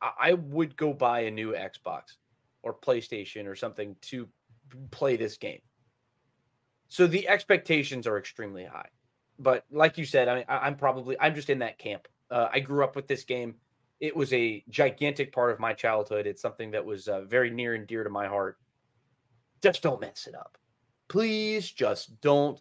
I, 0.00 0.10
I 0.20 0.32
would 0.34 0.76
go 0.76 0.92
buy 0.92 1.22
a 1.22 1.30
new 1.30 1.54
Xbox 1.54 2.18
or 2.62 2.72
PlayStation 2.72 3.46
or 3.46 3.56
something 3.56 3.96
to 4.02 4.28
play 4.92 5.16
this 5.16 5.36
game. 5.36 5.60
So 6.88 7.06
the 7.06 7.28
expectations 7.28 8.06
are 8.06 8.18
extremely 8.18 8.64
high, 8.64 8.88
but 9.38 9.64
like 9.70 9.98
you 9.98 10.04
said, 10.04 10.28
I 10.28 10.34
mean, 10.36 10.44
I, 10.48 10.58
I'm 10.58 10.76
probably 10.76 11.16
I'm 11.20 11.34
just 11.34 11.50
in 11.50 11.58
that 11.60 11.78
camp. 11.78 12.08
Uh, 12.30 12.48
I 12.52 12.60
grew 12.60 12.84
up 12.84 12.96
with 12.96 13.06
this 13.08 13.24
game. 13.24 13.56
It 14.00 14.14
was 14.14 14.32
a 14.32 14.62
gigantic 14.68 15.32
part 15.32 15.52
of 15.52 15.58
my 15.58 15.72
childhood. 15.72 16.26
It's 16.26 16.42
something 16.42 16.70
that 16.72 16.84
was 16.84 17.08
uh, 17.08 17.22
very 17.22 17.50
near 17.50 17.74
and 17.74 17.86
dear 17.86 18.04
to 18.04 18.10
my 18.10 18.26
heart. 18.26 18.58
Just 19.62 19.82
don't 19.82 20.00
mess 20.00 20.26
it 20.26 20.34
up. 20.34 20.58
Please 21.08 21.70
just 21.70 22.20
don't 22.20 22.60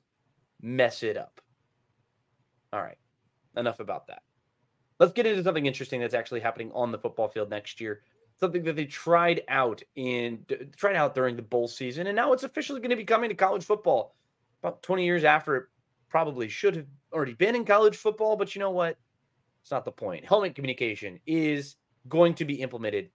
mess 0.62 1.04
it 1.04 1.18
up. 1.18 1.42
All 2.72 2.82
right. 2.82 2.98
Enough 3.58 3.80
about 3.80 4.08
that. 4.08 4.22
Let's 5.00 5.14
get 5.14 5.26
into 5.26 5.44
something 5.44 5.66
interesting 5.66 6.00
that's 6.00 6.14
actually 6.14 6.40
happening 6.40 6.72
on 6.74 6.92
the 6.92 6.98
football 6.98 7.28
field 7.28 7.50
next 7.50 7.82
year. 7.82 8.02
Something 8.40 8.64
that 8.64 8.76
they 8.76 8.86
tried 8.86 9.44
out 9.48 9.82
in 9.96 10.46
tried 10.76 10.96
out 10.96 11.16
during 11.16 11.36
the 11.36 11.42
bowl 11.42 11.68
season, 11.68 12.08
and 12.08 12.16
now 12.16 12.34
it's 12.34 12.44
officially 12.44 12.82
going 12.82 12.90
to 12.90 12.96
be 12.96 13.06
coming 13.06 13.30
to 13.30 13.36
college 13.36 13.64
football. 13.64 14.16
About 14.62 14.84
20 14.84 15.06
years 15.06 15.24
after 15.24 15.56
it 15.56 15.66
probably 16.10 16.50
should 16.50 16.76
have 16.76 16.88
already 17.14 17.34
been 17.34 17.56
in 17.56 17.64
college 17.66 17.96
football, 17.96 18.36
but 18.36 18.56
you 18.56 18.60
know 18.60 18.72
what? 18.72 18.98
It's 19.62 19.72
not 19.72 19.86
the 19.86 19.92
point. 19.92 20.26
Helmet 20.26 20.54
communication 20.54 21.20
is 21.26 21.78
going 22.10 22.34
to 22.36 22.46
be 22.46 22.56
implemented, 22.56 23.10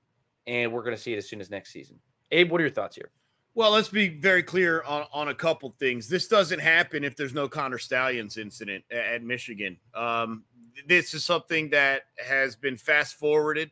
and 0.46 0.72
we're 0.72 0.82
going 0.82 0.96
to 0.96 1.00
see 1.00 1.12
it 1.12 1.18
as 1.18 1.28
soon 1.28 1.40
as 1.40 1.50
next 1.50 1.72
season. 1.72 1.98
Abe, 2.30 2.50
what 2.50 2.60
are 2.60 2.64
your 2.64 2.72
thoughts 2.72 2.96
here? 2.96 3.10
Well, 3.54 3.72
let's 3.72 3.88
be 3.88 4.08
very 4.08 4.42
clear 4.42 4.82
on, 4.82 5.04
on 5.12 5.28
a 5.28 5.34
couple 5.34 5.74
things. 5.78 6.08
This 6.08 6.28
doesn't 6.28 6.60
happen 6.60 7.04
if 7.04 7.16
there's 7.16 7.34
no 7.34 7.48
Connor 7.48 7.78
Stalions 7.78 8.36
incident 8.36 8.84
at 8.90 9.22
Michigan. 9.22 9.76
Um, 9.94 10.44
this 10.86 11.14
is 11.14 11.24
something 11.24 11.70
that 11.70 12.02
has 12.16 12.54
been 12.54 12.76
fast 12.76 13.16
forwarded, 13.16 13.70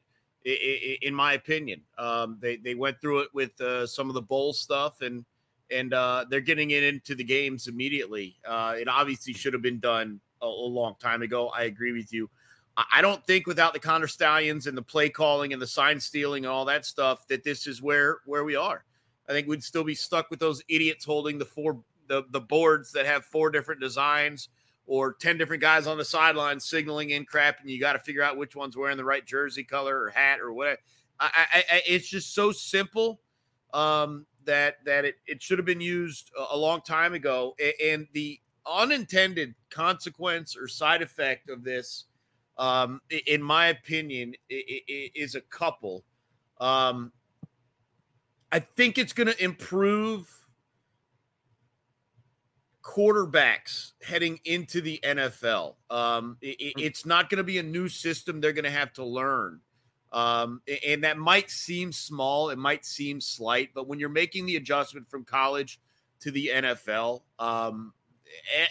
in 1.03 1.15
my 1.15 1.35
opinion. 1.35 1.83
Um, 1.99 2.39
they 2.41 2.57
they 2.57 2.75
went 2.75 3.01
through 3.01 3.21
it 3.21 3.29
with 3.33 3.61
uh, 3.61 3.87
some 3.87 4.09
of 4.09 4.15
the 4.15 4.23
bowl 4.23 4.53
stuff, 4.53 5.01
and 5.01 5.25
and 5.71 5.93
uh, 5.93 6.25
they're 6.31 6.41
getting 6.41 6.71
it 6.71 6.83
into 6.83 7.15
the 7.15 7.25
games 7.25 7.67
immediately. 7.67 8.37
Uh, 8.47 8.75
it 8.79 8.89
obviously 8.89 9.33
should 9.33 9.53
have 9.53 9.63
been 9.63 9.81
done 9.81 10.21
a, 10.41 10.47
a 10.47 10.49
long 10.49 10.95
time 11.01 11.23
ago. 11.23 11.49
I 11.49 11.65
agree 11.65 11.93
with 11.93 12.13
you. 12.13 12.31
I 12.93 13.03
don't 13.03 13.27
think 13.27 13.49
without 13.49 13.73
the 13.73 13.81
Connor 13.81 14.07
Stalions 14.07 14.69
and 14.69 14.79
the 14.79 14.83
play 14.83 15.09
calling 15.09 15.53
and 15.53 15.61
the 15.61 15.67
sign 15.67 15.99
stealing 15.99 16.45
and 16.45 16.53
all 16.53 16.65
that 16.67 16.87
stuff 16.87 17.27
that 17.27 17.43
this 17.43 17.67
is 17.67 17.83
where 17.83 18.19
where 18.25 18.45
we 18.45 18.55
are. 18.55 18.85
I 19.29 19.33
think 19.33 19.49
we'd 19.49 19.65
still 19.65 19.85
be 19.85 19.97
stuck 19.97 20.31
with 20.31 20.39
those 20.39 20.63
idiots 20.69 21.05
holding 21.05 21.39
the 21.39 21.45
four 21.45 21.83
the, 22.07 22.25
the 22.31 22.41
boards 22.41 22.93
that 22.93 23.05
have 23.05 23.25
four 23.25 23.51
different 23.51 23.81
designs 23.81 24.49
or 24.89 25.13
10 25.13 25.37
different 25.37 25.61
guys 25.61 25.87
on 25.87 25.99
the 25.99 26.05
sideline 26.05 26.59
signaling 26.59 27.11
in 27.11 27.27
crap 27.27 27.61
and 27.61 27.71
you 27.71 27.79
got 27.79 27.93
to 27.93 27.99
figure 27.99 28.23
out 28.23 28.39
which 28.39 28.57
one's 28.57 28.75
wearing 28.75 28.97
the 28.97 29.05
right 29.05 29.25
jersey 29.27 29.63
color 29.63 30.03
or 30.03 30.09
hat 30.09 30.41
or 30.41 30.53
whatever. 30.53 30.79
I, 31.21 31.47
I, 31.53 31.65
I 31.71 31.83
it's 31.87 32.09
just 32.09 32.35
so 32.35 32.53
simple 32.53 33.21
um, 33.75 34.25
that 34.45 34.77
that 34.87 35.05
it, 35.05 35.17
it 35.27 35.43
should 35.43 35.59
have 35.59 35.67
been 35.67 35.81
used 35.81 36.31
a, 36.51 36.57
long 36.57 36.81
time 36.81 37.13
ago. 37.13 37.55
And 37.85 38.07
the 38.15 38.41
unintended 38.67 39.55
consequence 39.69 40.57
or 40.57 40.69
side 40.69 41.03
effect 41.03 41.51
of 41.51 41.65
this, 41.65 42.05
um, 42.57 43.03
in 43.27 43.43
my 43.43 43.67
opinion, 43.67 44.33
is 44.49 45.35
a 45.35 45.43
couple. 45.43 46.05
Um, 46.61 47.13
I 48.51 48.61
think 48.61 48.97
it's 48.97 49.13
going 49.13 49.27
to 49.27 49.45
improve 49.45 50.33
quarterbacks 52.89 53.93
heading 54.03 54.41
into 54.47 54.81
the 54.81 54.99
NFL. 55.03 55.77
Um, 55.91 56.39
i- 56.43 56.57
i- 56.59 56.73
it's 56.79 57.05
not 57.05 57.29
going 57.29 57.37
to 57.37 57.45
be 57.45 57.59
a 57.59 57.63
new 57.63 57.89
system 57.89 58.41
they're 58.41 58.55
going 58.55 58.65
to 58.65 58.71
have 58.71 58.95
to 58.95 59.05
learn. 59.05 59.61
Um, 60.11 60.63
and 60.87 61.05
that 61.05 61.19
might 61.19 61.51
seem 61.51 61.93
small, 61.93 62.49
it 62.49 62.57
might 62.57 62.87
seem 62.87 63.21
slight, 63.21 63.75
but 63.75 63.87
when 63.87 64.01
you're 64.01 64.09
making 64.09 64.47
the 64.47 64.57
adjustment 64.57 65.11
from 65.11 65.25
college 65.25 65.79
to 66.21 66.31
the 66.31 66.49
NFL. 66.49 67.23
Um, 67.39 67.93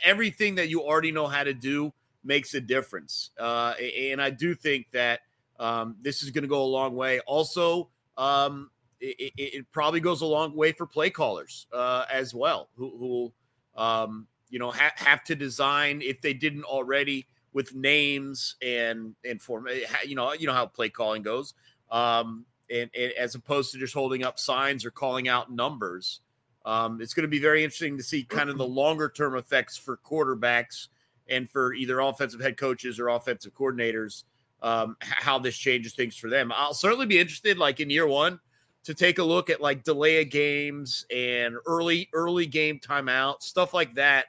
everything 0.03 0.55
that 0.55 0.69
you 0.69 0.81
already 0.81 1.11
know 1.11 1.27
how 1.27 1.43
to 1.43 1.53
do 1.53 1.93
makes 2.23 2.53
a 2.53 2.61
difference. 2.61 3.31
Uh, 3.37 3.73
and 3.99 4.21
I 4.21 4.29
do 4.29 4.53
think 4.55 4.87
that 4.91 5.21
um, 5.59 5.95
this 6.01 6.23
is 6.23 6.31
going 6.31 6.43
to 6.43 6.47
go 6.47 6.63
a 6.63 6.65
long 6.65 6.95
way. 6.95 7.19
Also, 7.21 7.89
um, 8.17 8.69
it, 8.99 9.31
it, 9.37 9.71
probably 9.71 9.99
goes 9.99 10.21
a 10.21 10.25
long 10.25 10.55
way 10.55 10.71
for 10.71 10.87
play 10.87 11.09
callers 11.09 11.67
uh, 11.71 12.05
as 12.11 12.33
well, 12.33 12.69
who, 12.75 12.97
who 12.97 13.33
um, 13.77 14.27
you 14.49 14.59
know 14.59 14.71
ha- 14.71 14.93
have 14.95 15.23
to 15.25 15.35
design 15.35 16.01
if 16.01 16.21
they 16.21 16.33
didn't 16.33 16.63
already 16.63 17.27
with 17.53 17.73
names 17.73 18.55
and 18.61 19.15
and 19.25 19.41
form. 19.41 19.67
Eh, 19.67 19.79
you 20.05 20.15
know, 20.15 20.33
you 20.33 20.47
know 20.47 20.53
how 20.53 20.65
play 20.65 20.89
calling 20.89 21.21
goes, 21.21 21.53
um, 21.91 22.45
and, 22.69 22.89
and 22.93 23.11
as 23.13 23.35
opposed 23.35 23.71
to 23.71 23.79
just 23.79 23.93
holding 23.93 24.23
up 24.23 24.39
signs 24.39 24.85
or 24.85 24.91
calling 24.91 25.27
out 25.27 25.51
numbers. 25.51 26.21
Um, 26.65 26.99
it's 26.99 27.13
going 27.13 27.23
to 27.23 27.29
be 27.29 27.39
very 27.39 27.63
interesting 27.63 27.95
to 27.97 28.03
see 28.03 28.23
kind 28.25 28.49
of 28.49 28.57
the 28.57 28.67
longer 28.67 29.07
term 29.07 29.37
effects 29.37 29.77
for 29.77 29.97
quarterbacks 29.97 30.89
and 31.29 31.49
for 31.49 31.73
either 31.73 32.01
offensive 32.01 32.41
head 32.41 32.57
coaches 32.57 32.99
or 32.99 33.07
offensive 33.07 33.53
coordinators 33.53 34.23
um, 34.61 34.97
how 34.99 35.39
this 35.39 35.57
changes 35.57 35.93
things 35.93 36.15
for 36.15 36.29
them. 36.29 36.51
I'll 36.53 36.73
certainly 36.73 37.05
be 37.05 37.19
interested, 37.19 37.57
like 37.57 37.79
in 37.79 37.89
year 37.89 38.07
one, 38.07 38.39
to 38.87 38.93
take 38.93 39.19
a 39.19 39.23
look 39.23 39.49
at 39.49 39.59
like 39.59 39.83
delay 39.83 40.21
of 40.21 40.29
games 40.29 41.05
and 41.13 41.57
early 41.65 42.07
early 42.13 42.45
game 42.45 42.79
timeout 42.79 43.41
stuff 43.41 43.73
like 43.73 43.93
that 43.95 44.27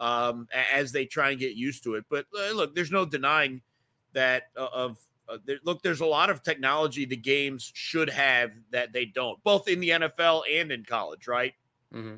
um, 0.00 0.48
as 0.74 0.90
they 0.90 1.06
try 1.06 1.30
and 1.30 1.38
get 1.38 1.54
used 1.54 1.84
to 1.84 1.94
it. 1.94 2.04
But 2.10 2.26
uh, 2.36 2.50
look, 2.52 2.74
there's 2.74 2.90
no 2.90 3.04
denying 3.04 3.62
that 4.12 4.48
uh, 4.56 4.66
of 4.72 4.98
uh, 5.28 5.38
there, 5.44 5.58
look. 5.62 5.80
There's 5.80 6.00
a 6.00 6.06
lot 6.06 6.28
of 6.28 6.42
technology 6.42 7.04
the 7.04 7.14
games 7.14 7.70
should 7.72 8.10
have 8.10 8.50
that 8.72 8.92
they 8.92 9.04
don't, 9.04 9.40
both 9.44 9.68
in 9.68 9.78
the 9.78 9.90
NFL 9.90 10.42
and 10.52 10.72
in 10.72 10.84
college, 10.84 11.28
right? 11.28 11.54
Mm-hmm. 11.94 12.16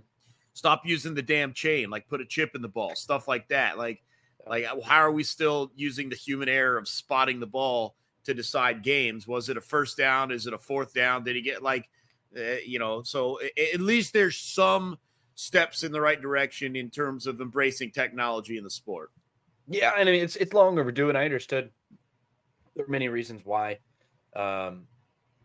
Stop 0.54 0.86
using 0.86 1.12
the 1.12 1.20
damn 1.20 1.52
chain, 1.52 1.90
like 1.90 2.08
put 2.08 2.22
a 2.22 2.24
chip 2.24 2.54
in 2.54 2.62
the 2.62 2.68
ball, 2.68 2.94
stuff 2.94 3.28
like 3.28 3.48
that. 3.48 3.76
Like 3.76 4.02
like, 4.46 4.64
how 4.82 5.00
are 5.00 5.12
we 5.12 5.24
still 5.24 5.70
using 5.76 6.08
the 6.08 6.16
human 6.16 6.48
error 6.48 6.78
of 6.78 6.88
spotting 6.88 7.38
the 7.38 7.46
ball 7.46 7.96
to 8.24 8.34
decide 8.34 8.82
games? 8.82 9.26
Was 9.26 9.48
it 9.48 9.56
a 9.56 9.60
first 9.60 9.96
down? 9.96 10.30
Is 10.30 10.46
it 10.46 10.54
a 10.54 10.58
fourth 10.58 10.94
down? 10.94 11.24
Did 11.24 11.36
he 11.36 11.42
get 11.42 11.62
like, 11.62 11.88
uh, 12.36 12.56
you 12.64 12.78
know? 12.78 13.02
So 13.02 13.40
at 13.74 13.80
least 13.80 14.12
there's 14.12 14.38
some 14.38 14.98
steps 15.34 15.82
in 15.82 15.92
the 15.92 16.00
right 16.00 16.20
direction 16.20 16.76
in 16.76 16.90
terms 16.90 17.26
of 17.26 17.40
embracing 17.40 17.90
technology 17.90 18.58
in 18.58 18.64
the 18.64 18.70
sport. 18.70 19.10
Yeah, 19.68 19.92
and 19.96 20.08
I 20.08 20.12
mean 20.12 20.22
it's 20.22 20.36
it's 20.36 20.52
long 20.52 20.78
overdue, 20.78 21.08
and 21.08 21.16
I 21.16 21.24
understood 21.24 21.70
there 22.74 22.84
are 22.84 22.90
many 22.90 23.08
reasons 23.08 23.42
why 23.44 23.78
um, 24.34 24.86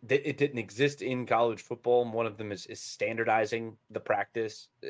it 0.09 0.38
didn't 0.38 0.57
exist 0.57 1.01
in 1.01 1.25
college 1.25 1.61
football. 1.61 2.03
And 2.03 2.13
one 2.13 2.25
of 2.25 2.38
them 2.38 2.51
is, 2.51 2.65
is 2.67 2.82
standardizing 2.82 3.75
the 3.89 3.99
practice. 3.99 4.69
Uh, 4.84 4.89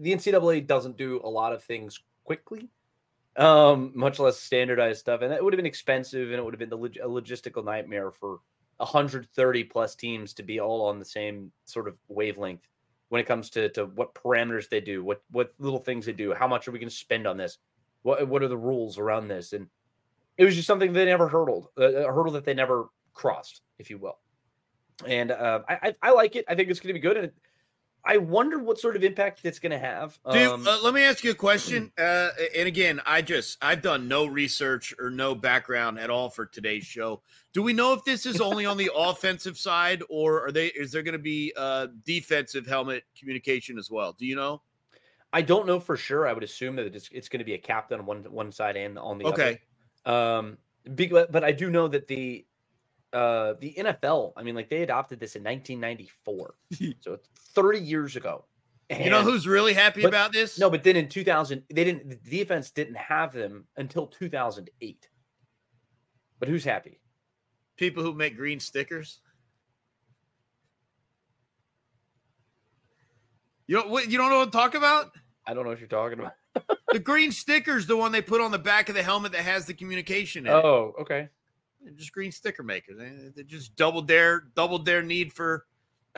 the 0.00 0.12
NCAA 0.12 0.66
doesn't 0.66 0.96
do 0.96 1.20
a 1.24 1.28
lot 1.28 1.52
of 1.52 1.62
things 1.62 2.00
quickly 2.24 2.68
um, 3.38 3.92
much 3.94 4.18
less 4.18 4.38
standardized 4.38 5.00
stuff, 5.00 5.22
and 5.22 5.32
it 5.32 5.42
would 5.42 5.52
have 5.52 5.58
been 5.58 5.66
expensive, 5.66 6.30
and 6.30 6.38
it 6.38 6.44
would 6.44 6.52
have 6.52 6.58
been 6.58 6.68
the 6.68 6.76
log- 6.76 6.96
a 6.96 7.08
logistical 7.08 7.64
nightmare 7.64 8.10
for 8.10 8.40
130 8.78 9.64
plus 9.64 9.94
teams 9.94 10.34
to 10.34 10.42
be 10.42 10.60
all 10.60 10.84
on 10.86 10.98
the 10.98 11.04
same 11.04 11.50
sort 11.64 11.88
of 11.88 11.96
wavelength 12.08 12.68
when 13.08 13.20
it 13.20 13.26
comes 13.26 13.48
to 13.50 13.68
to 13.70 13.86
what 13.86 14.14
parameters 14.14 14.68
they 14.68 14.80
do, 14.80 15.04
what 15.04 15.22
what 15.30 15.54
little 15.58 15.78
things 15.78 16.04
they 16.04 16.12
do, 16.12 16.34
how 16.34 16.48
much 16.48 16.68
are 16.68 16.72
we 16.72 16.78
going 16.78 16.90
to 16.90 16.94
spend 16.94 17.26
on 17.26 17.36
this, 17.36 17.58
what 18.02 18.26
what 18.28 18.42
are 18.42 18.48
the 18.48 18.56
rules 18.56 18.98
around 18.98 19.28
this, 19.28 19.52
and 19.52 19.68
it 20.36 20.44
was 20.44 20.54
just 20.54 20.66
something 20.66 20.92
they 20.92 21.04
never 21.04 21.28
hurdled, 21.28 21.68
a 21.76 22.12
hurdle 22.12 22.32
that 22.32 22.44
they 22.44 22.54
never 22.54 22.88
crossed, 23.14 23.62
if 23.78 23.90
you 23.90 23.98
will. 23.98 24.18
And 25.06 25.30
uh, 25.30 25.60
I, 25.68 25.74
I, 25.82 25.94
I 26.02 26.10
like 26.12 26.36
it. 26.36 26.44
I 26.48 26.54
think 26.54 26.70
it's 26.70 26.80
going 26.80 26.88
to 26.88 26.94
be 26.94 27.00
good, 27.00 27.16
and 27.16 27.32
I 28.04 28.16
wonder 28.16 28.58
what 28.58 28.78
sort 28.78 28.96
of 28.96 29.04
impact 29.04 29.40
it's 29.44 29.58
going 29.58 29.72
to 29.72 29.78
have. 29.78 30.18
Dude, 30.30 30.48
um, 30.48 30.66
uh, 30.66 30.78
let 30.82 30.94
me 30.94 31.02
ask 31.02 31.22
you 31.24 31.30
a 31.30 31.34
question. 31.34 31.92
Uh, 31.98 32.30
and 32.56 32.68
again, 32.68 33.00
I 33.04 33.22
just 33.22 33.58
I've 33.60 33.82
done 33.82 34.06
no 34.06 34.24
research 34.24 34.94
or 35.00 35.10
no 35.10 35.34
background 35.34 35.98
at 35.98 36.10
all 36.10 36.30
for 36.30 36.46
today's 36.46 36.84
show. 36.84 37.22
Do 37.52 37.62
we 37.62 37.72
know 37.72 37.92
if 37.92 38.04
this 38.04 38.24
is 38.24 38.40
only 38.40 38.66
on 38.66 38.76
the 38.76 38.90
offensive 38.96 39.58
side, 39.58 40.02
or 40.08 40.46
are 40.46 40.52
they? 40.52 40.68
Is 40.68 40.92
there 40.92 41.02
going 41.02 41.14
to 41.14 41.18
be 41.18 41.52
uh, 41.56 41.88
defensive 42.04 42.66
helmet 42.66 43.02
communication 43.18 43.78
as 43.78 43.90
well? 43.90 44.12
Do 44.12 44.26
you 44.26 44.36
know? 44.36 44.62
I 45.32 45.42
don't 45.42 45.66
know 45.66 45.80
for 45.80 45.96
sure. 45.96 46.26
I 46.26 46.32
would 46.32 46.44
assume 46.44 46.76
that 46.76 46.94
it's, 46.94 47.08
it's 47.12 47.28
going 47.28 47.40
to 47.40 47.44
be 47.44 47.54
a 47.54 47.58
captain 47.58 47.98
on 47.98 48.06
one 48.06 48.24
one 48.30 48.52
side 48.52 48.76
and 48.76 48.98
on 48.98 49.18
the 49.18 49.24
okay. 49.26 49.60
other. 50.04 50.46
Um, 50.46 50.58
but 51.30 51.44
I 51.44 51.52
do 51.52 51.68
know 51.68 51.88
that 51.88 52.06
the 52.06 52.46
uh 53.12 53.54
the 53.60 53.74
NFL, 53.78 54.32
I 54.36 54.42
mean, 54.42 54.54
like 54.54 54.68
they 54.68 54.82
adopted 54.82 55.20
this 55.20 55.36
in 55.36 55.42
1994, 55.42 56.54
so 57.00 57.12
it's 57.14 57.28
30 57.54 57.80
years 57.80 58.16
ago. 58.16 58.44
And, 58.90 59.04
you 59.04 59.10
know 59.10 59.22
who's 59.22 59.46
really 59.46 59.74
happy 59.74 60.02
but, 60.02 60.08
about 60.08 60.32
this? 60.32 60.58
No, 60.58 60.70
but 60.70 60.82
then 60.82 60.96
in 60.96 61.08
2000, 61.08 61.62
they 61.68 61.84
didn't. 61.84 62.08
The 62.08 62.16
defense 62.16 62.70
didn't 62.70 62.96
have 62.96 63.32
them 63.32 63.66
until 63.76 64.06
2008. 64.06 65.08
But 66.38 66.48
who's 66.48 66.64
happy? 66.64 67.00
People 67.76 68.02
who 68.02 68.14
make 68.14 68.36
green 68.36 68.60
stickers. 68.60 69.20
You 73.66 73.76
don't. 73.76 73.90
What, 73.90 74.10
you 74.10 74.16
don't 74.16 74.30
know 74.30 74.38
what 74.38 74.52
to 74.52 74.58
talk 74.58 74.74
about? 74.74 75.10
I 75.46 75.52
don't 75.52 75.64
know 75.64 75.70
what 75.70 75.80
you're 75.80 75.88
talking 75.88 76.18
about. 76.18 76.32
the 76.92 76.98
green 76.98 77.30
stickers, 77.30 77.86
the 77.86 77.96
one 77.96 78.10
they 78.10 78.22
put 78.22 78.40
on 78.40 78.50
the 78.50 78.58
back 78.58 78.88
of 78.88 78.94
the 78.94 79.02
helmet 79.02 79.32
that 79.32 79.42
has 79.42 79.66
the 79.66 79.74
communication. 79.74 80.46
In 80.46 80.52
oh, 80.52 80.94
okay. 81.00 81.28
They're 81.82 81.92
just 81.92 82.12
green 82.12 82.32
sticker 82.32 82.62
makers. 82.62 82.98
They 83.34 83.42
just 83.44 83.76
doubled 83.76 84.08
their 84.08 84.40
doubled 84.54 84.84
their 84.84 85.02
need 85.02 85.32
for 85.32 85.64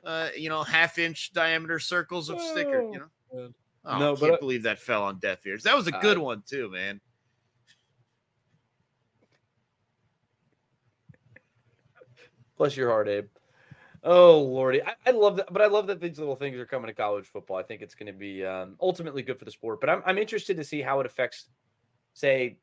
uh, 0.04 0.28
you 0.36 0.48
know, 0.48 0.62
half 0.62 0.98
inch 0.98 1.32
diameter 1.32 1.78
circles 1.78 2.28
of 2.28 2.40
sticker. 2.40 2.82
You 2.82 3.00
know, 3.00 3.52
oh, 3.84 3.98
no, 3.98 4.12
I 4.12 4.16
can't 4.16 4.32
but 4.32 4.40
believe 4.40 4.62
that 4.64 4.78
fell 4.78 5.04
on 5.04 5.18
deaf 5.18 5.46
ears. 5.46 5.62
That 5.64 5.76
was 5.76 5.86
a 5.86 5.92
good 5.92 6.18
uh, 6.18 6.22
one 6.22 6.42
too, 6.46 6.70
man. 6.70 7.00
Bless 12.56 12.76
your 12.76 12.90
heart, 12.90 13.08
Abe. 13.08 13.26
Oh 14.02 14.40
lordy, 14.40 14.82
I, 14.82 14.94
I, 15.06 15.11
love 15.11 15.36
that, 15.36 15.52
but 15.52 15.61
I 15.61 15.66
love 15.66 15.86
that 15.88 16.00
these 16.00 16.18
little 16.18 16.36
things 16.36 16.58
are 16.58 16.64
coming 16.64 16.86
to 16.86 16.94
college 16.94 17.26
football. 17.26 17.58
I 17.58 17.62
think 17.62 17.82
it's 17.82 17.94
going 17.94 18.06
to 18.06 18.18
be 18.18 18.44
um, 18.46 18.76
ultimately 18.80 19.22
good 19.22 19.38
for 19.38 19.44
the 19.44 19.50
sport. 19.50 19.78
But 19.80 19.90
I'm 19.90 20.02
I'm 20.06 20.18
interested 20.18 20.56
to 20.56 20.64
see 20.64 20.80
how 20.80 21.00
it 21.00 21.06
affects, 21.06 21.46
say, 22.14 22.56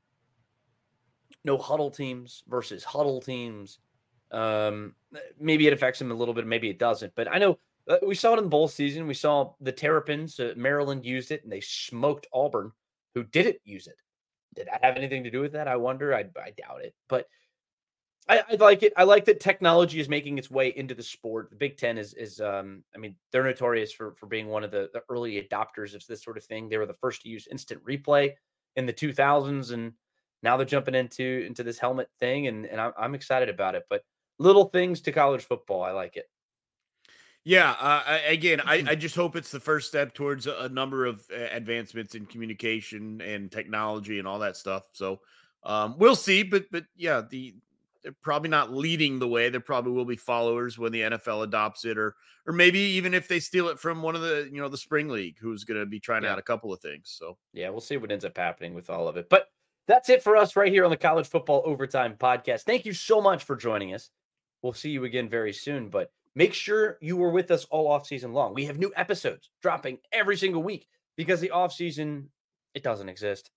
no 1.47 1.57
huddle 1.57 1.89
teams 1.89 2.43
versus 2.47 2.83
huddle 2.83 3.21
teams. 3.21 3.79
Um, 4.31 4.93
maybe 5.39 5.65
it 5.65 5.73
affects 5.73 5.97
them 5.97 6.11
a 6.11 6.13
little 6.13 6.33
bit, 6.33 6.45
maybe 6.45 6.69
it 6.69 6.77
doesn't. 6.77 7.13
But 7.15 7.33
I 7.33 7.39
know 7.39 7.57
uh, 7.87 7.97
we 8.05 8.13
saw 8.13 8.33
it 8.33 8.37
in 8.37 8.43
the 8.43 8.49
bowl 8.49 8.67
season. 8.67 9.07
We 9.07 9.13
saw 9.13 9.53
the 9.61 9.71
Terrapins, 9.71 10.39
uh, 10.39 10.53
Maryland 10.57 11.05
used 11.05 11.31
it, 11.31 11.43
and 11.43 11.51
they 11.51 11.61
smoked 11.61 12.27
Auburn, 12.33 12.73
who 13.15 13.23
didn't 13.23 13.57
use 13.63 13.87
it. 13.87 13.95
Did 14.55 14.67
that 14.67 14.83
have 14.83 14.97
anything 14.97 15.23
to 15.23 15.31
do 15.31 15.39
with 15.39 15.53
that? 15.53 15.67
I 15.67 15.77
wonder. 15.77 16.13
I, 16.13 16.25
I 16.35 16.51
doubt 16.51 16.81
it. 16.83 16.93
But 17.07 17.27
I, 18.27 18.43
I, 18.49 18.55
like 18.55 18.83
it. 18.83 18.91
I 18.97 19.03
like 19.03 19.23
that 19.25 19.39
technology 19.39 20.01
is 20.01 20.09
making 20.09 20.37
its 20.37 20.51
way 20.51 20.73
into 20.75 20.93
the 20.93 21.03
sport. 21.03 21.49
The 21.49 21.55
Big 21.55 21.77
Ten 21.77 21.97
is 21.97 22.13
is 22.13 22.41
um, 22.41 22.83
I 22.93 22.97
mean, 22.97 23.15
they're 23.31 23.43
notorious 23.43 23.93
for 23.93 24.13
for 24.15 24.25
being 24.25 24.47
one 24.47 24.65
of 24.65 24.71
the, 24.71 24.89
the 24.93 25.03
early 25.09 25.41
adopters 25.41 25.95
of 25.95 26.05
this 26.07 26.23
sort 26.23 26.37
of 26.37 26.43
thing. 26.43 26.67
They 26.67 26.77
were 26.77 26.85
the 26.85 26.93
first 26.93 27.21
to 27.21 27.29
use 27.29 27.47
instant 27.49 27.81
replay 27.85 28.33
in 28.75 28.85
the 28.85 28.93
2000s, 28.93 29.71
and 29.71 29.93
now 30.43 30.57
they're 30.57 30.65
jumping 30.65 30.95
into 30.95 31.43
into 31.47 31.63
this 31.63 31.79
helmet 31.79 32.09
thing, 32.19 32.47
and 32.47 32.65
and 32.65 32.79
I'm, 32.79 32.93
I'm 32.97 33.15
excited 33.15 33.49
about 33.49 33.75
it. 33.75 33.83
But 33.89 34.03
little 34.39 34.65
things 34.65 35.01
to 35.01 35.11
college 35.11 35.43
football. 35.43 35.83
I 35.83 35.91
like 35.91 36.17
it. 36.17 36.29
Yeah. 37.43 37.71
Uh, 37.79 38.19
again, 38.27 38.61
I, 38.65 38.83
I 38.89 38.95
just 38.95 39.15
hope 39.15 39.35
it's 39.35 39.51
the 39.51 39.59
first 39.59 39.88
step 39.88 40.13
towards 40.13 40.47
a, 40.47 40.69
number 40.69 41.05
of 41.05 41.23
uh, 41.31 41.47
advancements 41.51 42.13
in 42.13 42.25
communication 42.25 43.21
and 43.21 43.51
technology 43.51 44.19
and 44.19 44.27
all 44.27 44.39
that 44.39 44.57
stuff. 44.57 44.83
So 44.91 45.21
um, 45.63 45.95
we'll 45.97 46.15
see. 46.15 46.43
But 46.43 46.65
but 46.71 46.85
yeah, 46.95 47.21
the 47.27 47.55
they're 48.03 48.15
probably 48.21 48.49
not 48.49 48.73
leading 48.73 49.19
the 49.19 49.27
way. 49.27 49.49
There 49.49 49.59
probably 49.59 49.91
will 49.93 50.05
be 50.05 50.15
followers 50.15 50.77
when 50.77 50.91
the 50.91 51.01
NFL 51.01 51.43
adopts 51.43 51.85
it, 51.85 51.97
or 51.97 52.15
or 52.45 52.53
maybe 52.53 52.79
even 52.79 53.13
if 53.13 53.27
they 53.27 53.39
steal 53.39 53.69
it 53.69 53.79
from 53.79 54.01
one 54.01 54.15
of 54.15 54.21
the 54.21 54.49
you 54.51 54.61
know 54.61 54.69
the 54.69 54.77
spring 54.77 55.07
league, 55.07 55.38
who's 55.39 55.63
going 55.63 55.79
to 55.79 55.85
be 55.85 55.99
trying 55.99 56.23
yeah. 56.23 56.33
out 56.33 56.39
a 56.39 56.43
couple 56.43 56.71
of 56.73 56.81
things. 56.81 57.15
So 57.17 57.38
yeah, 57.53 57.69
we'll 57.69 57.81
see 57.81 57.97
what 57.97 58.11
ends 58.11 58.25
up 58.25 58.38
happening 58.38 58.73
with 58.73 58.89
all 58.89 59.07
of 59.07 59.17
it. 59.17 59.29
But 59.29 59.47
that's 59.88 60.09
it 60.09 60.21
for 60.21 60.35
us 60.35 60.55
right 60.55 60.71
here 60.71 60.83
on 60.83 60.91
the 60.91 60.97
College 60.97 61.27
Football 61.27 61.63
Overtime 61.65 62.15
Podcast. 62.19 62.63
Thank 62.63 62.85
you 62.85 62.93
so 62.93 63.21
much 63.21 63.43
for 63.43 63.55
joining 63.55 63.93
us. 63.93 64.09
We'll 64.61 64.73
see 64.73 64.89
you 64.89 65.05
again 65.05 65.29
very 65.29 65.53
soon, 65.53 65.89
but 65.89 66.11
make 66.35 66.53
sure 66.53 66.97
you 67.01 67.15
were 67.15 67.31
with 67.31 67.51
us 67.51 67.65
all 67.65 67.88
off 67.88 68.05
season 68.05 68.33
long. 68.33 68.53
We 68.53 68.65
have 68.65 68.77
new 68.77 68.91
episodes 68.95 69.49
dropping 69.61 69.99
every 70.11 70.35
single 70.35 70.61
week 70.61 70.88
because 71.15 71.39
the 71.39 71.51
off 71.51 71.73
season 71.73 72.29
it 72.73 72.83
doesn't 72.83 73.09
exist. 73.09 73.49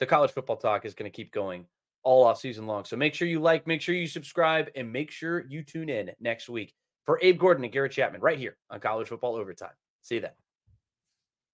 The 0.00 0.06
college 0.06 0.32
football 0.32 0.56
talk 0.56 0.84
is 0.84 0.94
going 0.94 1.10
to 1.10 1.16
keep 1.16 1.32
going 1.32 1.66
all 2.02 2.24
off 2.24 2.38
season 2.38 2.66
long. 2.66 2.84
So 2.84 2.96
make 2.96 3.14
sure 3.14 3.26
you 3.26 3.40
like, 3.40 3.66
make 3.66 3.80
sure 3.80 3.94
you 3.94 4.06
subscribe, 4.06 4.68
and 4.76 4.92
make 4.92 5.10
sure 5.10 5.46
you 5.48 5.62
tune 5.62 5.88
in 5.88 6.10
next 6.20 6.48
week 6.48 6.74
for 7.04 7.18
Abe 7.22 7.38
Gordon 7.38 7.64
and 7.64 7.72
Garrett 7.72 7.92
Chapman 7.92 8.20
right 8.20 8.38
here 8.38 8.56
on 8.70 8.80
College 8.80 9.08
Football 9.08 9.36
Overtime. 9.36 9.70
See 10.02 10.16
you 10.16 10.20
then. 10.20 10.45